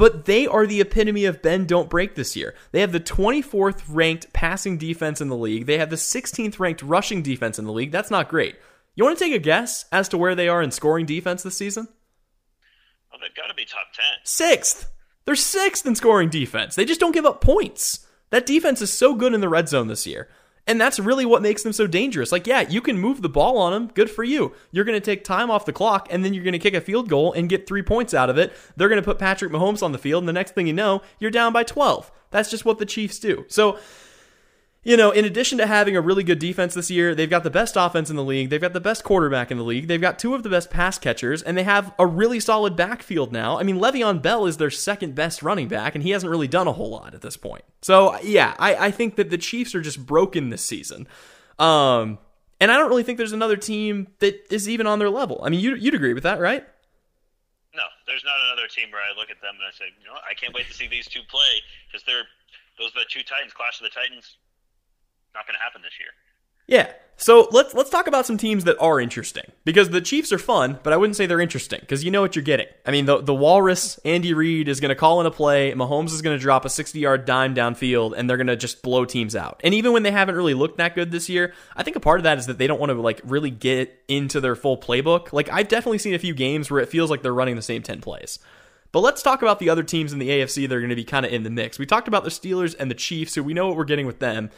[0.00, 2.54] But they are the epitome of bend don't break this year.
[2.72, 5.66] They have the 24th ranked passing defense in the league.
[5.66, 7.92] They have the 16th ranked rushing defense in the league.
[7.92, 8.56] That's not great.
[8.94, 11.58] You want to take a guess as to where they are in scoring defense this
[11.58, 11.86] season?
[13.12, 14.04] Well, they've got to be top 10.
[14.24, 14.90] Sixth.
[15.26, 16.76] They're sixth in scoring defense.
[16.76, 18.06] They just don't give up points.
[18.30, 20.30] That defense is so good in the red zone this year.
[20.66, 22.32] And that's really what makes them so dangerous.
[22.32, 23.88] Like, yeah, you can move the ball on them.
[23.88, 24.52] Good for you.
[24.70, 26.80] You're going to take time off the clock, and then you're going to kick a
[26.80, 28.52] field goal and get three points out of it.
[28.76, 31.02] They're going to put Patrick Mahomes on the field, and the next thing you know,
[31.18, 32.12] you're down by 12.
[32.30, 33.44] That's just what the Chiefs do.
[33.48, 33.78] So,
[34.82, 37.50] you know, in addition to having a really good defense this year, they've got the
[37.50, 38.48] best offense in the league.
[38.48, 39.88] They've got the best quarterback in the league.
[39.88, 43.30] They've got two of the best pass catchers, and they have a really solid backfield
[43.30, 43.58] now.
[43.58, 46.66] I mean, Le'Veon Bell is their second best running back, and he hasn't really done
[46.66, 47.64] a whole lot at this point.
[47.82, 51.06] So, yeah, I, I think that the Chiefs are just broken this season.
[51.58, 52.18] Um,
[52.58, 55.42] and I don't really think there's another team that is even on their level.
[55.44, 56.64] I mean, you, you'd agree with that, right?
[57.74, 60.16] No, there's not another team where I look at them and I say, you know,
[60.28, 62.24] I can't wait to see these two play because they're
[62.78, 64.39] those are the two Titans, Clash of the Titans
[65.34, 66.10] not going to happen this year.
[66.66, 66.92] Yeah.
[67.16, 70.78] So let's let's talk about some teams that are interesting because the Chiefs are fun,
[70.82, 72.68] but I wouldn't say they're interesting because you know what you're getting.
[72.86, 76.14] I mean, the the Walrus Andy Reid is going to call in a play, Mahomes
[76.14, 79.04] is going to drop a 60 yard dime downfield, and they're going to just blow
[79.04, 79.60] teams out.
[79.62, 82.20] And even when they haven't really looked that good this year, I think a part
[82.20, 85.30] of that is that they don't want to like really get into their full playbook.
[85.34, 87.82] Like I've definitely seen a few games where it feels like they're running the same
[87.82, 88.38] 10 plays.
[88.92, 91.04] But let's talk about the other teams in the AFC that are going to be
[91.04, 91.78] kind of in the mix.
[91.78, 94.20] We talked about the Steelers and the Chiefs, so we know what we're getting with
[94.20, 94.50] them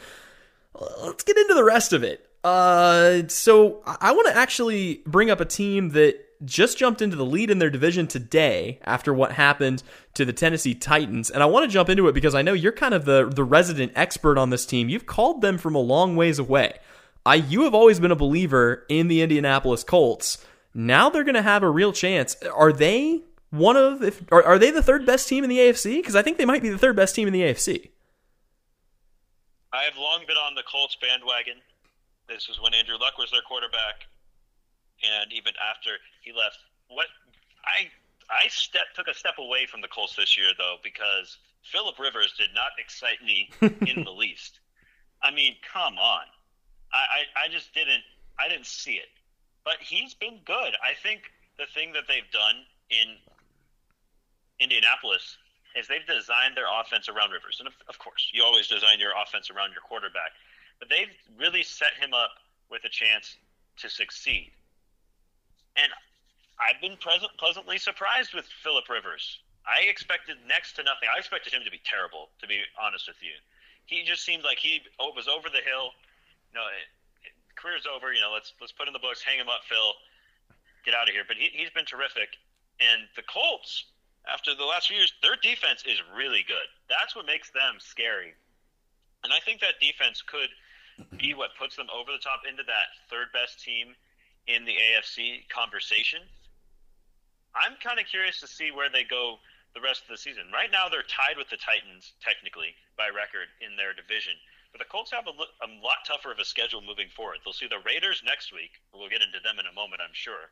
[0.79, 2.29] let's get into the rest of it.
[2.43, 7.25] Uh, so I want to actually bring up a team that just jumped into the
[7.25, 9.81] lead in their division today after what happened
[10.13, 11.29] to the Tennessee Titans.
[11.29, 13.43] And I want to jump into it because I know you're kind of the, the
[13.43, 14.89] resident expert on this team.
[14.89, 16.79] You've called them from a long ways away.
[17.25, 20.45] I you have always been a believer in the Indianapolis Colts.
[20.73, 22.35] Now they're going to have a real chance.
[22.53, 23.21] Are they
[23.51, 25.97] one of if are, are they the third best team in the AFC?
[25.97, 27.91] Because I think they might be the third best team in the AFC.
[29.73, 31.57] I have long been on the Colts bandwagon.
[32.29, 34.05] This was when Andrew Luck was their quarterback,
[35.01, 36.59] and even after he left.
[36.87, 37.07] What
[37.65, 37.89] I
[38.29, 42.33] I step took a step away from the Colts this year though because Philip Rivers
[42.37, 43.49] did not excite me
[43.87, 44.59] in the least.
[45.23, 46.25] I mean, come on.
[46.93, 48.03] I, I, I just didn't
[48.39, 49.09] I didn't see it.
[49.65, 50.77] But he's been good.
[50.83, 53.17] I think the thing that they've done in
[54.59, 55.37] Indianapolis
[55.75, 57.57] is they've designed their offense around Rivers.
[57.59, 60.31] And of, of course, you always design your offense around your quarterback.
[60.79, 62.31] But they've really set him up
[62.69, 63.37] with a chance
[63.77, 64.51] to succeed.
[65.75, 65.89] And
[66.61, 69.39] I've been present, pleasantly surprised with Philip Rivers.
[69.65, 71.09] I expected next to nothing.
[71.09, 73.33] I expected him to be terrible, to be honest with you.
[73.85, 75.95] He just seemed like he was over the hill.
[76.51, 76.87] You know, it,
[77.27, 78.13] it, career's over.
[78.13, 79.95] You know, let's let's put in the books, hang him up, Phil,
[80.85, 81.23] get out of here.
[81.27, 82.35] But he, he's been terrific.
[82.79, 83.87] And the Colts,
[84.31, 86.67] after the last few years, their defense is really good.
[86.87, 88.33] That's what makes them scary.
[89.23, 90.49] And I think that defense could
[91.17, 93.95] be what puts them over the top into that third best team
[94.47, 96.19] in the AFC conversation.
[97.55, 99.39] I'm kind of curious to see where they go
[99.73, 100.49] the rest of the season.
[100.53, 104.37] Right now, they're tied with the Titans, technically, by record in their division.
[104.73, 107.41] But the Colts have a, a lot tougher of a schedule moving forward.
[107.41, 108.81] They'll see the Raiders next week.
[108.93, 110.49] We'll get into them in a moment, I'm sure.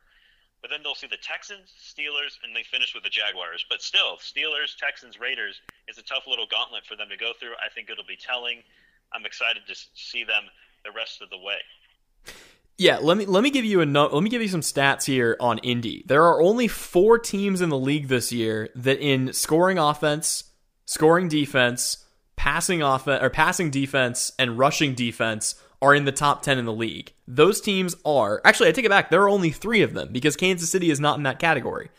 [0.62, 3.66] But then they'll see the Texans, Steelers, and they finish with the Jaguars.
[3.68, 7.54] But still, Steelers, Texans, Raiders is a tough little gauntlet for them to go through.
[7.58, 8.62] I think it'll be telling.
[9.12, 10.44] I'm excited to see them
[10.84, 11.58] the rest of the way.
[12.78, 15.04] Yeah, let me let me give you a no, let me give you some stats
[15.04, 16.04] here on Indy.
[16.06, 20.44] There are only four teams in the league this year that in scoring offense,
[20.86, 22.04] scoring defense,
[22.36, 26.72] passing offense or passing defense, and rushing defense are in the top 10 in the
[26.72, 27.12] league.
[27.26, 29.10] Those teams are, actually, I take it back.
[29.10, 31.90] There are only three of them because Kansas City is not in that category.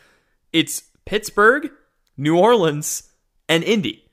[0.54, 1.70] It's Pittsburgh,
[2.16, 3.12] New Orleans,
[3.50, 4.10] and Indy.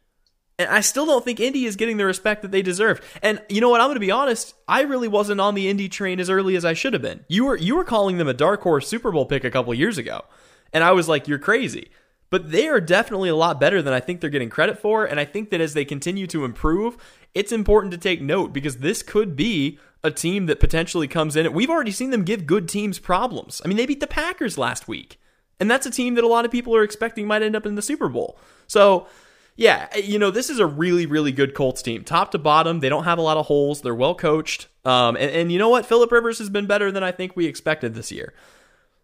[0.59, 3.01] And I still don't think Indy is getting the respect that they deserve.
[3.23, 3.81] And you know what?
[3.81, 4.55] I'm going to be honest.
[4.69, 7.25] I really wasn't on the Indy train as early as I should have been.
[7.29, 9.97] You were you were calling them a dark horse Super Bowl pick a couple years
[9.97, 10.25] ago,
[10.73, 11.91] and I was like, "You're crazy."
[12.31, 15.05] But they are definitely a lot better than I think they're getting credit for.
[15.05, 16.97] And I think that as they continue to improve,
[17.35, 21.53] it's important to take note because this could be a team that potentially comes in.
[21.53, 23.61] We've already seen them give good teams problems.
[23.65, 25.21] I mean, they beat the Packers last week.
[25.59, 27.75] And that's a team that a lot of people are expecting might end up in
[27.75, 28.39] the Super Bowl.
[28.67, 29.09] So,
[29.57, 32.03] yeah, you know, this is a really, really good Colts team.
[32.03, 33.83] Top to bottom, they don't have a lot of holes.
[33.83, 34.69] They're well coached.
[34.87, 35.85] Um, and, and you know what?
[35.85, 38.33] Philip Rivers has been better than I think we expected this year.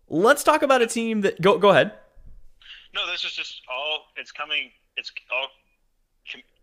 [0.08, 1.92] Let's talk about a team that go go ahead.
[2.96, 4.72] No, this is just all it's coming.
[4.96, 5.52] It's all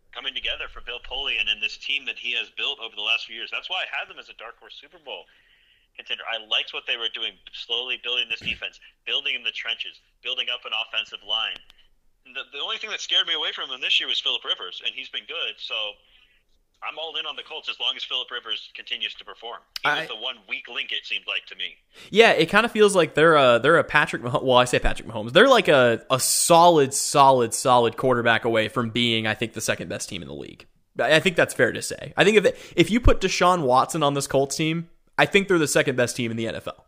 [0.09, 3.29] coming together for Bill Polian and this team that he has built over the last
[3.29, 3.53] few years.
[3.53, 5.29] That's why I had them as a dark horse Super Bowl
[5.93, 6.25] contender.
[6.25, 10.49] I liked what they were doing, slowly building this defense, building in the trenches, building
[10.49, 11.57] up an offensive line.
[12.25, 14.81] The, the only thing that scared me away from them this year was Philip Rivers,
[14.81, 15.61] and he's been good.
[15.61, 15.93] So
[16.87, 19.59] I'm all in on the Colts as long as Philip Rivers continues to perform.
[19.83, 21.75] He I, was the one weak link it seemed like to me.
[22.09, 24.23] Yeah, it kind of feels like they're a they're a Patrick.
[24.23, 25.33] Well, I say Patrick Mahomes.
[25.33, 29.89] They're like a a solid, solid, solid quarterback away from being, I think, the second
[29.89, 30.65] best team in the league.
[30.99, 32.13] I think that's fair to say.
[32.17, 35.57] I think if if you put Deshaun Watson on this Colts team, I think they're
[35.57, 36.81] the second best team in the NFL.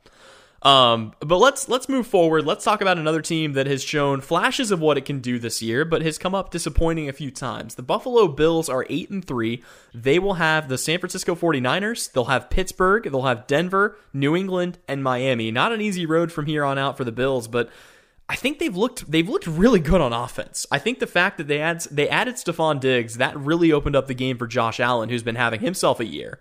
[0.66, 2.44] Um, but let's let's move forward.
[2.44, 5.62] Let's talk about another team that has shown flashes of what it can do this
[5.62, 7.76] year, but has come up disappointing a few times.
[7.76, 9.64] The Buffalo Bills are 8 and 3.
[9.94, 14.80] They will have the San Francisco 49ers, they'll have Pittsburgh, they'll have Denver, New England,
[14.88, 15.52] and Miami.
[15.52, 17.70] Not an easy road from here on out for the Bills, but
[18.28, 20.66] I think they've looked they've looked really good on offense.
[20.72, 24.08] I think the fact that they add they added Stefon Diggs, that really opened up
[24.08, 26.40] the game for Josh Allen, who's been having himself a year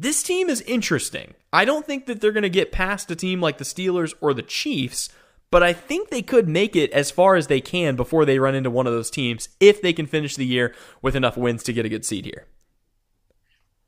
[0.00, 1.34] this team is interesting.
[1.52, 4.32] I don't think that they're going to get past a team like the Steelers or
[4.32, 5.08] the Chiefs,
[5.50, 8.54] but I think they could make it as far as they can before they run
[8.54, 10.72] into one of those teams if they can finish the year
[11.02, 12.46] with enough wins to get a good seed here.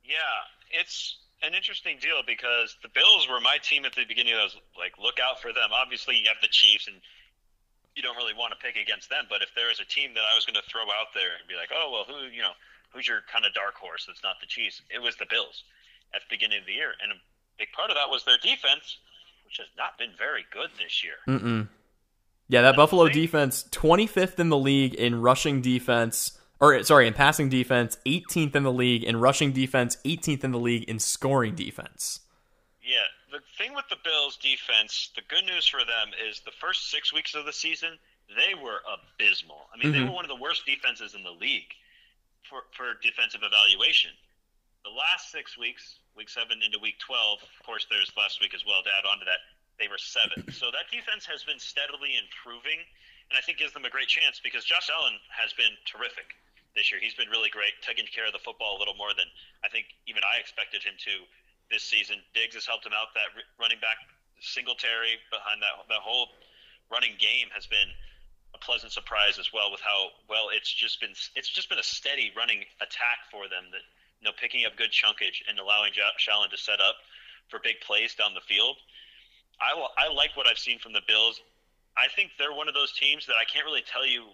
[0.02, 4.34] Yeah, it's an interesting deal because the Bills were my team at the beginning.
[4.34, 5.70] I was like, look out for them.
[5.70, 6.96] Obviously, you have the Chiefs, and
[7.94, 9.26] you don't really want to pick against them.
[9.30, 11.46] But if there is a team that I was going to throw out there and
[11.46, 12.58] be like, oh well, who you know,
[12.90, 14.82] who's your kind of dark horse that's not the Chiefs?
[14.90, 15.62] It was the Bills
[16.14, 17.16] at the beginning of the year, and a
[17.58, 18.98] big part of that was their defense,
[19.44, 21.18] which has not been very good this year.
[21.28, 21.68] Mm-mm.
[22.48, 27.48] Yeah, that Buffalo defense, 25th in the league in rushing defense, or sorry, in passing
[27.48, 32.20] defense, 18th in the league in rushing defense, 18th in the league in scoring defense.
[32.82, 36.90] Yeah, the thing with the Bills defense, the good news for them is the first
[36.90, 37.96] six weeks of the season,
[38.34, 39.70] they were abysmal.
[39.72, 40.02] I mean, mm-hmm.
[40.02, 41.70] they were one of the worst defenses in the league
[42.50, 44.10] for, for defensive evaluation.
[44.82, 48.66] The last six weeks, week seven into week 12, of course, there's last week as
[48.66, 49.42] well to add on to that,
[49.78, 50.44] they were seven.
[50.52, 52.84] So that defense has been steadily improving,
[53.30, 56.36] and I think gives them a great chance because Josh Allen has been terrific
[56.76, 57.00] this year.
[57.00, 59.26] He's been really great, taking care of the football a little more than
[59.64, 61.24] I think even I expected him to
[61.72, 62.20] this season.
[62.34, 63.14] Diggs has helped him out.
[63.14, 63.98] That running back
[64.40, 66.32] Singletary behind that that whole
[66.90, 67.92] running game has been
[68.54, 71.86] a pleasant surprise as well with how well it's just been it's just been a
[71.86, 73.84] steady running attack for them that
[74.20, 76.96] you know, picking up good chunkage and allowing Josh Allen to set up
[77.48, 78.76] for big plays down the field.
[79.60, 81.40] I, I like what I've seen from the Bills.
[81.96, 84.28] I think they're one of those teams that I can't really tell you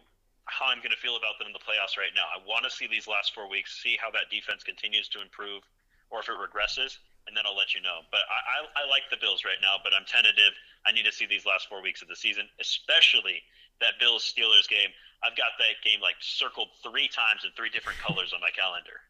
[0.47, 2.27] how I'm going to feel about them in the playoffs right now.
[2.31, 5.67] I want to see these last four weeks, see how that defense continues to improve,
[6.11, 8.07] or if it regresses, and then I'll let you know.
[8.15, 10.55] But I, I, I like the Bills right now, but I'm tentative.
[10.87, 13.43] I need to see these last four weeks of the season, especially
[13.83, 14.95] that Bills Steelers game.
[15.25, 19.03] I've got that game like circled three times in three different colors on my calendar.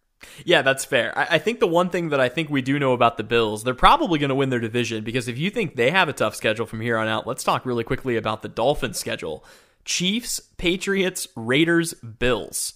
[0.45, 1.17] Yeah, that's fair.
[1.17, 3.65] I, I, think the one thing that I think we do know about the Bills,
[3.65, 6.35] they're probably going to win their division because if you think they have a tough
[6.35, 9.45] schedule from here on out, let's talk really quickly about the Dolphins' schedule
[9.85, 12.75] Chiefs, Patriots, Raiders, Bills.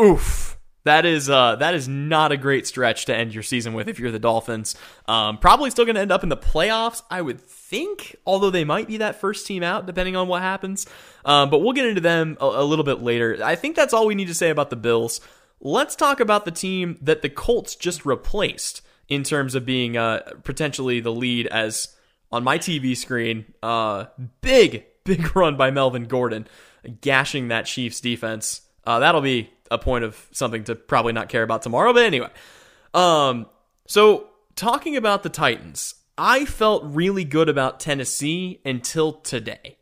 [0.00, 0.58] Oof.
[0.84, 3.98] That is uh, that is not a great stretch to end your season with if
[3.98, 4.76] you're the Dolphins.
[5.08, 8.16] Um, probably still going to end up in the playoffs, I would think.
[8.26, 10.86] Although they might be that first team out, depending on what happens.
[11.24, 13.38] Um, but we'll get into them a, a little bit later.
[13.42, 15.22] I think that's all we need to say about the Bills.
[15.60, 20.20] Let's talk about the team that the Colts just replaced in terms of being uh,
[20.42, 21.94] potentially the lead as
[22.30, 23.54] on my TV screen.
[23.62, 24.06] Uh,
[24.40, 26.46] big, big run by Melvin Gordon,
[27.00, 28.62] gashing that Chiefs defense.
[28.84, 31.92] Uh, that'll be a point of something to probably not care about tomorrow.
[31.92, 32.30] But anyway,
[32.92, 33.46] um,
[33.86, 39.78] so talking about the Titans, I felt really good about Tennessee until today.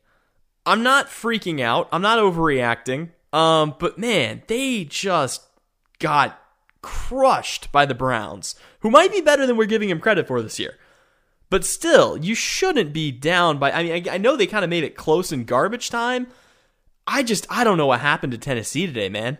[0.65, 1.89] I'm not freaking out.
[1.93, 3.11] I'm not overreacting.
[3.33, 5.43] Um, but man, they just
[6.03, 6.39] got
[6.83, 10.59] crushed by the Browns, who might be better than we're giving him credit for this
[10.59, 10.77] year.
[11.49, 13.71] But still, you shouldn't be down by.
[13.71, 16.27] I mean, I, I know they kind of made it close in garbage time.
[17.07, 19.39] I just, I don't know what happened to Tennessee today, man.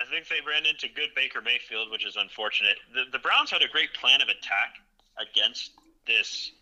[0.00, 2.78] I think they ran into good Baker Mayfield, which is unfortunate.
[2.94, 4.80] The, the Browns had a great plan of attack
[5.20, 5.72] against
[6.06, 6.52] this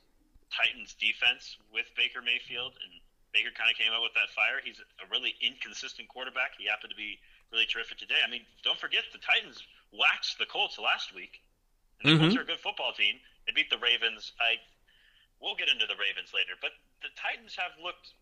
[0.51, 2.93] Titans defense with Baker Mayfield, and
[3.33, 4.59] Baker kind of came out with that fire.
[4.65, 6.59] He's a really inconsistent quarterback.
[6.59, 7.21] He happened to be
[7.53, 8.21] really terrific today.
[8.25, 11.41] I mean, don't forget the Titans waxed the Colts last week.
[12.03, 12.23] And the mm-hmm.
[12.31, 13.17] Colts are a good football team.
[13.47, 14.33] They beat the Ravens.
[14.41, 14.61] I
[15.41, 18.13] we'll get into the Ravens later, but the Titans have looked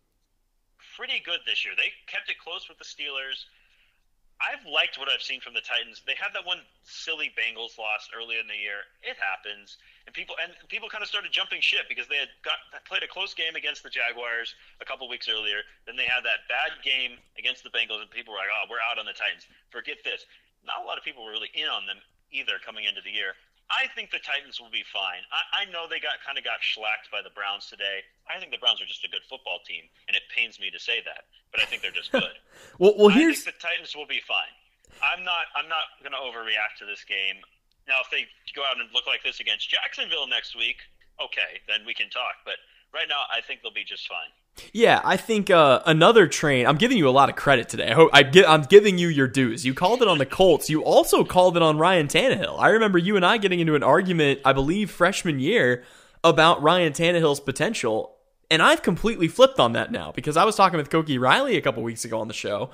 [0.95, 1.73] pretty good this year.
[1.73, 3.45] They kept it close with the Steelers.
[4.37, 6.05] I've liked what I've seen from the Titans.
[6.05, 8.85] They had that one silly Bengals loss early in the year.
[9.01, 12.61] It happens, and people and people kind of started jumping ship because they had got
[12.85, 15.65] played a close game against the Jaguars a couple weeks earlier.
[15.89, 18.83] Then they had that bad game against the Bengals, and people were like, "Oh, we're
[18.85, 20.25] out on the Titans." Forget this.
[20.61, 21.97] Not a lot of people were really in on them
[22.29, 23.33] either coming into the year.
[23.67, 25.19] I think the Titans will be fine.
[25.27, 28.03] I, I know they got kind of got shellacked by the Browns today.
[28.31, 30.79] I think the Browns are just a good football team, and it pains me to
[30.79, 32.39] say that, but I think they're just good.
[32.79, 34.51] well, well, here's I think the Titans will be fine.
[35.03, 35.51] I'm not.
[35.53, 37.43] I'm not going to overreact to this game.
[37.87, 40.79] Now, if they go out and look like this against Jacksonville next week,
[41.19, 42.43] okay, then we can talk.
[42.43, 42.59] But
[42.95, 44.31] right now, I think they'll be just fine.
[44.73, 46.65] Yeah, I think uh, another train.
[46.65, 47.89] I'm giving you a lot of credit today.
[47.89, 49.65] I hope I get, I'm giving you your dues.
[49.65, 50.69] You called it on the Colts.
[50.69, 52.59] You also called it on Ryan Tannehill.
[52.59, 55.83] I remember you and I getting into an argument, I believe, freshman year
[56.23, 58.15] about Ryan Tannehill's potential,
[58.49, 61.61] and I've completely flipped on that now because I was talking with Koki Riley a
[61.61, 62.69] couple weeks ago on the show,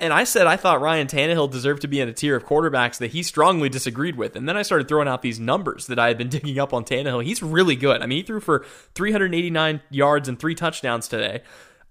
[0.00, 2.98] and I said I thought Ryan Tannehill deserved to be in a tier of quarterbacks
[2.98, 4.36] that he strongly disagreed with.
[4.36, 6.84] And then I started throwing out these numbers that I had been digging up on
[6.84, 7.24] Tannehill.
[7.24, 8.00] He's really good.
[8.02, 11.42] I mean, he threw for 389 yards and three touchdowns today.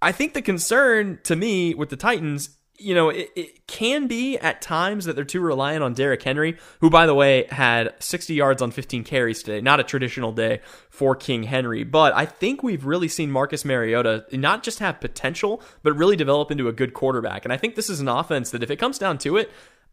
[0.01, 4.37] I think the concern to me with the Titans you know, it, it, can be
[4.37, 8.33] at times that they're too reliant on Derrick Henry, who, by the way, had 60
[8.33, 9.61] yards on 15 carries today.
[9.61, 14.25] Not a traditional day for King Henry, but I think we've really seen Marcus Mariota
[14.31, 17.43] not just have potential, but really develop into a good quarterback.
[17.45, 19.51] And I think this is an offense that, if it comes down to it,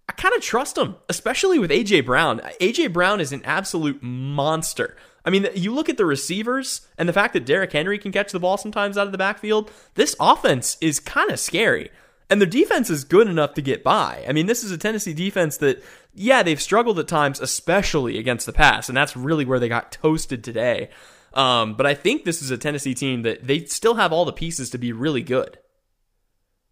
[0.08, 2.02] I kind of trust him, especially with A.J.
[2.02, 2.40] Brown.
[2.60, 2.88] A.J.
[2.88, 4.96] Brown is an absolute monster.
[5.24, 8.30] I mean, you look at the receivers and the fact that Derrick Henry can catch
[8.30, 11.90] the ball sometimes out of the backfield, this offense is kind of scary.
[12.30, 14.24] And their defense is good enough to get by.
[14.26, 15.82] I mean, this is a Tennessee defense that,
[16.14, 19.92] yeah, they've struggled at times, especially against the pass, and that's really where they got
[19.92, 20.88] toasted today.
[21.34, 24.32] Um, but I think this is a Tennessee team that they still have all the
[24.32, 25.58] pieces to be really good.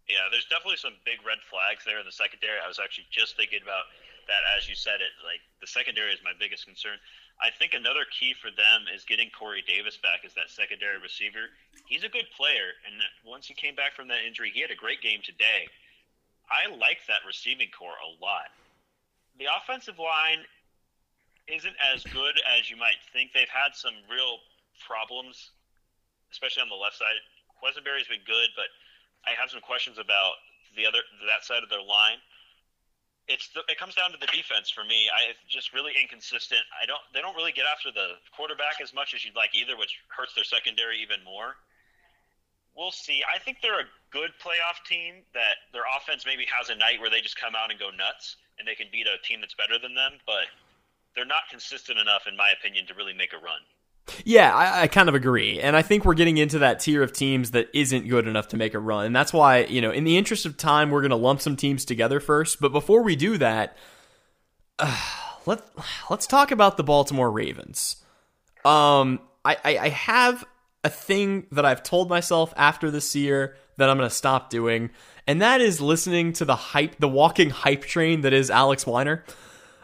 [0.07, 2.59] Yeah, there's definitely some big red flags there in the secondary.
[2.63, 3.85] I was actually just thinking about
[4.27, 5.11] that as you said it.
[5.23, 6.97] Like the secondary is my biggest concern.
[7.41, 11.51] I think another key for them is getting Corey Davis back as that secondary receiver.
[11.85, 14.79] He's a good player, and once he came back from that injury, he had a
[14.79, 15.67] great game today.
[16.47, 18.53] I like that receiving core a lot.
[19.39, 20.45] The offensive line
[21.47, 23.33] isn't as good as you might think.
[23.33, 24.39] They've had some real
[24.79, 25.51] problems,
[26.31, 27.19] especially on the left side.
[27.59, 28.71] Quessenberry's been good, but
[29.27, 30.39] I have some questions about
[30.75, 32.19] the other that side of their line
[33.27, 35.07] it's the, it comes down to the defense for me.
[35.07, 36.61] I just really inconsistent.
[36.75, 39.77] I don't they don't really get after the quarterback as much as you'd like either,
[39.77, 41.55] which hurts their secondary even more.
[42.75, 43.21] We'll see.
[43.23, 47.09] I think they're a good playoff team that their offense maybe has a night where
[47.09, 49.77] they just come out and go nuts and they can beat a team that's better
[49.77, 50.49] than them, but
[51.15, 53.61] they're not consistent enough in my opinion to really make a run.
[54.25, 55.61] Yeah, I, I, kind of agree.
[55.61, 58.57] And I think we're getting into that tier of teams that isn't good enough to
[58.57, 59.05] make a run.
[59.05, 61.55] And that's why, you know, in the interest of time, we're going to lump some
[61.55, 62.59] teams together first.
[62.59, 63.77] But before we do that,
[64.77, 64.97] uh,
[65.45, 65.61] let,
[66.09, 67.97] let's talk about the Baltimore Ravens.
[68.65, 70.43] Um, I, I, I have
[70.83, 74.89] a thing that I've told myself after this year that I'm going to stop doing.
[75.27, 79.23] And that is listening to the hype, the walking hype train that is Alex Weiner.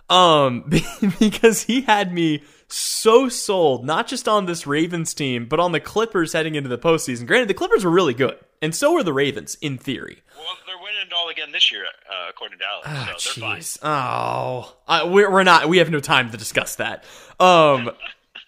[0.10, 0.70] Um,
[1.20, 5.80] because he had me so sold, not just on this Ravens team, but on the
[5.80, 7.26] Clippers heading into the postseason.
[7.26, 10.22] Granted, the Clippers were really good, and so were the Ravens in theory.
[10.38, 12.88] Well, they're winning it all again this year, uh, according to Alex.
[12.88, 13.64] Oh, so they're fine.
[13.82, 15.68] Oh, I, we're, we're not.
[15.68, 17.04] We have no time to discuss that.
[17.40, 17.92] Um.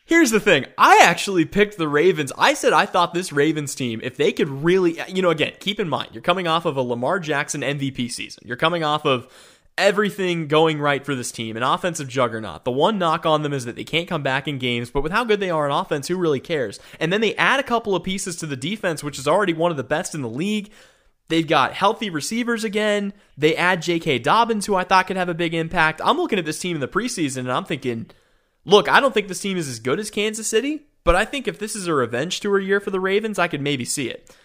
[0.05, 0.65] Here's the thing.
[0.77, 2.33] I actually picked the Ravens.
[2.37, 5.79] I said I thought this Ravens team, if they could really, you know, again, keep
[5.79, 8.43] in mind, you're coming off of a Lamar Jackson MVP season.
[8.45, 9.31] You're coming off of
[9.77, 12.65] everything going right for this team, an offensive juggernaut.
[12.65, 15.11] The one knock on them is that they can't come back in games, but with
[15.11, 16.79] how good they are in offense, who really cares?
[16.99, 19.71] And then they add a couple of pieces to the defense, which is already one
[19.71, 20.71] of the best in the league.
[21.29, 23.13] They've got healthy receivers again.
[23.37, 24.19] They add J.K.
[24.19, 26.01] Dobbins, who I thought could have a big impact.
[26.03, 28.07] I'm looking at this team in the preseason and I'm thinking,
[28.65, 31.47] look, I don't think this team is as good as Kansas City, but I think
[31.47, 34.35] if this is a revenge tour year for the Ravens, I could maybe see it.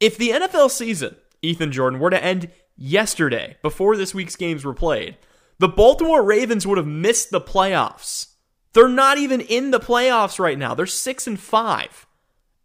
[0.00, 4.74] If the NFL season, Ethan Jordan, were to end yesterday, before this week's games were
[4.74, 5.16] played,
[5.58, 8.28] the Baltimore Ravens would have missed the playoffs.
[8.72, 10.74] They're not even in the playoffs right now.
[10.74, 12.06] They're 6 and 5.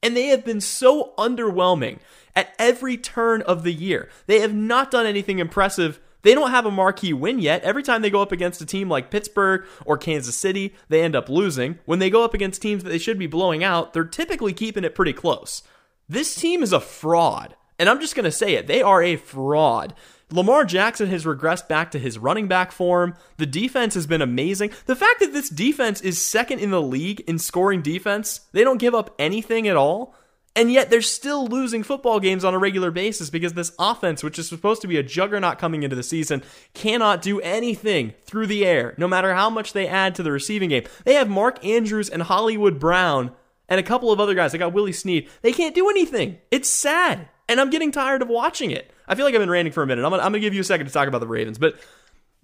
[0.02, 2.00] And they have been so underwhelming
[2.36, 4.10] at every turn of the year.
[4.26, 6.00] They have not done anything impressive.
[6.22, 7.64] They don't have a marquee win yet.
[7.64, 11.16] Every time they go up against a team like Pittsburgh or Kansas City, they end
[11.16, 11.80] up losing.
[11.86, 14.84] When they go up against teams that they should be blowing out, they're typically keeping
[14.84, 15.64] it pretty close.
[16.08, 17.56] This team is a fraud.
[17.80, 18.68] And I'm just going to say it.
[18.68, 19.96] They are a fraud.
[20.32, 23.16] Lamar Jackson has regressed back to his running back form.
[23.38, 24.72] The defense has been amazing.
[24.86, 28.78] The fact that this defense is second in the league in scoring defense, they don't
[28.78, 30.14] give up anything at all.
[30.56, 34.38] And yet they're still losing football games on a regular basis because this offense, which
[34.38, 38.66] is supposed to be a juggernaut coming into the season, cannot do anything through the
[38.66, 40.84] air, no matter how much they add to the receiving game.
[41.06, 43.32] They have Mark Andrews and Hollywood Brown
[43.70, 44.52] and a couple of other guys.
[44.52, 45.30] They got Willie Snead.
[45.44, 46.40] They can't do anything.
[46.52, 47.30] It's sad.
[47.50, 48.92] And I'm getting tired of watching it.
[49.08, 50.06] I feel like I've been ranting for a minute.
[50.06, 51.80] I'm gonna, I'm gonna give you a second to talk about the Ravens, but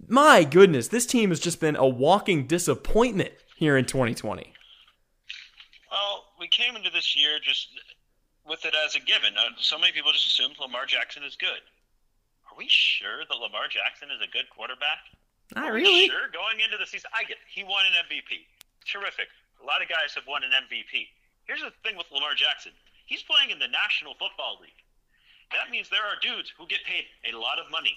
[0.08, 4.52] my goodness, this team has just been a walking disappointment here in 2020.
[5.90, 7.68] Well, we came into this year just
[8.46, 9.34] with it as a given.
[9.38, 11.62] Uh, so many people just assumed Lamar Jackson is good.
[12.50, 15.06] Are we sure that Lamar Jackson is a good quarterback?
[15.54, 16.08] Not really.
[16.08, 17.46] Sure, going into the season, I get it.
[17.48, 18.42] he won an MVP.
[18.84, 19.28] Terrific.
[19.62, 21.06] A lot of guys have won an MVP.
[21.46, 22.72] Here's the thing with Lamar Jackson.
[23.06, 24.82] He's playing in the National Football League.
[25.52, 27.94] That means there are dudes who get paid a lot of money,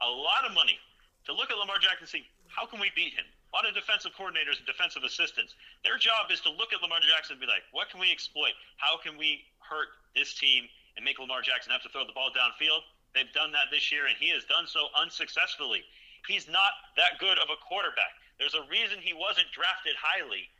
[0.00, 0.78] a lot of money,
[1.26, 3.26] to look at Lamar Jackson and see how can we beat him.
[3.52, 7.00] A lot of defensive coordinators and defensive assistants, their job is to look at Lamar
[7.00, 8.52] Jackson and be like, what can we exploit?
[8.76, 12.32] How can we hurt this team and make Lamar Jackson have to throw the ball
[12.34, 12.84] downfield?
[13.14, 15.80] They've done that this year, and he has done so unsuccessfully.
[16.28, 18.12] He's not that good of a quarterback.
[18.36, 20.50] There's a reason he wasn't drafted highly,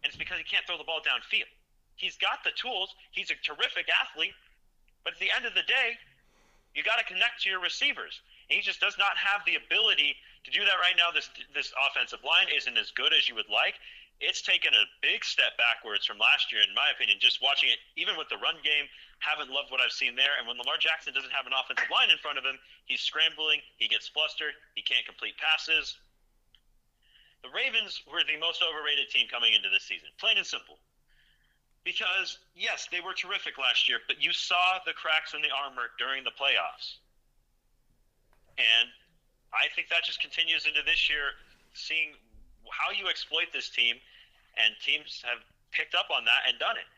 [0.00, 1.50] and it's because he can't throw the ball downfield.
[1.96, 2.94] He's got the tools.
[3.12, 4.32] He's a terrific athlete,
[5.06, 5.94] but at the end of the day,
[6.74, 8.18] you got to connect to your receivers.
[8.50, 11.14] And he just does not have the ability to do that right now.
[11.14, 13.78] This this offensive line isn't as good as you would like.
[14.18, 17.22] It's taken a big step backwards from last year, in my opinion.
[17.22, 18.90] Just watching it, even with the run game,
[19.22, 20.34] haven't loved what I've seen there.
[20.42, 22.58] And when Lamar Jackson doesn't have an offensive line in front of him,
[22.90, 25.94] he's scrambling, he gets flustered, he can't complete passes.
[27.46, 30.82] The Ravens were the most overrated team coming into this season, plain and simple.
[31.86, 35.94] Because, yes, they were terrific last year, but you saw the cracks in the armor
[36.02, 36.98] during the playoffs.
[38.58, 38.90] And
[39.54, 41.38] I think that just continues into this year,
[41.78, 42.18] seeing
[42.74, 44.02] how you exploit this team,
[44.58, 45.38] and teams have
[45.70, 46.90] picked up on that and done it.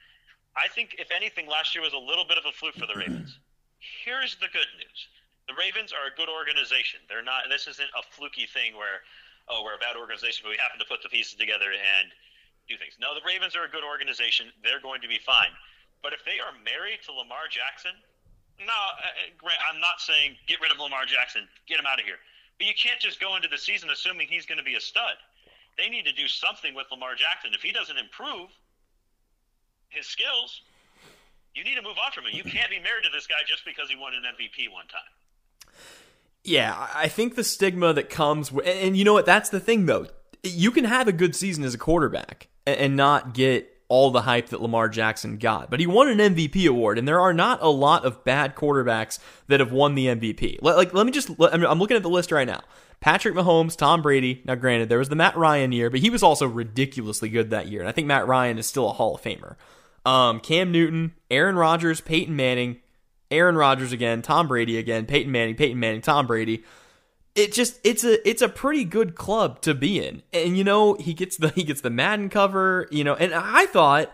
[0.56, 2.96] I think, if anything, last year was a little bit of a fluke for the
[2.96, 3.36] Ravens.
[3.76, 4.98] Here's the good news
[5.52, 7.04] the Ravens are a good organization.
[7.12, 9.04] They're not, this isn't a fluky thing where,
[9.52, 12.08] oh, we're a bad organization, but we happen to put the pieces together and
[12.68, 12.94] do things.
[13.00, 14.52] No, the Ravens are a good organization.
[14.62, 15.50] They're going to be fine.
[16.02, 17.96] But if they are married to Lamar Jackson,
[18.60, 22.06] no, uh, uh I'm not saying get rid of Lamar Jackson, get him out of
[22.06, 22.20] here.
[22.58, 25.18] But you can't just go into the season assuming he's going to be a stud.
[25.78, 27.54] They need to do something with Lamar Jackson.
[27.54, 28.50] If he doesn't improve
[29.88, 30.62] his skills,
[31.54, 32.34] you need to move on from him.
[32.34, 35.74] You can't be married to this guy just because he won an MVP one time.
[36.44, 39.26] Yeah, I think the stigma that comes, with, and you know what?
[39.26, 40.06] That's the thing, though.
[40.42, 44.48] You can have a good season as a quarterback and not get all the hype
[44.50, 45.70] that Lamar Jackson got.
[45.70, 49.18] But he won an MVP award, and there are not a lot of bad quarterbacks
[49.46, 50.58] that have won the MVP.
[50.60, 52.60] Like, let me just, I'm looking at the list right now.
[53.00, 54.42] Patrick Mahomes, Tom Brady.
[54.44, 57.68] Now, granted, there was the Matt Ryan year, but he was also ridiculously good that
[57.68, 57.80] year.
[57.80, 59.56] And I think Matt Ryan is still a Hall of Famer.
[60.04, 62.80] Um, Cam Newton, Aaron Rodgers, Peyton Manning,
[63.30, 66.64] Aaron Rodgers again, Tom Brady again, Peyton Manning, Peyton Manning, Tom Brady
[67.38, 70.22] it just it's a it's a pretty good club to be in.
[70.32, 73.66] And you know, he gets the he gets the Madden cover, you know, and I
[73.66, 74.12] thought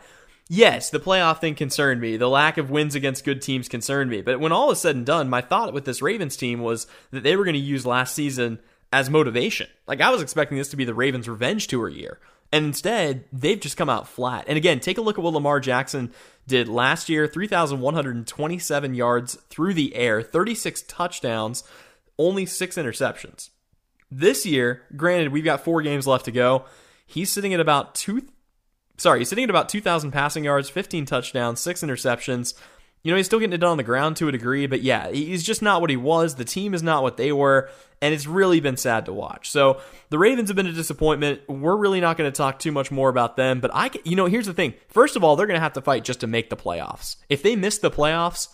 [0.48, 2.16] yes, the playoff thing concerned me.
[2.16, 4.20] The lack of wins against good teams concerned me.
[4.20, 7.22] But when all is said and done, my thought with this Ravens team was that
[7.22, 8.60] they were going to use last season
[8.92, 9.68] as motivation.
[9.86, 12.20] Like I was expecting this to be the Ravens revenge tour year.
[12.52, 14.44] And instead, they've just come out flat.
[14.46, 16.12] And again, take a look at what Lamar Jackson
[16.46, 21.64] did last year 3,127 yards through the air, 36 touchdowns
[22.18, 23.50] only six interceptions.
[24.10, 26.64] This year, granted, we've got four games left to go.
[27.06, 28.26] He's sitting at about two.
[28.96, 32.54] Sorry, he's sitting at about 2,000 passing yards, 15 touchdowns, six interceptions.
[33.02, 35.10] You know, he's still getting it done on the ground to a degree, but yeah,
[35.10, 36.36] he's just not what he was.
[36.36, 37.68] The team is not what they were,
[38.00, 39.50] and it's really been sad to watch.
[39.50, 41.42] So the Ravens have been a disappointment.
[41.48, 44.26] We're really not going to talk too much more about them, but I, you know,
[44.26, 44.74] here's the thing.
[44.88, 47.16] First of all, they're going to have to fight just to make the playoffs.
[47.28, 48.48] If they miss the playoffs,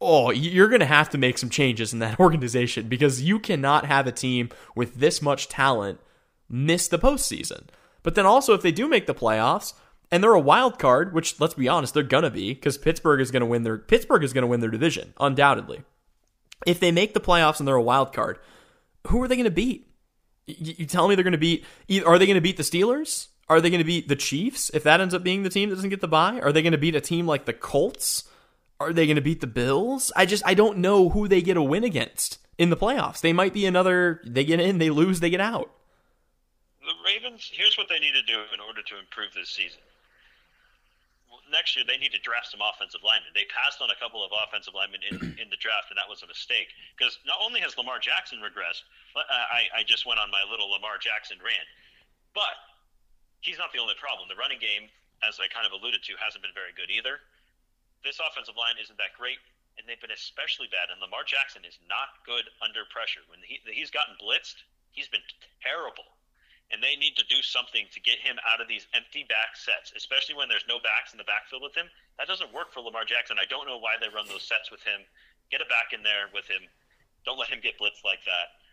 [0.00, 3.86] oh, you're going to have to make some changes in that organization because you cannot
[3.86, 6.00] have a team with this much talent
[6.48, 7.64] miss the postseason.
[8.02, 9.72] But then also, if they do make the playoffs
[10.10, 13.30] and they're a wild card, which let's be honest, they're gonna be because Pittsburgh is
[13.30, 15.82] gonna win their Pittsburgh is gonna win their division undoubtedly.
[16.66, 18.38] If they make the playoffs and they're a wild card,
[19.06, 19.88] who are they gonna beat?
[20.46, 21.64] You, you tell me they're gonna beat?
[22.04, 23.28] Are they gonna beat the Steelers?
[23.48, 25.76] Are they going to beat the Chiefs if that ends up being the team that
[25.76, 26.40] doesn't get the bye?
[26.40, 28.24] Are they going to beat a team like the Colts?
[28.80, 30.10] Are they going to beat the Bills?
[30.16, 33.20] I just I don't know who they get a win against in the playoffs.
[33.20, 34.20] They might be another.
[34.26, 35.70] They get in, they lose, they get out.
[36.82, 37.50] The Ravens.
[37.52, 39.80] Here's what they need to do in order to improve this season.
[41.52, 43.30] Next year, they need to draft some offensive linemen.
[43.30, 46.24] They passed on a couple of offensive linemen in, in the draft, and that was
[46.24, 46.74] a mistake.
[46.98, 48.82] Because not only has Lamar Jackson regressed,
[49.14, 51.68] uh, I, I just went on my little Lamar Jackson rant,
[52.34, 52.58] but
[53.38, 54.26] he's not the only problem.
[54.26, 54.90] The running game,
[55.22, 57.22] as I kind of alluded to, hasn't been very good either
[58.04, 59.40] this offensive line isn't that great,
[59.80, 60.92] and they've been especially bad.
[60.92, 63.24] And Lamar Jackson is not good under pressure.
[63.26, 64.62] When he, he's gotten blitzed,
[64.92, 65.24] he's been
[65.64, 66.06] terrible.
[66.72, 69.92] And they need to do something to get him out of these empty back sets,
[69.92, 71.92] especially when there's no backs in the backfield with him.
[72.16, 73.36] That doesn't work for Lamar Jackson.
[73.36, 75.04] I don't know why they run those sets with him.
[75.52, 76.64] Get a back in there with him.
[77.28, 78.63] Don't let him get blitzed like that.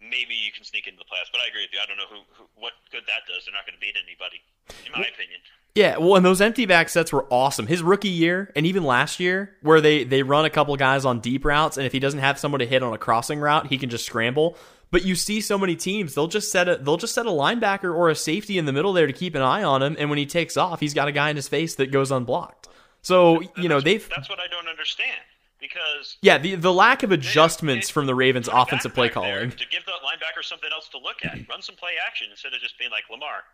[0.00, 1.78] Maybe you can sneak into the playoffs, but I agree with you.
[1.82, 3.44] I don't know who, who what good that does.
[3.44, 4.40] They're not going to beat anybody,
[4.86, 5.40] in my opinion.
[5.74, 7.66] Yeah, well, and those empty back sets were awesome.
[7.66, 11.20] His rookie year, and even last year, where they they run a couple guys on
[11.20, 13.78] deep routes, and if he doesn't have someone to hit on a crossing route, he
[13.78, 14.56] can just scramble.
[14.90, 17.94] But you see so many teams, they'll just set a they'll just set a linebacker
[17.94, 20.18] or a safety in the middle there to keep an eye on him, and when
[20.18, 22.68] he takes off, he's got a guy in his face that goes unblocked.
[23.02, 25.20] So you know they've that's what I don't understand
[25.60, 29.66] because yeah the the lack of adjustments they, from the Ravens offensive play calling to
[29.70, 32.78] give the linebacker something else to look at, run some play action instead of just
[32.78, 33.44] being like Lamar,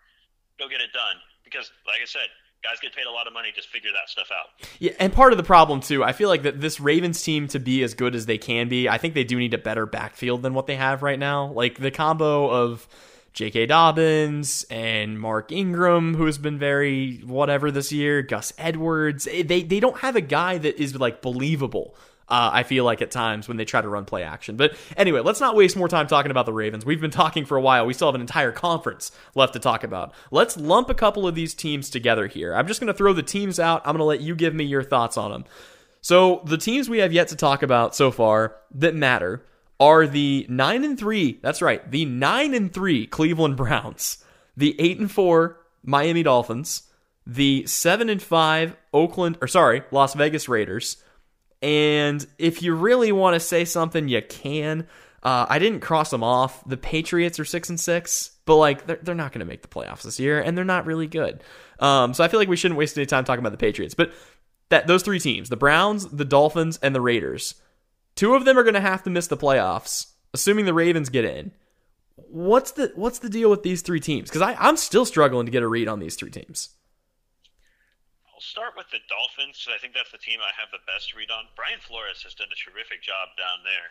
[0.59, 1.17] go get it done.
[1.45, 2.29] Because like I said,
[2.63, 4.69] guys get paid a lot of money just figure that stuff out.
[4.79, 7.59] Yeah, and part of the problem too, I feel like that this Ravens team to
[7.59, 10.43] be as good as they can be, I think they do need a better backfield
[10.43, 11.53] than what they have right now.
[11.53, 12.89] Like the combo of
[13.37, 13.67] J.K.
[13.67, 19.63] Dobbins and Mark Ingram, who has been very whatever this year, Gus Edwards, eh, they
[19.63, 21.95] they don't have a guy that is like believable
[22.29, 24.57] uh, I feel like at times when they try to run play action.
[24.57, 26.85] But anyway, let's not waste more time talking about the Ravens.
[26.85, 27.87] We've been talking for a while.
[27.87, 30.13] We still have an entire conference left to talk about.
[30.33, 32.55] Let's lump a couple of these teams together here.
[32.55, 33.83] I'm just going to throw the teams out.
[33.85, 35.45] I'm going to let you give me your thoughts on them.
[36.01, 39.45] So the teams we have yet to talk about so far that matter
[39.79, 41.41] are the 9 and 3.
[41.43, 41.91] That's right.
[41.91, 44.25] The 9 and 3 Cleveland Browns,
[44.57, 46.83] the 8 and 4 Miami Dolphins,
[47.27, 50.97] the 7 and 5 Oakland or sorry, Las Vegas Raiders,
[51.63, 54.87] and if you really want to say something, you can.
[55.23, 56.63] Uh, I didn't cross them off.
[56.69, 59.69] The Patriots are six and six, but like they're, they're not going to make the
[59.69, 61.43] playoffs this year, and they're not really good.
[61.81, 63.95] Um, so I feel like we shouldn't waste any time talking about the Patriots.
[63.95, 64.13] But
[64.69, 67.55] that those three teams, the Browns, the Dolphins, and the Raiders,
[68.17, 71.25] two of them are going to have to miss the playoffs, assuming the Ravens get
[71.25, 71.53] in.
[72.17, 74.29] What's the what's the deal with these three teams?
[74.29, 76.71] Because I'm still struggling to get a read on these three teams.
[78.33, 79.61] I'll start with the Dolphins.
[79.61, 81.45] because I think that's the team I have the best read on.
[81.55, 83.89] Brian Flores has done a terrific job down there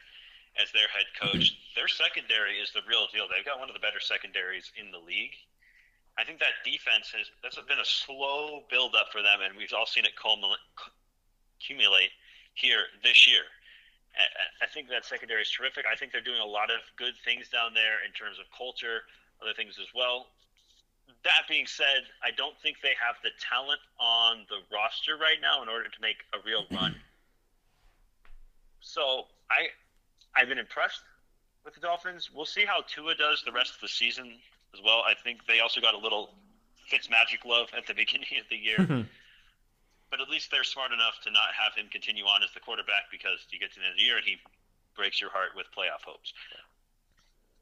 [0.62, 1.58] as their head coach.
[1.76, 3.28] Their secondary is the real deal.
[3.28, 5.36] They've got one of the better secondaries in the league.
[6.18, 9.74] I think that defense has that's been a slow build up for them, and we've
[9.76, 12.14] all seen it cumulate
[12.54, 13.44] here this year.
[14.62, 15.86] I think that secondary is terrific.
[15.92, 19.04] I think they're doing a lot of good things down there in terms of culture,
[19.42, 20.28] other things as well
[21.26, 25.62] that being said, I don't think they have the talent on the roster right now
[25.64, 26.76] in order to make a real mm-hmm.
[26.76, 26.96] run.
[28.80, 29.74] So I,
[30.36, 31.02] I've been impressed
[31.66, 32.30] with the Dolphins.
[32.34, 34.34] We'll see how Tua does the rest of the season
[34.74, 35.02] as well.
[35.06, 36.30] I think they also got a little
[36.88, 38.78] Fitz magic love at the beginning of the year.
[38.78, 39.02] Mm-hmm.
[40.16, 43.12] But at least they're smart enough to not have him continue on as the quarterback
[43.12, 44.40] because you get to the end of the year and he
[44.96, 46.32] breaks your heart with playoff hopes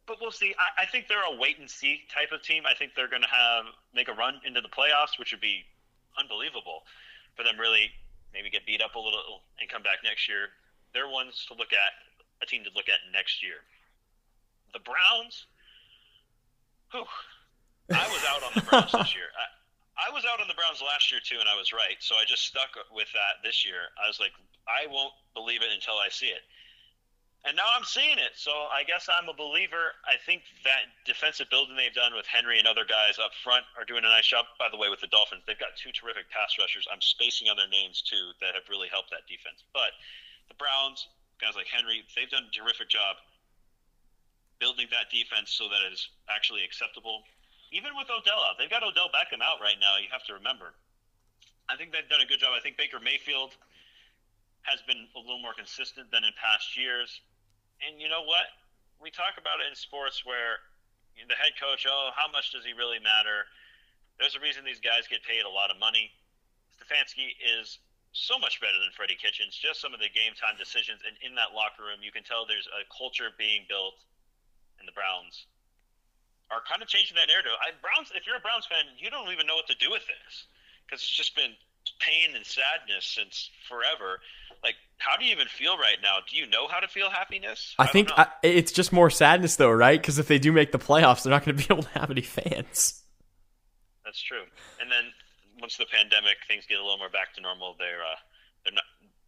[0.06, 0.54] but we'll see.
[0.60, 2.64] I, I, think they're a wait and see type of team.
[2.68, 3.66] I think they're going to have
[3.96, 5.64] make a run into the playoffs, which would be
[6.20, 6.84] unbelievable
[7.36, 7.60] for them.
[7.60, 7.92] Really,
[8.34, 10.52] maybe get beat up a little and come back next year.
[10.94, 11.94] They're ones to look at,
[12.42, 13.64] a team to look at next year.
[14.74, 15.48] The Browns.
[16.92, 17.08] Whew,
[17.90, 19.32] I was out on the Browns this year.
[19.34, 19.48] I,
[19.94, 22.00] I was out on the Browns last year too, and I was right.
[22.00, 23.94] So I just stuck with that this year.
[23.98, 24.34] I was like,
[24.66, 26.42] I won't believe it until I see it
[27.44, 28.40] and now I'm seeing it.
[28.40, 30.00] So I guess I'm a believer.
[30.08, 33.84] I think that defensive building they've done with Henry and other guys up front are
[33.84, 34.48] doing a nice job.
[34.56, 36.88] By the way, with the Dolphins, they've got two terrific pass rushers.
[36.88, 39.60] I'm spacing on their names too that have really helped that defense.
[39.76, 39.92] But
[40.48, 41.12] the Browns,
[41.44, 43.20] guys like Henry, they've done a terrific job
[44.64, 47.28] building that defense so that it is actually acceptable.
[47.74, 49.98] Even with Odell out, they've got Odell Beckham out right now.
[49.98, 50.78] You have to remember.
[51.66, 52.54] I think they've done a good job.
[52.54, 53.58] I think Baker Mayfield
[54.62, 57.20] has been a little more consistent than in past years
[57.84, 58.48] and you know what?
[59.02, 60.64] We talk about it in sports where
[61.20, 63.46] the head coach, oh, how much does he really matter?
[64.18, 66.12] There's a reason these guys get paid a lot of money.
[66.80, 67.80] Stefanski is
[68.14, 69.58] so much better than Freddie Kitchens.
[69.58, 72.46] Just some of the game time decisions, and in that locker room, you can tell
[72.46, 73.98] there's a culture being built,
[74.80, 75.46] in the Browns
[76.54, 77.52] are kind of changing that narrative.
[77.58, 80.06] I, Browns, if you're a Browns fan, you don't even know what to do with
[80.06, 80.46] this
[80.86, 81.58] because it's just been
[82.00, 84.22] pain and sadness since forever.
[84.64, 86.24] Like, how do you even feel right now?
[86.30, 87.76] Do you know how to feel happiness?
[87.78, 90.00] I, I think I, it's just more sadness, though, right?
[90.00, 92.12] Because if they do make the playoffs, they're not going to be able to have
[92.12, 93.04] any fans.
[94.06, 94.46] That's true.
[94.80, 95.12] And then
[95.60, 97.76] once the pandemic, things get a little more back to normal.
[97.80, 98.20] They're uh,
[98.64, 98.84] they're not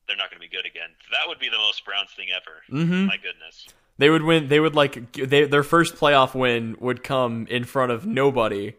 [0.08, 0.94] they're not going to be good again.
[1.12, 2.62] That would be the most Browns thing ever.
[2.70, 3.06] Mm-hmm.
[3.08, 3.68] My goodness.
[3.98, 4.48] They would win.
[4.50, 8.76] They would like they, their first playoff win would come in front of nobody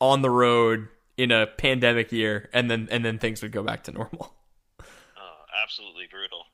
[0.00, 3.84] on the road in a pandemic year, and then and then things would go back
[3.84, 4.34] to normal.
[4.82, 6.46] Oh, absolutely brutal.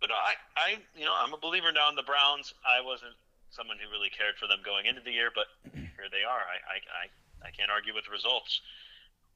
[0.00, 2.54] But I, I, you know, I'm a believer now in the Browns.
[2.64, 3.12] I wasn't
[3.50, 5.44] someone who really cared for them going into the year, but
[5.74, 6.40] here they are.
[6.48, 8.62] I, I, I, I can't argue with the results.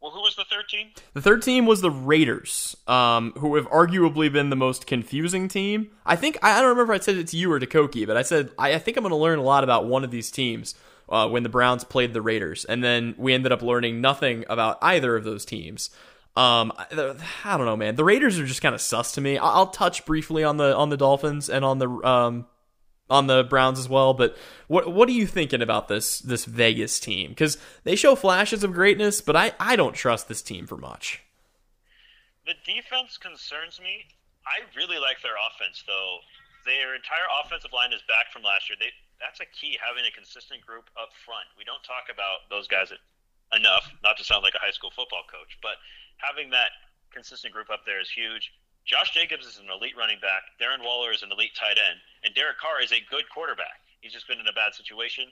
[0.05, 0.89] Well, who was the third team?
[1.15, 5.93] The third team was the Raiders, um, who have arguably been the most confusing team.
[6.05, 8.15] I think I don't remember if I said it to you or to Koki, but
[8.15, 10.31] I said I, I think I'm going to learn a lot about one of these
[10.31, 10.75] teams
[11.09, 14.77] uh, when the Browns played the Raiders, and then we ended up learning nothing about
[14.83, 15.89] either of those teams.
[16.37, 17.97] Um, I, don't know, man.
[17.97, 19.39] The Raiders are just kind of sus to me.
[19.39, 22.47] I'll touch briefly on the on the Dolphins and on the um
[23.11, 24.15] on the Browns as well.
[24.15, 24.37] But
[24.69, 27.31] what what are you thinking about this this Vegas team?
[27.31, 31.23] Because they show flashes of greatness, but I I don't trust this team for much.
[32.47, 34.05] The defense concerns me.
[34.45, 36.21] I really like their offense, though.
[36.69, 38.77] Their entire offensive line is back from last year.
[38.81, 41.49] They that's a key having a consistent group up front.
[41.57, 42.93] We don't talk about those guys
[43.53, 43.89] enough.
[44.03, 45.81] Not to sound like a high school football coach, but
[46.21, 46.73] having that
[47.13, 48.53] consistent group up there is huge.
[48.85, 50.45] Josh Jacobs is an elite running back.
[50.61, 53.81] Darren Waller is an elite tight end, and Derek Carr is a good quarterback.
[54.01, 55.25] He's just been in a bad situation.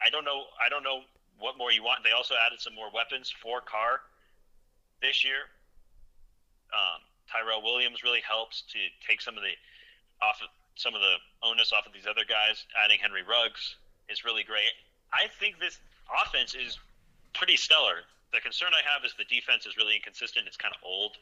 [0.00, 0.48] I don't know.
[0.56, 1.04] I don't know
[1.38, 2.00] what more you want.
[2.04, 4.00] They also added some more weapons for Carr
[5.02, 5.52] this year.
[6.72, 9.52] Um, Tyrell Williams really helps to take some of the
[10.24, 12.64] off of, some of the onus off of these other guys.
[12.72, 13.76] Adding Henry Ruggs
[14.08, 14.72] is really great.
[15.12, 15.78] I think this
[16.08, 16.78] offense is
[17.34, 18.08] pretty stellar.
[18.32, 20.48] The concern I have is the defense is really inconsistent.
[20.48, 21.16] It's kind of old.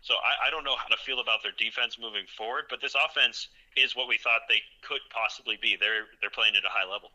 [0.00, 2.94] So I, I, don't know how to feel about their defense moving forward, but this
[2.94, 5.76] offense is what we thought they could possibly be.
[5.78, 7.10] They're they're playing at a high level.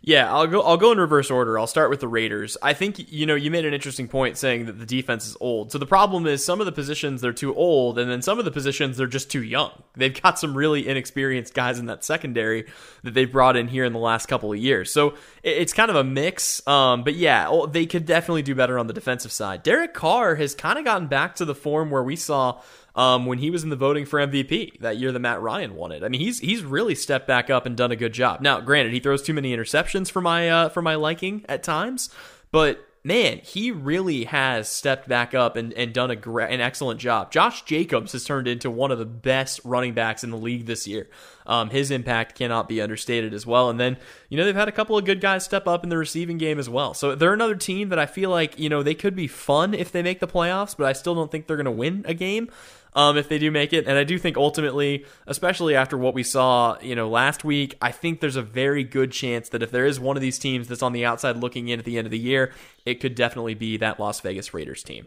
[0.00, 0.62] Yeah, I'll go.
[0.62, 1.58] I'll go in reverse order.
[1.58, 2.56] I'll start with the Raiders.
[2.62, 5.72] I think you know you made an interesting point saying that the defense is old.
[5.72, 8.44] So the problem is some of the positions they're too old, and then some of
[8.44, 9.70] the positions they're just too young.
[9.94, 12.66] They've got some really inexperienced guys in that secondary
[13.02, 14.92] that they've brought in here in the last couple of years.
[14.92, 16.66] So it's kind of a mix.
[16.66, 19.62] Um, but yeah, oh, they could definitely do better on the defensive side.
[19.62, 22.60] Derek Carr has kind of gotten back to the form where we saw
[22.94, 25.92] um, when he was in the voting for MVP that year that Matt Ryan won
[25.92, 26.02] it.
[26.02, 28.40] I mean, he's he's really stepped back up and done a good job.
[28.40, 32.10] Now, granted, he throws too many interceptions for my uh, for my liking at times,
[32.50, 37.00] but man, he really has stepped back up and, and done a great, an excellent
[37.00, 37.32] job.
[37.32, 40.86] Josh Jacobs has turned into one of the best running backs in the league this
[40.86, 41.08] year.
[41.44, 43.70] Um, his impact cannot be understated as well.
[43.70, 43.96] And then,
[44.28, 46.60] you know, they've had a couple of good guys step up in the receiving game
[46.60, 46.94] as well.
[46.94, 49.90] So they're another team that I feel like, you know, they could be fun if
[49.90, 52.50] they make the playoffs, but I still don't think they're going to win a game
[52.94, 53.86] um, if they do make it.
[53.86, 57.92] And I do think ultimately, especially after what we saw, you know, last week, I
[57.92, 60.82] think there's a very good chance that if there is one of these teams that's
[60.82, 62.52] on the outside looking in at the end of the year,
[62.84, 65.06] it could definitely be that Las Vegas Raiders team.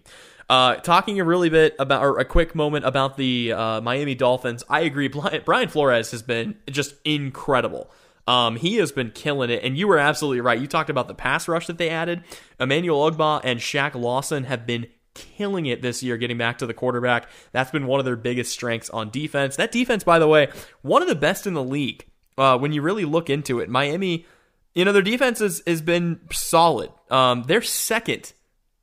[0.50, 4.64] Uh, talking a really bit about, or a quick moment about the uh, Miami Dolphins,
[4.70, 5.08] I agree.
[5.46, 7.90] Brian Flores has been just incredible.
[8.28, 10.60] Um, he has been killing it, and you were absolutely right.
[10.60, 12.24] You talked about the pass rush that they added.
[12.60, 16.74] Emmanuel Ogbah and Shaq Lawson have been killing it this year getting back to the
[16.74, 17.28] quarterback.
[17.52, 19.56] That's been one of their biggest strengths on defense.
[19.56, 20.50] That defense, by the way,
[20.84, 22.06] one of the best in the league.
[22.38, 24.26] Uh, when you really look into it, Miami,
[24.74, 26.92] you know, their defense has, has been solid.
[27.10, 28.34] Um, they're second.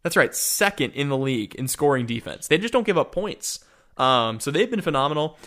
[0.02, 2.48] That's right, second in the league in scoring defense.
[2.48, 3.62] They just don't give up points.
[3.98, 5.38] Um, so they've been phenomenal.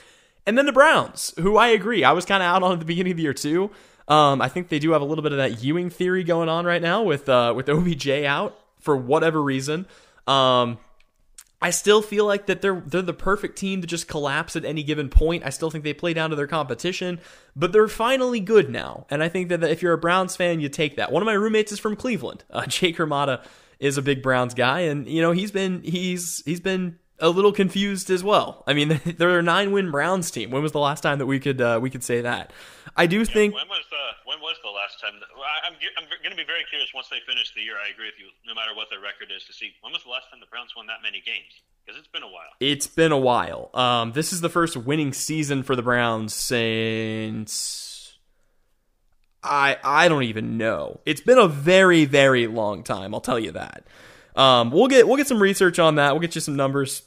[0.45, 2.85] And then the Browns, who I agree, I was kind of out on at the
[2.85, 3.71] beginning of the year too.
[4.07, 6.65] Um, I think they do have a little bit of that Ewing theory going on
[6.65, 9.87] right now with uh, with OBJ out for whatever reason.
[10.27, 10.79] Um,
[11.61, 14.83] I still feel like that they're they're the perfect team to just collapse at any
[14.83, 15.43] given point.
[15.45, 17.19] I still think they play down to their competition,
[17.55, 19.07] but they're finally good now.
[19.09, 21.11] And I think that if you're a Browns fan, you take that.
[21.11, 22.43] One of my roommates is from Cleveland.
[22.49, 23.43] Uh, Jake Hermata
[23.79, 27.51] is a big Browns guy, and you know he's been he's he's been a little
[27.51, 28.63] confused as well.
[28.67, 30.51] I mean, they're a nine win Browns team.
[30.51, 32.51] When was the last time that we could uh, we could say that?
[32.95, 33.53] I do yeah, think.
[33.53, 35.19] When was the when was the last time?
[35.19, 35.29] That,
[35.65, 37.75] I'm I'm going to be very curious once they finish the year.
[37.83, 38.27] I agree with you.
[38.45, 40.75] No matter what their record is, to see when was the last time the Browns
[40.75, 41.61] won that many games?
[41.85, 42.49] Because it's been a while.
[42.59, 43.69] It's been a while.
[43.73, 48.17] Um, this is the first winning season for the Browns since.
[49.43, 50.99] I I don't even know.
[51.05, 53.13] It's been a very very long time.
[53.13, 53.85] I'll tell you that.
[54.35, 56.11] Um, we'll get we'll get some research on that.
[56.11, 57.03] We'll get you some numbers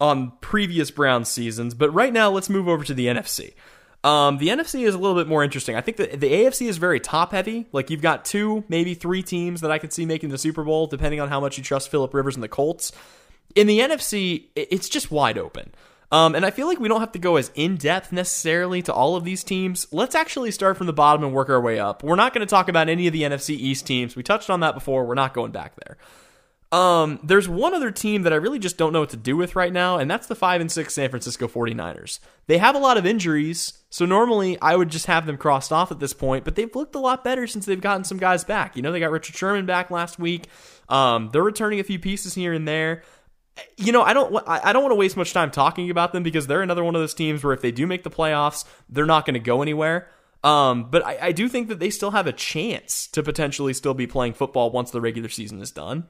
[0.00, 1.74] on previous Browns seasons.
[1.74, 3.54] But right now, let's move over to the NFC.
[4.02, 5.76] Um, the NFC is a little bit more interesting.
[5.76, 7.66] I think the, the AFC is very top heavy.
[7.72, 10.86] Like you've got two, maybe three teams that I could see making the Super Bowl,
[10.86, 12.92] depending on how much you trust Philip Rivers and the Colts.
[13.54, 15.72] In the NFC, it's just wide open.
[16.12, 18.92] Um, and I feel like we don't have to go as in depth necessarily to
[18.92, 19.86] all of these teams.
[19.90, 22.04] Let's actually start from the bottom and work our way up.
[22.04, 24.14] We're not going to talk about any of the NFC East teams.
[24.14, 25.06] We touched on that before.
[25.06, 25.96] We're not going back there.
[26.72, 29.54] Um, there's one other team that I really just don't know what to do with
[29.54, 32.18] right now, and that's the 5 and 6 San Francisco 49ers.
[32.48, 35.92] They have a lot of injuries, so normally I would just have them crossed off
[35.92, 38.74] at this point, but they've looked a lot better since they've gotten some guys back.
[38.74, 40.48] You know, they got Richard Sherman back last week.
[40.88, 43.02] Um, they're returning a few pieces here and there.
[43.76, 46.46] you know, I don't I don't want to waste much time talking about them because
[46.46, 49.26] they're another one of those teams where if they do make the playoffs, they're not
[49.26, 50.08] going to go anywhere.
[50.42, 53.94] Um, but I, I do think that they still have a chance to potentially still
[53.94, 56.08] be playing football once the regular season is done.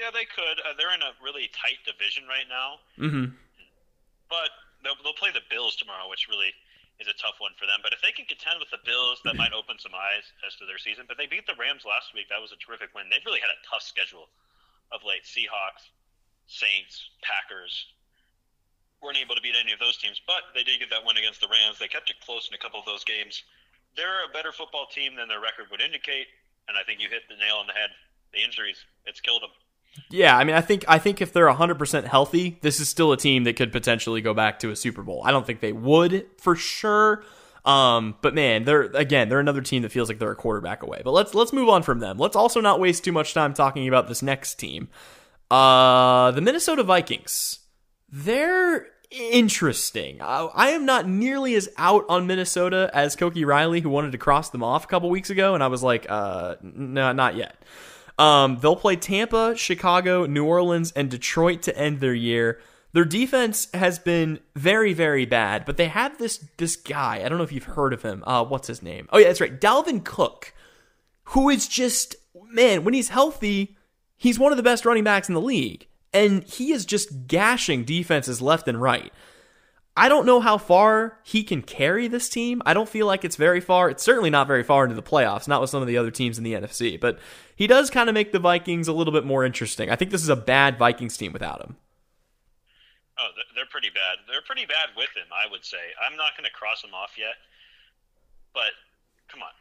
[0.00, 0.64] Yeah, they could.
[0.64, 2.80] Uh, they're in a really tight division right now.
[2.96, 3.36] Mm-hmm.
[4.32, 4.50] But
[4.80, 6.56] they'll, they'll play the Bills tomorrow, which really
[6.96, 7.84] is a tough one for them.
[7.84, 10.64] But if they can contend with the Bills, that might open some eyes as to
[10.64, 11.04] their season.
[11.04, 12.32] But they beat the Rams last week.
[12.32, 13.12] That was a terrific win.
[13.12, 14.32] They've really had a tough schedule
[14.88, 15.28] of late.
[15.28, 15.92] Seahawks,
[16.48, 17.92] Saints, Packers
[19.04, 21.40] weren't able to beat any of those teams, but they did get that win against
[21.40, 21.80] the Rams.
[21.80, 23.44] They kept it close in a couple of those games.
[23.96, 26.28] They're a better football team than their record would indicate,
[26.68, 27.90] and I think you hit the nail on the head.
[28.36, 28.76] The injuries,
[29.08, 29.56] it's killed them.
[30.10, 33.16] Yeah, I mean, I think I think if they're 100% healthy, this is still a
[33.16, 35.22] team that could potentially go back to a Super Bowl.
[35.24, 37.24] I don't think they would for sure.
[37.64, 41.02] Um, but man, they're again, they're another team that feels like they're a quarterback away.
[41.04, 42.18] But let's let's move on from them.
[42.18, 44.88] Let's also not waste too much time talking about this next team.
[45.50, 47.58] Uh, the Minnesota Vikings.
[48.08, 50.20] They're interesting.
[50.22, 54.18] I, I, am not nearly as out on Minnesota as Koki Riley, who wanted to
[54.18, 57.56] cross them off a couple weeks ago, and I was like, uh, no, not yet.
[58.20, 62.60] Um, they'll play Tampa, Chicago, New Orleans, and Detroit to end their year.
[62.92, 67.22] Their defense has been very, very bad, but they have this this guy.
[67.24, 68.22] I don't know if you've heard of him.
[68.26, 69.08] Uh, what's his name?
[69.10, 70.52] Oh yeah, that's right, Dalvin Cook,
[71.24, 72.14] who is just
[72.50, 73.78] man when he's healthy,
[74.18, 77.84] he's one of the best running backs in the league, and he is just gashing
[77.84, 79.14] defenses left and right.
[80.00, 82.62] I don't know how far he can carry this team.
[82.64, 83.90] I don't feel like it's very far.
[83.90, 86.38] It's certainly not very far into the playoffs, not with some of the other teams
[86.38, 86.98] in the NFC.
[86.98, 87.18] But
[87.54, 89.90] he does kind of make the Vikings a little bit more interesting.
[89.90, 91.76] I think this is a bad Vikings team without him.
[93.18, 94.24] Oh, they're pretty bad.
[94.26, 95.92] They're pretty bad with him, I would say.
[96.00, 97.36] I'm not going to cross him off yet,
[98.54, 98.72] but
[99.28, 99.52] come on.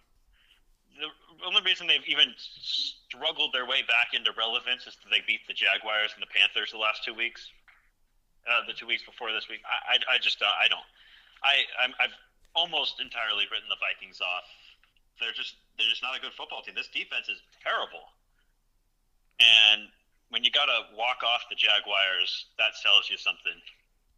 [1.04, 5.44] The only reason they've even struggled their way back into relevance is that they beat
[5.52, 7.52] the Jaguars and the Panthers the last two weeks
[8.50, 9.62] uh, the two weeks before this week.
[9.64, 10.86] I, I, I just uh, I don't.
[11.46, 12.16] I I'm, I've
[12.58, 14.50] almost entirely written the Vikings off.
[15.22, 16.74] They're just they're just not a good football team.
[16.76, 18.10] This defense is terrible.
[19.40, 19.88] And
[20.30, 23.56] when you got to walk off the Jaguars, that tells you something.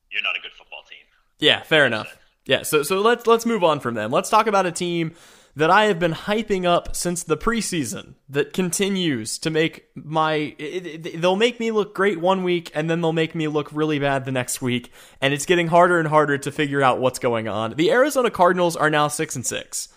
[0.10, 1.06] You're not a good football team.
[1.40, 2.18] Yeah, fair enough.
[2.46, 4.12] Yeah, so so let's let's move on from them.
[4.12, 5.14] Let's talk about a team
[5.56, 11.06] that I have been hyping up since the preseason that continues to make my it,
[11.06, 14.00] it, they'll make me look great one week and then they'll make me look really
[14.00, 17.48] bad the next week and it's getting harder and harder to figure out what's going
[17.48, 17.74] on.
[17.74, 19.90] The Arizona Cardinals are now 6 and 6.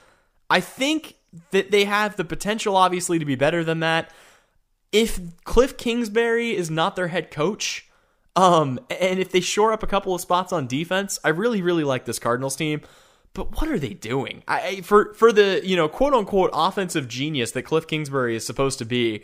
[0.51, 1.17] I think
[1.51, 4.13] that they have the potential obviously to be better than that.
[4.93, 7.89] If Cliff Kingsbury is not their head coach,
[8.37, 11.85] um and if they shore up a couple of spots on defense, I really really
[11.85, 12.81] like this Cardinals team
[13.35, 14.43] but what are they doing?
[14.49, 18.79] I, for for the you know quote unquote offensive genius that Cliff Kingsbury is supposed
[18.79, 19.23] to be,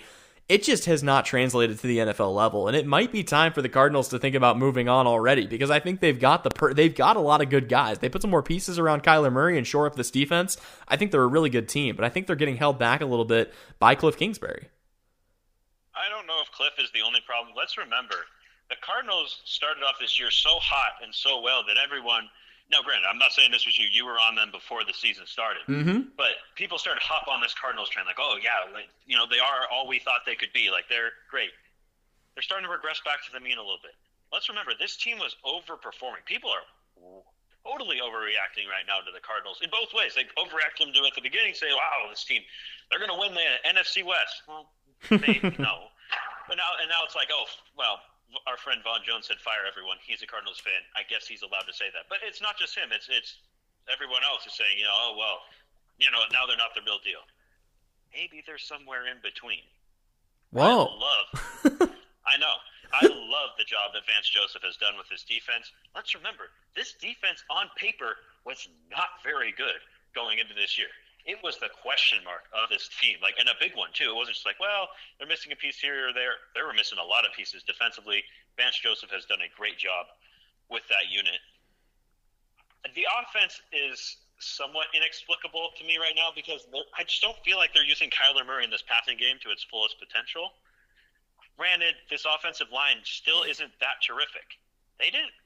[0.48, 3.62] it just has not translated to the NFL level, and it might be time for
[3.62, 6.74] the Cardinals to think about moving on already because I think they've got the per-
[6.74, 8.00] they've got a lot of good guys.
[8.00, 10.56] They put some more pieces around Kyler Murray and shore up this defense.
[10.88, 13.06] I think they're a really good team, but I think they're getting held back a
[13.06, 14.68] little bit by Cliff Kingsbury.
[15.94, 17.54] I don't know if Cliff is the only problem.
[17.56, 18.16] Let's remember
[18.70, 22.28] the Cardinals started off this year so hot and so well that everyone
[22.70, 23.90] now, granted, I'm not saying this was you.
[23.90, 25.66] You were on them before the season started.
[25.66, 26.14] Mm-hmm.
[26.16, 29.26] But people started to hop on this Cardinals train, like, oh yeah, like you know,
[29.26, 30.70] they are all we thought they could be.
[30.70, 31.50] Like they're great.
[32.34, 33.98] They're starting to regress back to the mean a little bit.
[34.30, 36.22] Let's remember, this team was overperforming.
[36.22, 36.62] People are
[37.66, 40.14] totally overreacting right now to the Cardinals in both ways.
[40.14, 42.42] They overreact them to at the beginning, say, "Wow, this team,
[42.88, 44.70] they're going to win the NFC West." Well,
[45.10, 45.90] maybe no.
[46.46, 47.46] But now, and now it's like, oh,
[47.78, 48.02] well,
[48.46, 49.98] our friend Vaughn Jones said fire everyone.
[50.02, 50.80] He's a Cardinals fan.
[50.94, 52.06] I guess he's allowed to say that.
[52.08, 52.94] But it's not just him.
[52.94, 53.42] It's it's
[53.90, 55.42] everyone else is saying, you know, oh well,
[55.98, 57.22] you know, now they're not the real deal.
[58.14, 59.62] Maybe they're somewhere in between.
[60.50, 60.90] Whoa.
[60.90, 61.28] I love
[62.26, 62.56] I know.
[62.90, 65.70] I love the job that Vance Joseph has done with this defense.
[65.94, 69.78] Let's remember, this defense on paper was not very good
[70.10, 70.90] going into this year
[71.26, 74.10] it was the question mark of this team, like, and a big one too.
[74.10, 74.88] It wasn't just like, well,
[75.18, 76.40] they're missing a piece here or there.
[76.54, 78.24] They were missing a lot of pieces defensively.
[78.56, 80.06] Vance Joseph has done a great job
[80.68, 81.40] with that unit.
[82.94, 86.64] The offense is somewhat inexplicable to me right now because
[86.96, 89.64] I just don't feel like they're using Kyler Murray in this passing game to its
[89.68, 90.56] fullest potential.
[91.60, 94.56] Granted, this offensive line still isn't that terrific.
[94.96, 95.36] They didn't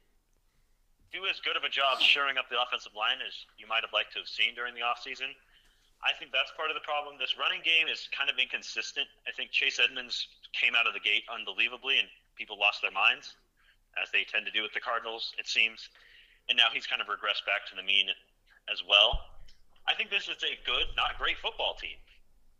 [1.10, 3.94] do as good of a job shoring up the offensive line as you might have
[3.94, 5.34] liked to have seen during the offseason.
[6.04, 7.16] I think that's part of the problem.
[7.18, 9.08] This running game is kind of inconsistent.
[9.26, 13.34] I think Chase Edmonds came out of the gate unbelievably, and people lost their minds,
[13.96, 15.88] as they tend to do with the Cardinals, it seems.
[16.52, 18.12] And now he's kind of regressed back to the mean
[18.68, 19.16] as well.
[19.88, 21.96] I think this is a good, not great football team.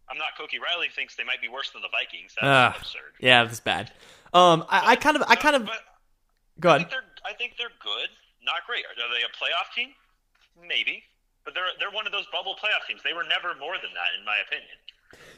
[0.09, 2.37] I'm not Koki Riley thinks they might be worse than the Vikings.
[2.37, 3.13] That's uh, absurd.
[3.21, 3.93] Yeah, that's bad.
[4.33, 5.65] Um, I, I kind of, I kind of.
[5.65, 5.81] But
[6.61, 6.89] Go I ahead.
[6.89, 8.09] think they're I think they're good,
[8.45, 8.85] not great.
[8.85, 9.91] Are they a playoff team?
[10.61, 11.03] Maybe,
[11.45, 13.03] but they're they're one of those bubble playoff teams.
[13.03, 14.77] They were never more than that, in my opinion.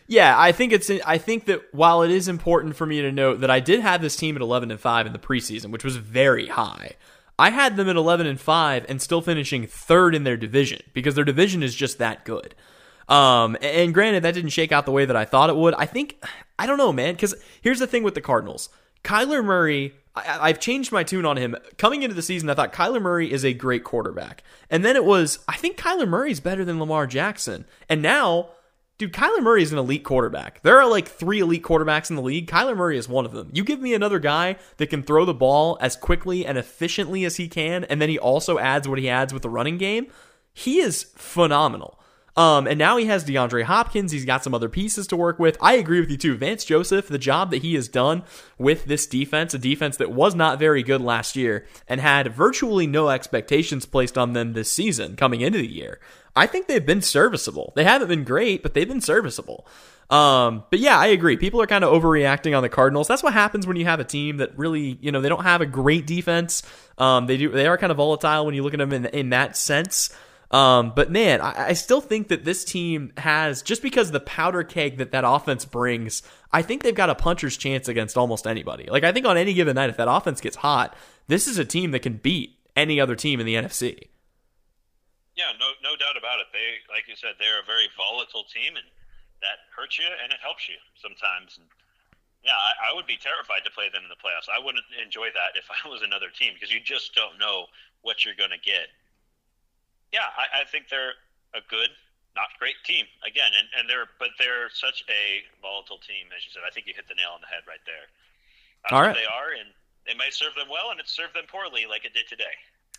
[0.06, 0.90] Yeah, I think it's.
[1.04, 4.00] I think that while it is important for me to note that I did have
[4.00, 6.92] this team at eleven and five in the preseason, which was very high.
[7.38, 11.14] I had them at eleven and five and still finishing third in their division because
[11.14, 12.54] their division is just that good.
[13.08, 15.74] Um, and granted, that didn't shake out the way that I thought it would.
[15.74, 16.24] I think
[16.58, 17.14] I don't know, man.
[17.14, 18.68] Because here's the thing with the Cardinals:
[19.04, 19.94] Kyler Murray.
[20.14, 22.50] I, I've changed my tune on him coming into the season.
[22.50, 26.08] I thought Kyler Murray is a great quarterback, and then it was I think Kyler
[26.08, 28.50] Murray's better than Lamar Jackson, and now
[28.98, 30.62] Dude, Kyler Murray is an elite quarterback.
[30.62, 32.48] There are like three elite quarterbacks in the league.
[32.48, 33.50] Kyler Murray is one of them.
[33.52, 37.36] You give me another guy that can throw the ball as quickly and efficiently as
[37.36, 40.06] he can, and then he also adds what he adds with the running game.
[40.54, 41.95] He is phenomenal.
[42.36, 44.12] Um, and now he has DeAndre Hopkins.
[44.12, 45.56] He's got some other pieces to work with.
[45.60, 46.36] I agree with you too.
[46.36, 48.24] Vance Joseph, the job that he has done
[48.58, 52.86] with this defense, a defense that was not very good last year and had virtually
[52.86, 55.98] no expectations placed on them this season coming into the year.
[56.34, 57.72] I think they've been serviceable.
[57.74, 59.66] They haven't been great, but they've been serviceable.
[60.10, 61.36] Um, but yeah, I agree.
[61.36, 63.08] People are kind of overreacting on the Cardinals.
[63.08, 65.62] That's what happens when you have a team that really, you know, they don't have
[65.62, 66.62] a great defense.
[66.98, 69.30] Um, they do, they are kind of volatile when you look at them in in
[69.30, 70.10] that sense.
[70.50, 74.62] Um, but man, I, I still think that this team has just because the powder
[74.62, 76.22] keg that that offense brings.
[76.52, 78.86] I think they've got a puncher's chance against almost anybody.
[78.88, 80.96] Like I think on any given night, if that offense gets hot,
[81.26, 84.08] this is a team that can beat any other team in the NFC.
[85.34, 86.46] Yeah, no, no doubt about it.
[86.52, 88.86] They, like you said, they're a very volatile team, and
[89.44, 91.60] that hurts you and it helps you sometimes.
[91.60, 91.68] And
[92.40, 94.48] yeah, I, I would be terrified to play them in the playoffs.
[94.48, 97.66] I wouldn't enjoy that if I was another team because you just don't know
[98.00, 98.88] what you're going to get.
[100.12, 101.18] Yeah, I, I think they're
[101.54, 101.90] a good,
[102.34, 106.50] not great team again, and, and they're but they're such a volatile team as you
[106.52, 106.62] said.
[106.66, 108.06] I think you hit the nail on the head right there.
[108.84, 109.70] That's All they are, and
[110.06, 112.54] they may serve them well, and it served them poorly, like it did today.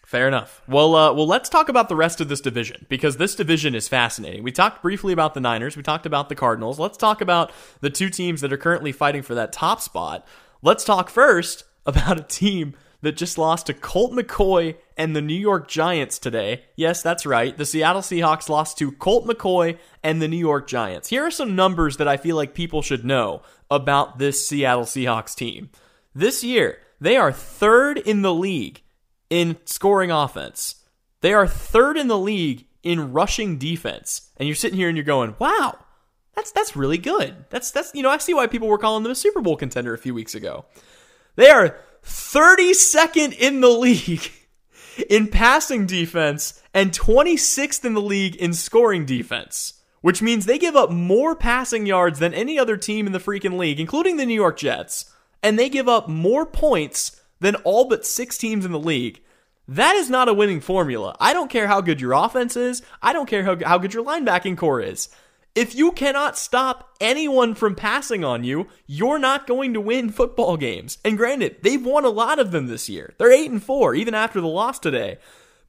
[0.06, 0.62] Fair enough.
[0.68, 3.88] Well, uh, well, let's talk about the rest of this division because this division is
[3.90, 4.42] fascinating.
[4.42, 5.76] We talked briefly about the Niners.
[5.76, 6.80] We talked about the Cardinals.
[6.80, 7.52] Let's talk about
[7.82, 10.26] the two teams that are currently fighting for that top spot.
[10.62, 12.76] Let's talk first about a team
[13.08, 16.66] that just lost to Colt McCoy and the New York Giants today.
[16.76, 17.56] Yes, that's right.
[17.56, 21.08] The Seattle Seahawks lost to Colt McCoy and the New York Giants.
[21.08, 25.36] Here are some numbers that I feel like people should know about this Seattle Seahawks
[25.36, 25.70] team.
[26.14, 28.82] This year, they are third in the league
[29.30, 30.76] in scoring offense.
[31.22, 34.32] They are third in the league in rushing defense.
[34.36, 35.78] And you're sitting here and you're going, "Wow,
[36.36, 39.14] that's that's really good." That's that's you know I see why people were calling them
[39.14, 40.66] a Super Bowl contender a few weeks ago.
[41.38, 41.78] They are
[42.08, 44.32] 32nd in the league
[45.10, 49.74] in passing defense and 26th in the league in scoring defense.
[50.02, 53.58] Which means they give up more passing yards than any other team in the freaking
[53.58, 55.12] league, including the New York Jets.
[55.42, 59.22] And they give up more points than all but six teams in the league.
[59.68, 61.16] That is not a winning formula.
[61.20, 62.82] I don't care how good your offense is.
[63.02, 65.10] I don't care how, how good your linebacking core is.
[65.58, 70.56] If you cannot stop anyone from passing on you, you're not going to win football
[70.56, 71.00] games.
[71.04, 73.16] And granted, they've won a lot of them this year.
[73.18, 75.18] They're 8 and 4 even after the loss today.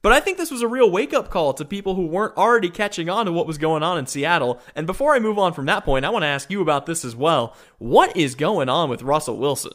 [0.03, 2.69] But I think this was a real wake up call to people who weren't already
[2.69, 4.61] catching on to what was going on in Seattle.
[4.75, 7.03] And before I move on from that point, I want to ask you about this
[7.03, 7.55] as well.
[7.79, 9.73] What is going on with Russell Wilson?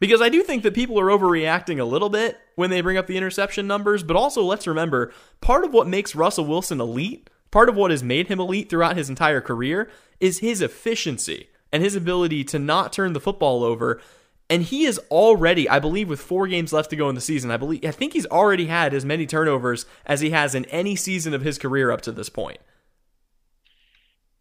[0.00, 3.06] Because I do think that people are overreacting a little bit when they bring up
[3.06, 7.68] the interception numbers, but also let's remember part of what makes Russell Wilson elite, part
[7.68, 9.90] of what has made him elite throughout his entire career,
[10.20, 14.00] is his efficiency and his ability to not turn the football over.
[14.48, 17.50] And he is already, I believe, with four games left to go in the season,
[17.50, 20.94] I believe I think he's already had as many turnovers as he has in any
[20.94, 22.58] season of his career up to this point.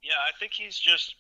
[0.04, 1.16] Yeah, I think he's just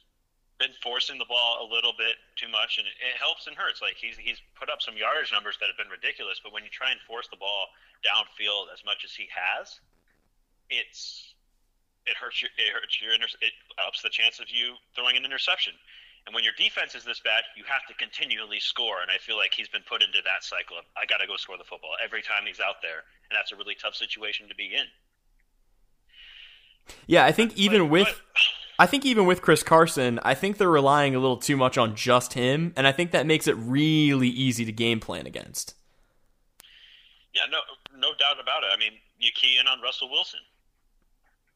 [0.59, 3.81] been forcing the ball a little bit too much, and it, helps and hurts.
[3.81, 6.69] Like he's he's put up some yardage numbers that have been ridiculous, but when you
[6.69, 7.67] try and force the ball
[8.05, 9.79] downfield as much as he has,
[10.69, 11.34] it's
[12.05, 13.53] it hurts your it hurts your inter- it
[13.85, 15.73] ups the chance of you throwing an interception.
[16.25, 19.01] And when your defense is this bad, you have to continually score.
[19.01, 21.35] And I feel like he's been put into that cycle of I got to go
[21.37, 24.55] score the football every time he's out there, and that's a really tough situation to
[24.55, 24.85] be in.
[27.07, 28.41] Yeah, I think even But- with but-
[28.77, 31.95] I think even with Chris Carson, I think they're relying a little too much on
[31.95, 35.75] just him, and I think that makes it really easy to game plan against.
[37.33, 37.59] Yeah, no,
[37.97, 38.71] no doubt about it.
[38.73, 40.41] I mean, you key in on Russell Wilson,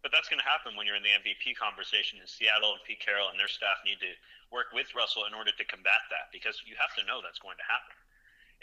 [0.02, 2.24] but that's going to happen when you're in the MVP conversation.
[2.24, 4.12] In Seattle and Pete Carroll and their staff need to
[4.52, 7.60] work with Russell in order to combat that because you have to know that's going
[7.60, 7.96] to happen.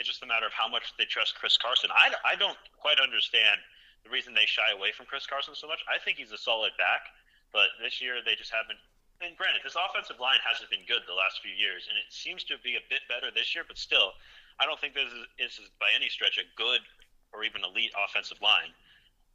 [0.00, 1.92] It's just a matter of how much they trust Chris Carson.
[1.92, 3.60] I, I don't quite understand
[4.04, 5.80] the reason they shy away from Chris Carson so much.
[5.88, 7.08] I think he's a solid back,
[7.52, 8.80] but this year they just haven't
[9.24, 12.44] and granted, this offensive line hasn't been good the last few years, and it seems
[12.52, 13.64] to be a bit better this year.
[13.64, 14.12] But still,
[14.60, 16.84] I don't think this is, this is by any stretch a good
[17.32, 18.76] or even elite offensive line.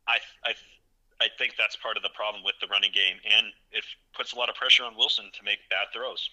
[0.05, 0.53] I, I,
[1.21, 3.83] I think that's part of the problem with the running game, and it
[4.15, 6.29] puts a lot of pressure on Wilson to make bad throws.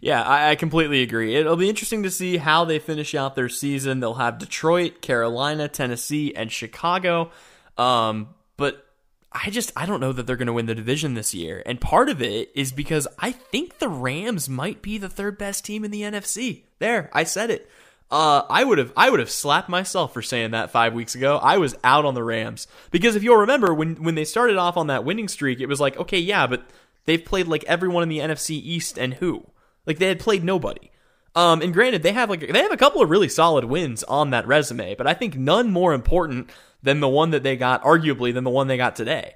[0.00, 1.34] Yeah, I, I completely agree.
[1.34, 4.00] It'll be interesting to see how they finish out their season.
[4.00, 7.30] They'll have Detroit, Carolina, Tennessee, and Chicago.
[7.78, 8.86] Um, but
[9.32, 11.62] I just I don't know that they're going to win the division this year.
[11.64, 15.64] And part of it is because I think the Rams might be the third best
[15.64, 16.64] team in the NFC.
[16.78, 17.70] There, I said it.
[18.10, 21.38] Uh, I would have I would have slapped myself for saying that five weeks ago.
[21.38, 24.76] I was out on the Rams because if you'll remember when when they started off
[24.76, 26.64] on that winning streak, it was like okay, yeah, but
[27.04, 29.46] they've played like everyone in the NFC East and who
[29.86, 30.90] like they had played nobody.
[31.36, 34.30] Um, and granted, they have like they have a couple of really solid wins on
[34.30, 36.50] that resume, but I think none more important
[36.82, 39.34] than the one that they got, arguably than the one they got today.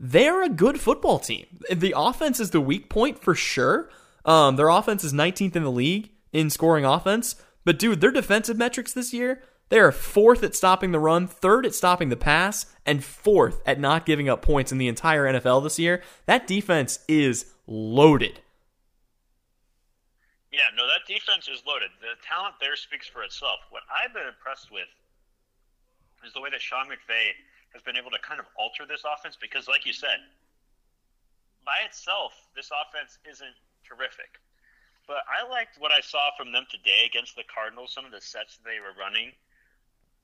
[0.00, 1.46] They're a good football team.
[1.70, 3.90] The offense is the weak point for sure.
[4.24, 8.56] Um, their offense is 19th in the league in scoring offense, but dude, their defensive
[8.56, 12.66] metrics this year, they are fourth at stopping the run, third at stopping the pass,
[12.84, 16.02] and fourth at not giving up points in the entire NFL this year.
[16.26, 18.40] That defense is loaded.
[20.52, 21.90] Yeah, no, that defense is loaded.
[22.00, 23.58] The talent there speaks for itself.
[23.70, 24.86] What I've been impressed with
[26.24, 27.34] is the way that Sean McVay
[27.72, 30.22] has been able to kind of alter this offense because, like you said,
[31.66, 34.38] by itself, this offense isn't terrific.
[35.06, 37.92] But I liked what I saw from them today against the Cardinals.
[37.92, 39.32] Some of the sets they were running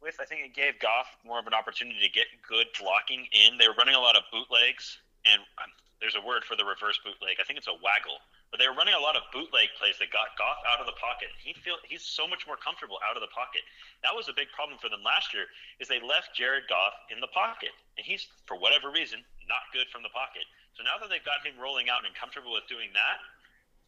[0.00, 3.60] with, I think it gave Goff more of an opportunity to get good blocking in.
[3.60, 4.96] They were running a lot of bootlegs,
[5.28, 5.68] and um,
[6.00, 7.36] there's a word for the reverse bootleg.
[7.36, 8.24] I think it's a waggle.
[8.48, 10.96] But they were running a lot of bootleg plays that got Goff out of the
[10.96, 11.30] pocket.
[11.38, 13.62] He feel he's so much more comfortable out of the pocket.
[14.02, 15.46] That was a big problem for them last year.
[15.78, 19.86] Is they left Jared Goff in the pocket, and he's for whatever reason not good
[19.92, 20.48] from the pocket.
[20.74, 23.22] So now that they've got him rolling out and comfortable with doing that,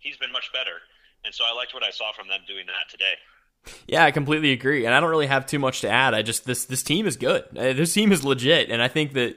[0.02, 0.82] he's been much better.
[1.24, 3.14] And so I liked what I saw from them doing that today.
[3.86, 6.14] Yeah, I completely agree, and I don't really have too much to add.
[6.14, 7.44] I just this this team is good.
[7.56, 9.36] Uh, this team is legit, and I think that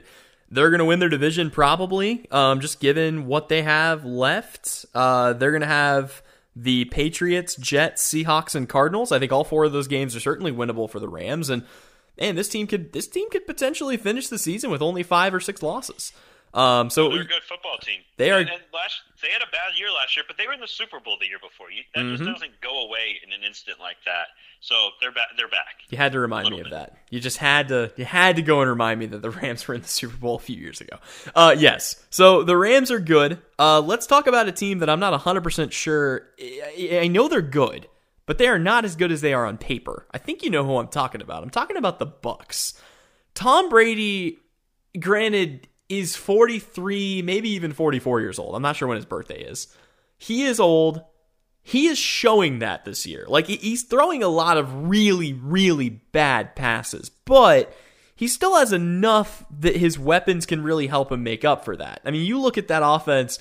[0.50, 2.26] they're going to win their division probably.
[2.32, 6.24] Um, just given what they have left, uh, they're going to have
[6.56, 9.12] the Patriots, Jets, Seahawks, and Cardinals.
[9.12, 11.64] I think all four of those games are certainly winnable for the Rams, and
[12.20, 15.40] man, this team could this team could potentially finish the season with only five or
[15.40, 16.12] six losses.
[16.56, 18.00] Um, so they're a good football team.
[18.16, 18.40] They are.
[18.40, 21.18] Last, they had a bad year last year, but they were in the Super Bowl
[21.20, 21.70] the year before.
[21.70, 22.16] You, that mm-hmm.
[22.16, 24.28] just doesn't go away in an instant like that.
[24.62, 25.28] So they're back.
[25.36, 25.84] They're back.
[25.90, 26.68] You had to remind me bit.
[26.68, 26.98] of that.
[27.10, 27.92] You just had to.
[27.98, 30.36] You had to go and remind me that the Rams were in the Super Bowl
[30.36, 30.98] a few years ago.
[31.36, 32.02] Uh, yes.
[32.10, 33.42] So the Rams are good.
[33.60, 36.30] Uh, let's talk about a team that I'm not 100 percent sure.
[36.42, 37.90] I know they're good,
[38.26, 40.08] but they are not as good as they are on paper.
[40.12, 41.44] I think you know who I'm talking about.
[41.44, 42.80] I'm talking about the Bucs.
[43.34, 44.40] Tom Brady.
[44.98, 48.56] Granted, is 43, maybe even 44 years old.
[48.56, 49.68] I'm not sure when his birthday is.
[50.18, 51.02] He is old.
[51.62, 53.26] He is showing that this year.
[53.28, 57.76] Like he's throwing a lot of really, really bad passes, but
[58.16, 62.02] he still has enough that his weapons can really help him make up for that.
[62.06, 63.40] I mean, you look at that offense,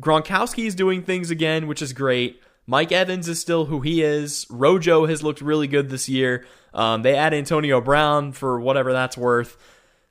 [0.00, 2.40] Gronkowski is doing things again, which is great.
[2.66, 4.46] Mike Evans is still who he is.
[4.48, 6.46] Rojo has looked really good this year.
[6.72, 9.56] Um, they add Antonio Brown for whatever that's worth.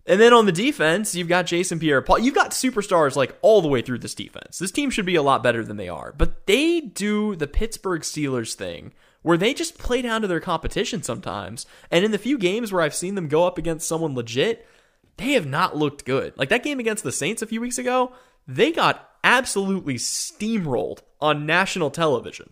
[0.06, 2.20] And then on the defense, you've got Jason Pierre Paul.
[2.20, 4.60] You've got superstars like all the way through this defense.
[4.60, 6.14] This team should be a lot better than they are.
[6.18, 11.02] But they do the Pittsburgh Steelers thing where they just play down to their competition
[11.02, 11.66] sometimes.
[11.90, 14.68] And in the few games where I've seen them go up against someone legit,
[15.16, 16.34] they have not looked good.
[16.38, 18.12] Like that game against the Saints a few weeks ago,
[18.46, 22.50] they got absolutely steamrolled on national television.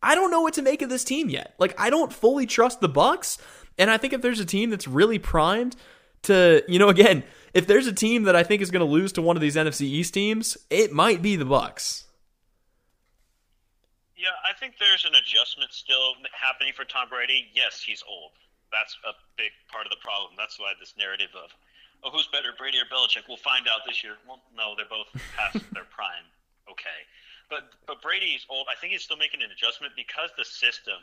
[0.00, 1.54] I don't know what to make of this team yet.
[1.58, 3.38] Like I don't fully trust the Bucs,
[3.76, 5.74] and I think if there's a team that's really primed
[6.22, 7.24] to, you know, again,
[7.54, 9.56] if there's a team that I think is going to lose to one of these
[9.56, 12.04] NFC East teams, it might be the Bucs.
[14.16, 17.48] Yeah, I think there's an adjustment still happening for Tom Brady.
[17.54, 18.32] Yes, he's old.
[18.72, 20.36] That's a big part of the problem.
[20.36, 21.48] That's why this narrative of,
[22.04, 23.24] oh, who's better, Brady or Belichick?
[23.28, 24.20] We'll find out this year.
[24.28, 26.26] Well, no, they're both past their prime.
[26.66, 27.00] Okay,
[27.48, 28.66] but but Brady's old.
[28.66, 30.98] I think he's still making an adjustment because the system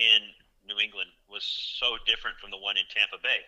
[0.00, 0.32] in
[0.64, 3.44] New England was so different from the one in Tampa Bay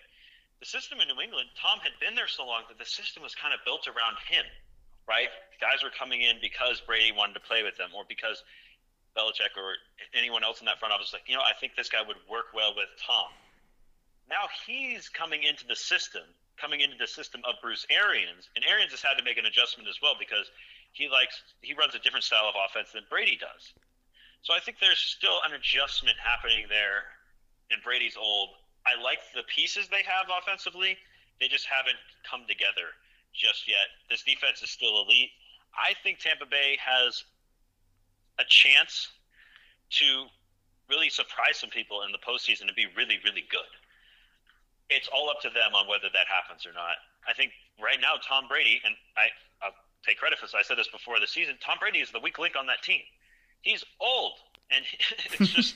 [0.64, 3.36] the system in New England, Tom had been there so long that the system was
[3.36, 4.48] kind of built around him,
[5.04, 5.28] right?
[5.60, 8.40] Guys were coming in because Brady wanted to play with them or because
[9.12, 9.76] Belichick or
[10.16, 12.16] anyone else in that front office was like, you know, I think this guy would
[12.32, 13.28] work well with Tom.
[14.24, 16.24] Now he's coming into the system,
[16.56, 19.84] coming into the system of Bruce Arians, and Arians has had to make an adjustment
[19.84, 20.48] as well because
[20.96, 23.76] he likes he runs a different style of offense than Brady does.
[24.40, 27.04] So I think there's still an adjustment happening there,
[27.68, 28.56] and Brady's old
[28.86, 30.97] I like the pieces they have offensively.
[31.40, 31.98] They just haven't
[32.28, 32.93] come together
[33.35, 33.90] just yet.
[34.09, 35.31] This defense is still elite.
[35.74, 37.24] I think Tampa Bay has
[38.39, 39.11] a chance
[39.98, 40.27] to
[40.89, 43.73] really surprise some people in the postseason to be really, really good.
[44.90, 47.01] It's all up to them on whether that happens or not.
[47.27, 49.32] I think right now Tom Brady, and I,
[49.65, 49.74] I'll
[50.06, 50.55] take credit for this.
[50.55, 51.56] I said this before the season.
[51.65, 53.01] Tom Brady is the weak link on that team.
[53.62, 54.35] He's old,
[54.70, 54.85] and
[55.40, 55.74] it's just.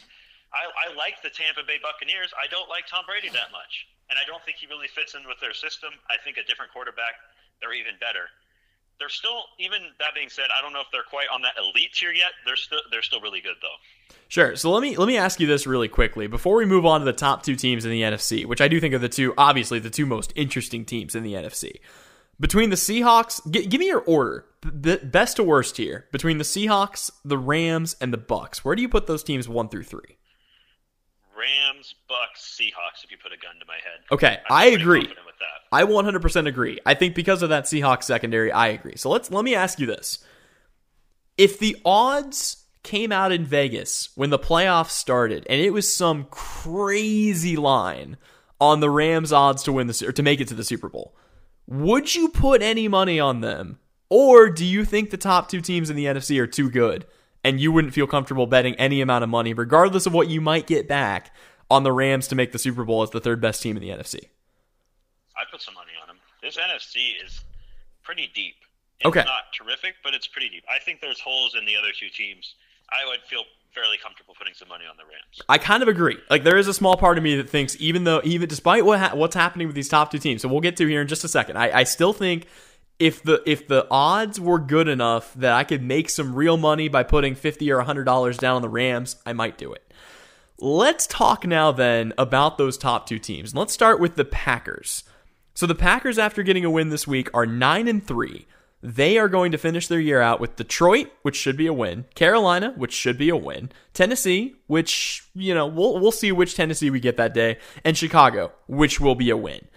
[0.53, 2.33] I, I like the Tampa Bay Buccaneers.
[2.37, 5.29] I don't like Tom Brady that much, and I don't think he really fits in
[5.29, 5.93] with their system.
[6.09, 7.21] I think a different quarterback,
[7.61, 8.33] they're even better
[8.99, 11.93] they're still even that being said, I don't know if they're quite on that elite
[11.95, 12.33] tier yet.
[12.45, 14.15] They're still they're still really good though.
[14.29, 14.57] Sure.
[14.57, 17.05] So let me let me ask you this really quickly before we move on to
[17.05, 19.79] the top two teams in the NFC, which I do think are the two obviously
[19.79, 21.77] the two most interesting teams in the NFC.
[22.41, 26.07] Between the Seahawks, g- give me your order, B- best to worst here.
[26.13, 29.69] Between the Seahawks, the Rams, and the Bucs, where do you put those teams one
[29.69, 30.19] through three?
[31.39, 33.05] Rams, Bucs, Seahawks.
[33.05, 34.01] If you put a gun to my head.
[34.11, 35.09] Okay, I'm I agree.
[35.71, 36.79] I 100% agree.
[36.87, 38.97] I think because of that Seahawks secondary, I agree.
[38.97, 40.19] So let's let me ask you this:
[41.37, 46.25] If the odds came out in Vegas when the playoffs started, and it was some
[46.31, 48.17] crazy line
[48.61, 51.15] on the Rams' odds to win the or to make it to the Super Bowl,
[51.67, 53.79] would you put any money on them,
[54.09, 57.07] or do you think the top two teams in the NFC are too good?
[57.49, 60.67] And you wouldn't feel comfortable betting any amount of money, regardless of what you might
[60.67, 61.35] get back,
[61.71, 63.89] on the Rams to make the Super Bowl as the third best team in the
[63.89, 64.29] NFC?
[65.35, 66.19] I put some money on them.
[66.43, 67.41] This NFC is
[68.03, 68.57] pretty deep.
[69.01, 69.21] It's okay.
[69.21, 70.65] not terrific, but it's pretty deep.
[70.69, 72.55] I think there's holes in the other two teams.
[72.91, 73.45] I would feel
[73.75, 75.41] fairly comfortable putting some money on the Rams.
[75.49, 76.19] I kind of agree.
[76.29, 78.99] Like there is a small part of me that thinks even though even despite what
[78.99, 81.25] ha- what's happening with these top two teams, so we'll get to here in just
[81.25, 81.57] a second.
[81.57, 82.47] I, I still think
[82.99, 86.89] if the if the odds were good enough that I could make some real money
[86.89, 89.93] by putting fifty or hundred dollars down on the Rams, I might do it.
[90.59, 93.55] Let's talk now then about those top two teams.
[93.55, 95.05] Let's start with the Packers.
[95.55, 98.47] So the Packers, after getting a win this week, are nine and three.
[98.81, 102.05] They are going to finish their year out with Detroit, which should be a win,
[102.15, 106.91] Carolina, which should be a win, Tennessee, which you know we'll we'll see which Tennessee
[106.91, 109.69] we get that day, and Chicago, which will be a win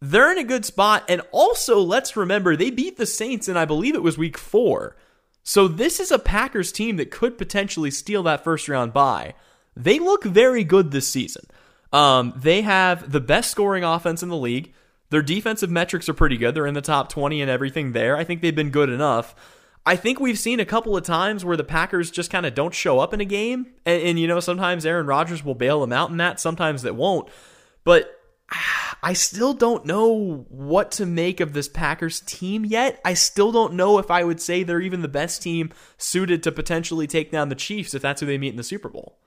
[0.00, 1.04] they're in a good spot.
[1.08, 4.96] And also, let's remember, they beat the Saints in, I believe it was week four.
[5.42, 9.34] So this is a Packers team that could potentially steal that first round bye.
[9.76, 11.44] They look very good this season.
[11.92, 14.72] Um, they have the best scoring offense in the league.
[15.10, 16.54] Their defensive metrics are pretty good.
[16.54, 18.16] They're in the top 20 and everything there.
[18.16, 19.34] I think they've been good enough.
[19.84, 22.74] I think we've seen a couple of times where the Packers just kind of don't
[22.74, 23.66] show up in a game.
[23.84, 26.90] And, and, you know, sometimes Aaron Rodgers will bail them out in that, sometimes they
[26.90, 27.28] won't.
[27.84, 28.15] But
[29.02, 33.00] I still don't know what to make of this Packers team yet.
[33.04, 36.52] I still don't know if I would say they're even the best team suited to
[36.52, 39.18] potentially take down the Chiefs if that's who they meet in the Super Bowl.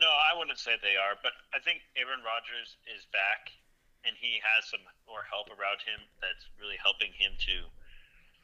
[0.00, 3.54] No, I wouldn't say they are, but I think Aaron Rodgers is back
[4.04, 7.70] and he has some more help around him that's really helping him to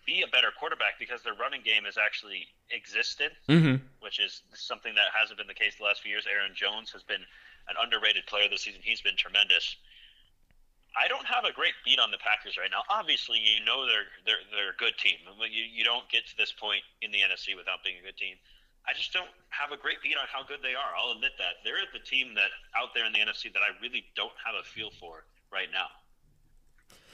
[0.07, 3.83] be a better quarterback because their running game has actually existed, mm-hmm.
[4.01, 6.25] which is something that hasn't been the case the last few years.
[6.25, 7.21] Aaron Jones has been
[7.69, 8.81] an underrated player this season.
[8.83, 9.77] He's been tremendous.
[10.99, 12.83] I don't have a great beat on the Packers right now.
[12.91, 15.23] Obviously, you know they're they're they're a good team.
[15.39, 18.35] You you don't get to this point in the NFC without being a good team.
[18.89, 20.91] I just don't have a great beat on how good they are.
[20.99, 24.05] I'll admit that they're the team that out there in the NFC that I really
[24.17, 25.87] don't have a feel for right now.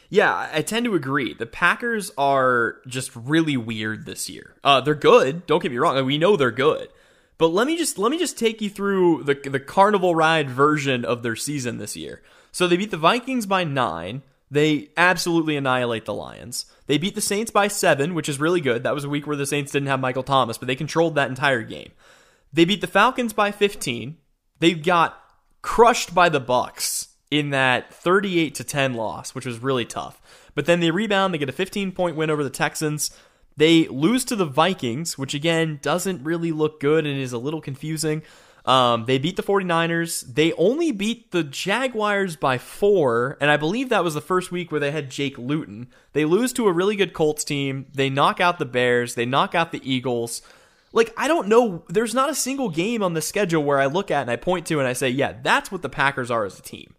[0.08, 1.34] Yeah, I tend to agree.
[1.34, 4.54] The Packers are just really weird this year.
[4.62, 5.46] Uh, they're good.
[5.46, 6.04] Don't get me wrong.
[6.06, 6.88] We know they're good.
[7.38, 11.04] But let me just let me just take you through the the carnival ride version
[11.04, 12.22] of their season this year.
[12.52, 14.22] So they beat the Vikings by 9.
[14.50, 16.66] They absolutely annihilate the Lions.
[16.86, 18.82] They beat the Saints by 7, which is really good.
[18.82, 21.28] That was a week where the Saints didn't have Michael Thomas, but they controlled that
[21.28, 21.90] entire game.
[22.52, 24.16] They beat the Falcons by 15.
[24.60, 25.20] They got
[25.60, 30.20] crushed by the Bucs in that 38 to 10 loss, which was really tough.
[30.54, 33.10] But then they rebound, they get a 15 point win over the Texans.
[33.56, 37.60] They lose to the Vikings, which again doesn't really look good and is a little
[37.60, 38.22] confusing.
[38.66, 40.34] Um, they beat the 49ers.
[40.34, 44.72] They only beat the Jaguars by four, and I believe that was the first week
[44.72, 45.86] where they had Jake Luton.
[46.12, 47.86] They lose to a really good Colts team.
[47.94, 49.14] They knock out the Bears.
[49.14, 50.42] They knock out the Eagles.
[50.92, 51.84] Like, I don't know.
[51.88, 54.66] There's not a single game on the schedule where I look at and I point
[54.66, 56.94] to and I say, yeah, that's what the Packers are as a team.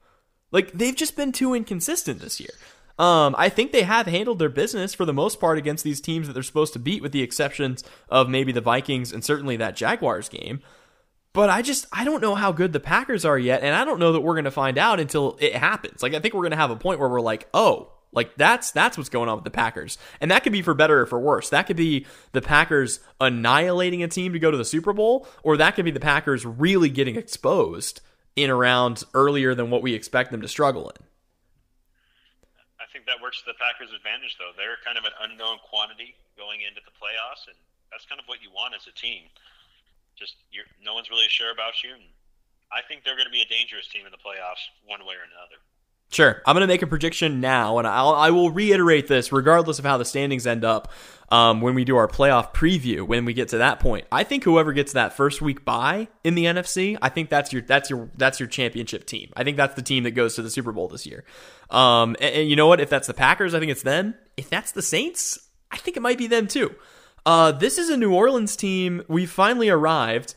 [0.52, 2.52] Like, they've just been too inconsistent this year.
[2.98, 6.28] Um, I think they have handled their business for the most part against these teams
[6.28, 9.76] that they're supposed to beat, with the exceptions of maybe the Vikings and certainly that
[9.76, 10.62] Jaguars game.
[11.34, 14.00] But I just I don't know how good the Packers are yet, and I don't
[14.00, 16.02] know that we're going to find out until it happens.
[16.02, 18.72] Like I think we're going to have a point where we're like, oh, like that's
[18.72, 21.20] that's what's going on with the Packers, and that could be for better or for
[21.20, 21.50] worse.
[21.50, 25.58] That could be the Packers annihilating a team to go to the Super Bowl, or
[25.58, 28.02] that could be the Packers really getting exposed
[28.36, 31.06] in a earlier than what we expect them to struggle in
[33.08, 34.52] that works to the Packers' advantage, though.
[34.54, 37.56] They're kind of an unknown quantity going into the playoffs, and
[37.90, 39.32] that's kind of what you want as a team.
[40.20, 40.36] Just
[40.84, 41.96] no one's really sure about you.
[41.96, 42.06] And
[42.70, 45.24] I think they're going to be a dangerous team in the playoffs, one way or
[45.24, 45.58] another.
[46.10, 46.42] Sure.
[46.46, 49.86] I'm going to make a prediction now, and I'll, I will reiterate this regardless of
[49.86, 50.92] how the standings end up
[51.30, 54.06] um, when we do our playoff preview when we get to that point.
[54.12, 57.62] I think whoever gets that first week bye in the NFC, I think that's your
[57.62, 59.34] that's your that's your championship team.
[59.36, 61.26] I think that's the team that goes to the Super Bowl this year.
[61.70, 62.80] Um, and, and you know what?
[62.80, 64.16] If that's the Packers, I think it's them.
[64.38, 65.38] If that's the Saints,
[65.72, 66.74] I think it might be them too.
[67.26, 69.04] Uh, this is a New Orleans team.
[69.10, 70.36] We finally arrived.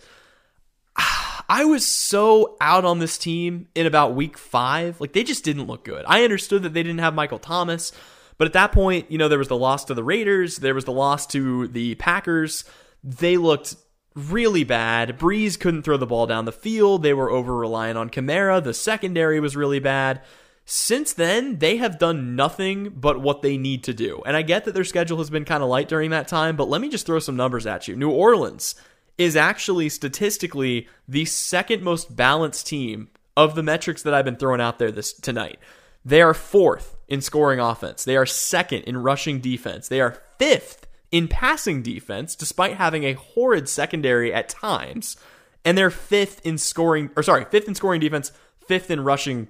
[1.51, 5.01] I was so out on this team in about week five.
[5.01, 6.05] Like, they just didn't look good.
[6.06, 7.90] I understood that they didn't have Michael Thomas,
[8.39, 10.85] but at that point, you know, there was the loss to the Raiders, there was
[10.85, 12.62] the loss to the Packers.
[13.02, 13.74] They looked
[14.14, 15.18] really bad.
[15.18, 17.02] Brees couldn't throw the ball down the field.
[17.02, 18.62] They were over reliant on Kamara.
[18.62, 20.22] The secondary was really bad.
[20.64, 24.22] Since then, they have done nothing but what they need to do.
[24.24, 26.68] And I get that their schedule has been kind of light during that time, but
[26.68, 27.97] let me just throw some numbers at you.
[27.97, 28.77] New Orleans
[29.20, 33.06] is actually statistically the second most balanced team
[33.36, 35.59] of the metrics that I've been throwing out there this tonight.
[36.06, 38.02] They are fourth in scoring offense.
[38.02, 39.88] They are second in rushing defense.
[39.88, 45.18] They are fifth in passing defense, despite having a horrid secondary at times.
[45.66, 48.32] And they're fifth in scoring, or sorry, fifth in scoring defense,
[48.66, 49.48] fifth in rushing,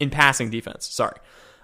[0.00, 0.86] in passing defense.
[0.86, 1.18] Sorry.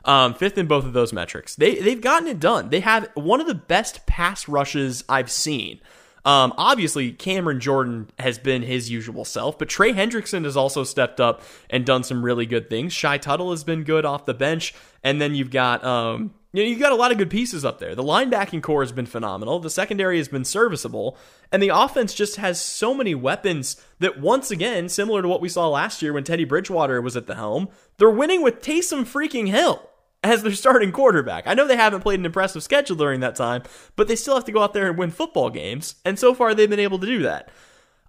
[0.04, 1.56] Um, fifth in both of those metrics.
[1.56, 2.68] They, they've gotten it done.
[2.68, 5.80] They have one of the best pass rushes I've seen.
[6.26, 11.20] Um, obviously, Cameron Jordan has been his usual self, but Trey Hendrickson has also stepped
[11.20, 11.40] up
[11.70, 12.92] and done some really good things.
[12.92, 14.74] Shy Tuttle has been good off the bench,
[15.04, 17.78] and then you've got um, you know, you've got a lot of good pieces up
[17.78, 17.94] there.
[17.94, 19.60] The linebacking core has been phenomenal.
[19.60, 21.16] The secondary has been serviceable,
[21.52, 25.48] and the offense just has so many weapons that once again, similar to what we
[25.48, 29.46] saw last year when Teddy Bridgewater was at the helm, they're winning with Taysom freaking
[29.46, 29.88] Hill
[30.22, 31.46] as their starting quarterback.
[31.46, 33.62] I know they haven't played an impressive schedule during that time,
[33.94, 36.54] but they still have to go out there and win football games, and so far
[36.54, 37.50] they've been able to do that.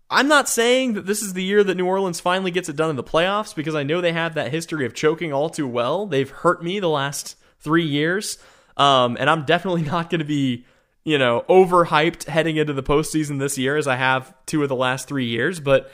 [0.10, 2.90] I'm not saying that this is the year that New Orleans finally gets it done
[2.90, 6.06] in the playoffs because I know they have that history of choking all too well.
[6.06, 8.38] They've hurt me the last three years,
[8.78, 10.66] um, and I'm definitely not going to be,
[11.04, 14.76] you know, overhyped heading into the postseason this year as I have two of the
[14.76, 15.60] last three years.
[15.60, 15.92] But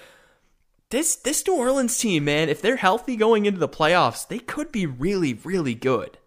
[0.93, 4.71] this this New Orleans team, man, if they're healthy going into the playoffs, they could
[4.71, 6.19] be really, really good.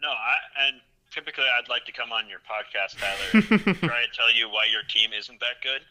[0.00, 0.38] No, I,
[0.68, 0.80] and
[1.10, 4.70] typically I'd like to come on your podcast, Tyler, and try to tell you why
[4.70, 5.82] your team isn't that good.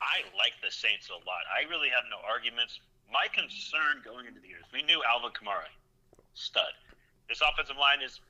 [0.00, 1.44] I like the Saints a lot.
[1.52, 2.80] I really have no arguments.
[3.12, 5.68] My concern going into the year is we knew Alvin Kamara,
[6.32, 6.72] stud.
[7.28, 8.20] This offensive line is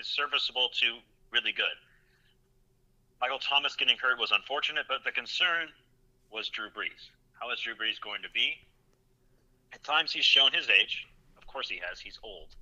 [0.00, 0.96] is serviceable to
[1.30, 1.76] really good.
[3.20, 5.68] Michael Thomas getting hurt was unfortunate, but the concern
[6.32, 7.12] was Drew Brees.
[7.40, 8.58] How is Drew Brees going to be?
[9.72, 11.06] At times he's shown his age.
[11.36, 12.00] Of course he has.
[12.00, 12.56] He's old.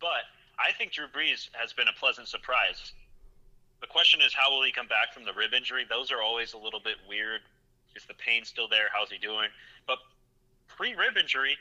[0.00, 0.26] But
[0.58, 2.92] I think Drew Brees has been a pleasant surprise.
[3.80, 5.84] The question is, how will he come back from the rib injury?
[5.88, 7.42] Those are always a little bit weird.
[7.94, 8.88] Is the pain still there?
[8.92, 9.48] How's he doing?
[9.86, 9.98] But
[10.68, 11.56] pre rib injury,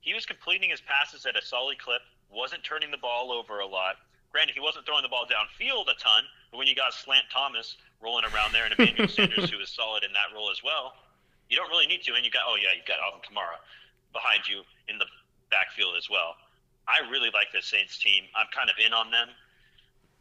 [0.00, 2.00] he was completing his passes at a solid clip,
[2.30, 3.96] wasn't turning the ball over a lot.
[4.32, 7.76] Granted, he wasn't throwing the ball downfield a ton, but when you got Slant Thomas
[8.00, 10.94] rolling around there and Emmanuel Sanders, who was solid in that role as well,
[11.50, 12.14] you don't really need to.
[12.14, 13.58] And you got, oh yeah, you got Alvin Kamara
[14.14, 15.06] behind you in the
[15.50, 16.38] backfield as well.
[16.88, 18.24] I really like this Saints team.
[18.34, 19.28] I'm kind of in on them.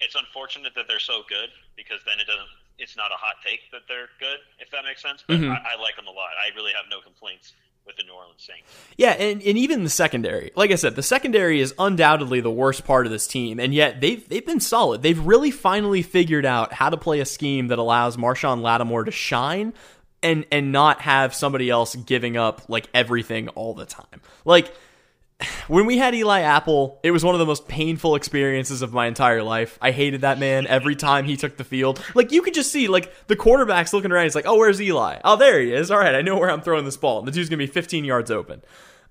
[0.02, 2.50] It's unfortunate that they're so good because then it doesn't.
[2.80, 5.24] It's not a hot take that they're good, if that makes sense.
[5.28, 5.52] But mm-hmm.
[5.52, 6.32] I, I like them a lot.
[6.40, 7.54] I really have no complaints
[7.86, 8.70] with the New Orleans Saints.
[8.98, 10.52] Yeah, and, and even the secondary.
[10.56, 14.00] Like I said, the secondary is undoubtedly the worst part of this team, and yet
[14.00, 15.02] they've they've been solid.
[15.02, 19.12] They've really finally figured out how to play a scheme that allows Marshon Lattimore to
[19.12, 19.74] shine
[20.22, 24.22] and and not have somebody else giving up like everything all the time.
[24.46, 24.74] Like
[25.68, 29.08] when we had Eli Apple, it was one of the most painful experiences of my
[29.08, 29.78] entire life.
[29.82, 32.04] I hated that man every time he took the field.
[32.14, 34.26] Like you could just see like the quarterback's looking around.
[34.26, 35.20] He's like, "Oh, where's Eli?
[35.24, 35.92] Oh, there he is.
[35.92, 38.04] All right, I know where I'm throwing this ball." And the dude's gonna be 15
[38.04, 38.62] yards open.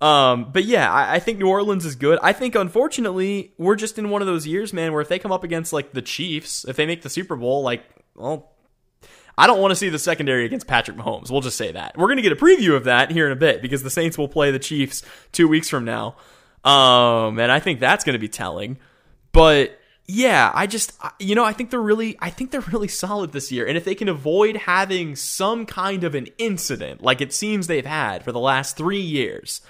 [0.00, 2.20] Um, but yeah, I, I, think New Orleans is good.
[2.22, 5.32] I think unfortunately we're just in one of those years, man, where if they come
[5.32, 7.82] up against like the Chiefs, if they make the Super Bowl, like,
[8.14, 8.52] well,
[9.38, 11.30] I don't want to see the secondary against Patrick Mahomes.
[11.30, 11.96] We'll just say that.
[11.96, 14.18] We're going to get a preview of that here in a bit because the Saints
[14.18, 16.16] will play the Chiefs two weeks from now.
[16.64, 18.78] Um, and I think that's going to be telling.
[19.30, 23.32] But yeah, I just you know I think they're really I think they're really solid
[23.32, 27.32] this year, and if they can avoid having some kind of an incident like it
[27.32, 29.60] seems they've had for the last three years,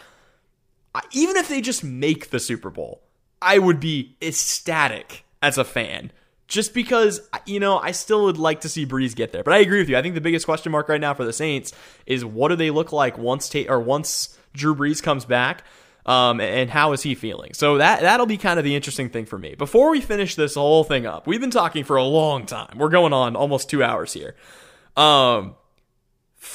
[1.13, 3.03] even if they just make the Super Bowl,
[3.43, 6.11] I would be ecstatic as a fan
[6.49, 9.45] just because you know I still would like to see Brees get there.
[9.45, 9.97] But I agree with you.
[9.97, 11.73] I think the biggest question mark right now for the Saints
[12.07, 15.63] is what do they look like once ta- or once Drew Brees comes back.
[16.07, 17.53] Um, and how is he feeling?
[17.53, 19.55] So that that'll be kind of the interesting thing for me.
[19.55, 22.79] Before we finish this whole thing up, we've been talking for a long time.
[22.79, 24.35] We're going on almost two hours here.
[24.97, 25.55] Um,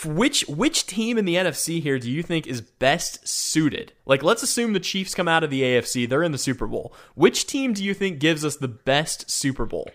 [0.05, 3.91] which which team in the NFC here do you think is best suited?
[4.05, 6.93] Like, let's assume the Chiefs come out of the AFC; they're in the Super Bowl.
[7.15, 9.89] Which team do you think gives us the best Super Bowl?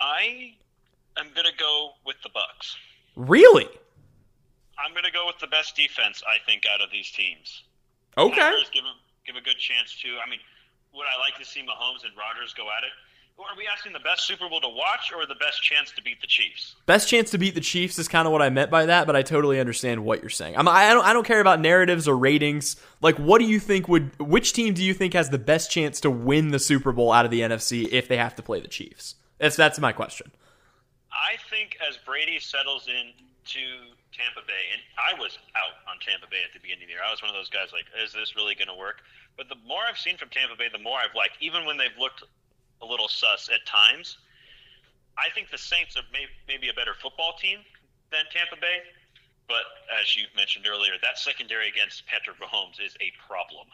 [0.00, 0.54] I
[1.18, 2.76] am gonna go with the Bucs.
[3.16, 3.68] Really?
[4.78, 6.22] I'm gonna go with the best defense.
[6.26, 7.62] I think out of these teams.
[8.16, 8.52] Okay.
[8.72, 8.96] Give them
[9.26, 10.08] give a good chance to.
[10.24, 10.40] I mean,
[10.94, 12.92] would I like to see Mahomes and Rodgers go at it?
[13.36, 16.20] Are we asking the best Super Bowl to watch or the best chance to beat
[16.20, 16.76] the Chiefs?
[16.86, 19.16] Best chance to beat the Chiefs is kind of what I meant by that, but
[19.16, 20.56] I totally understand what you're saying.
[20.56, 22.76] I'm, I don't I don't care about narratives or ratings.
[23.00, 24.16] Like, what do you think would?
[24.20, 27.24] Which team do you think has the best chance to win the Super Bowl out
[27.24, 29.16] of the NFC if they have to play the Chiefs?
[29.38, 30.30] That's that's my question.
[31.10, 33.12] I think as Brady settles in
[33.46, 33.60] to
[34.14, 37.02] Tampa Bay, and I was out on Tampa Bay at the beginning of the year.
[37.06, 39.02] I was one of those guys like, is this really going to work?
[39.36, 41.36] But the more I've seen from Tampa Bay, the more I've liked.
[41.42, 42.22] Even when they've looked
[42.84, 44.18] a little sus at times,
[45.16, 47.64] I think the Saints are may, maybe a better football team
[48.12, 48.84] than Tampa Bay.
[49.48, 49.64] But
[50.00, 53.68] as you mentioned earlier, that secondary against Patrick Mahomes is a problem.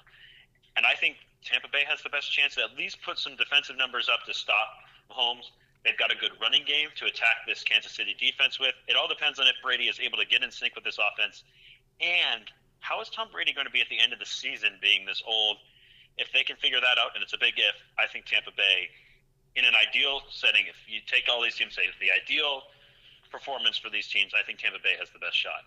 [0.76, 3.76] And I think Tampa Bay has the best chance to at least put some defensive
[3.76, 4.68] numbers up to stop
[5.10, 5.50] Mahomes.
[5.84, 8.74] They've got a good running game to attack this Kansas City defense with.
[8.86, 11.44] It all depends on if Brady is able to get in sync with this offense.
[12.00, 12.44] And
[12.80, 15.22] how is Tom Brady going to be at the end of the season being this
[15.26, 15.56] old?
[16.20, 18.92] If they can figure that out, and it's a big if, I think Tampa Bay,
[19.56, 22.62] in an ideal setting, if you take all these teams, say the ideal
[23.32, 25.64] performance for these teams, I think Tampa Bay has the best shot.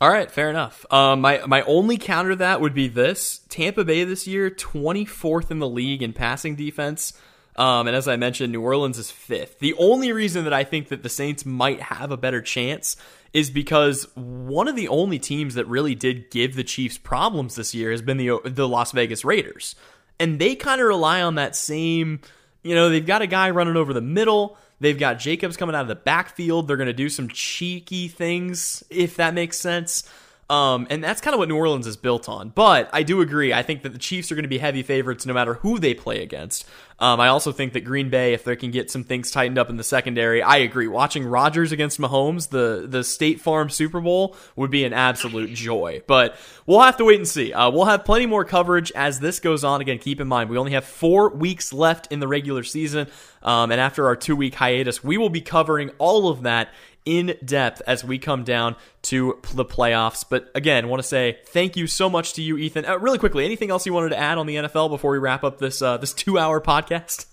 [0.00, 0.86] All right, fair enough.
[0.90, 5.04] Um, my my only counter to that would be this: Tampa Bay this year, twenty
[5.04, 7.12] fourth in the league in passing defense.
[7.56, 9.58] Um, and as I mentioned, New Orleans is fifth.
[9.58, 12.96] The only reason that I think that the Saints might have a better chance
[13.32, 17.74] is because one of the only teams that really did give the Chiefs problems this
[17.74, 19.74] year has been the the Las Vegas Raiders,
[20.18, 22.20] and they kind of rely on that same.
[22.62, 24.58] You know, they've got a guy running over the middle.
[24.80, 26.66] They've got Jacobs coming out of the backfield.
[26.66, 30.04] They're going to do some cheeky things, if that makes sense.
[30.50, 32.48] Um, and that's kind of what New Orleans is built on.
[32.48, 33.54] But I do agree.
[33.54, 35.94] I think that the Chiefs are going to be heavy favorites no matter who they
[35.94, 36.66] play against.
[36.98, 39.70] Um, I also think that Green Bay, if they can get some things tightened up
[39.70, 40.88] in the secondary, I agree.
[40.88, 46.02] Watching Rodgers against Mahomes, the the State Farm Super Bowl, would be an absolute joy.
[46.06, 46.36] But
[46.66, 47.52] we'll have to wait and see.
[47.52, 49.80] Uh, we'll have plenty more coverage as this goes on.
[49.80, 53.06] Again, keep in mind we only have four weeks left in the regular season,
[53.42, 56.68] um, and after our two week hiatus, we will be covering all of that
[57.04, 60.24] in depth as we come down to the playoffs.
[60.28, 62.84] But again, want to say thank you so much to you, Ethan.
[62.84, 65.44] Uh, really quickly, anything else you wanted to add on the NFL before we wrap
[65.44, 67.26] up this uh, this two hour podcast?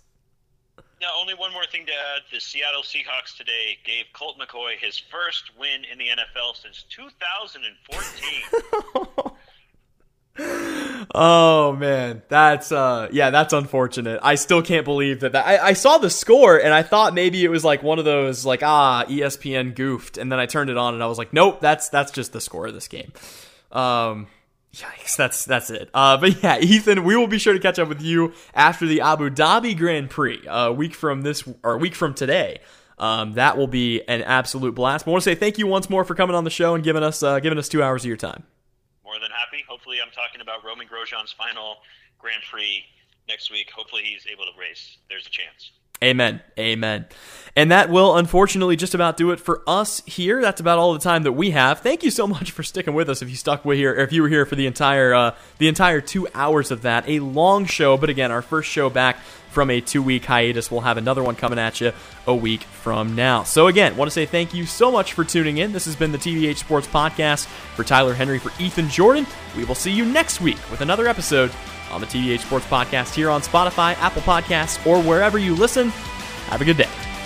[1.00, 2.24] Yeah, only one more thing to add.
[2.32, 9.38] The Seattle Seahawks today gave Colt McCoy his first win in the NFL since 2014.
[10.40, 14.20] oh man, that's uh yeah, that's unfortunate.
[14.22, 15.32] I still can't believe that.
[15.34, 18.06] that I, I saw the score and I thought maybe it was like one of
[18.06, 21.34] those like ah ESPN goofed, and then I turned it on and I was like,
[21.34, 23.12] nope, that's that's just the score of this game.
[23.72, 24.28] Um,
[24.74, 25.90] Yikes, that's that's it.
[25.94, 29.02] Uh, but yeah, Ethan, we will be sure to catch up with you after the
[29.02, 32.60] Abu Dhabi Grand Prix, a week from this or a week from today.
[33.00, 35.06] Um, that will be an absolute blast.
[35.06, 36.84] But I want to say thank you once more for coming on the show and
[36.84, 38.44] giving us uh, giving us two hours of your time
[39.08, 39.64] more than happy.
[39.68, 41.78] Hopefully, I'm talking about Romain Grosjean's final
[42.20, 42.84] Grand Prix
[43.30, 43.72] next week.
[43.72, 44.98] Hopefully, he's able to race.
[45.08, 45.72] There's a chance.
[46.04, 46.42] Amen.
[46.60, 47.08] Amen.
[47.56, 50.42] And that will unfortunately just about do it for us here.
[50.42, 51.80] That's about all the time that we have.
[51.80, 53.24] Thank you so much for sticking with us.
[53.24, 55.68] If you stuck with here, or if you were here for the entire uh, the
[55.68, 59.18] entire two hours of that, a long show, but again, our first show back
[59.58, 60.70] from a two week hiatus.
[60.70, 61.92] We'll have another one coming at you
[62.28, 63.42] a week from now.
[63.42, 65.74] So again, want to say thank you so much for tuning in.
[65.74, 69.26] This has been the TVH Sports Podcast for Tyler Henry for Ethan Jordan.
[69.56, 71.52] We will see you next week with another episode
[71.90, 75.90] on the TVH Sports Podcast here on Spotify, Apple Podcasts, or wherever you listen.
[76.50, 77.17] Have a good day.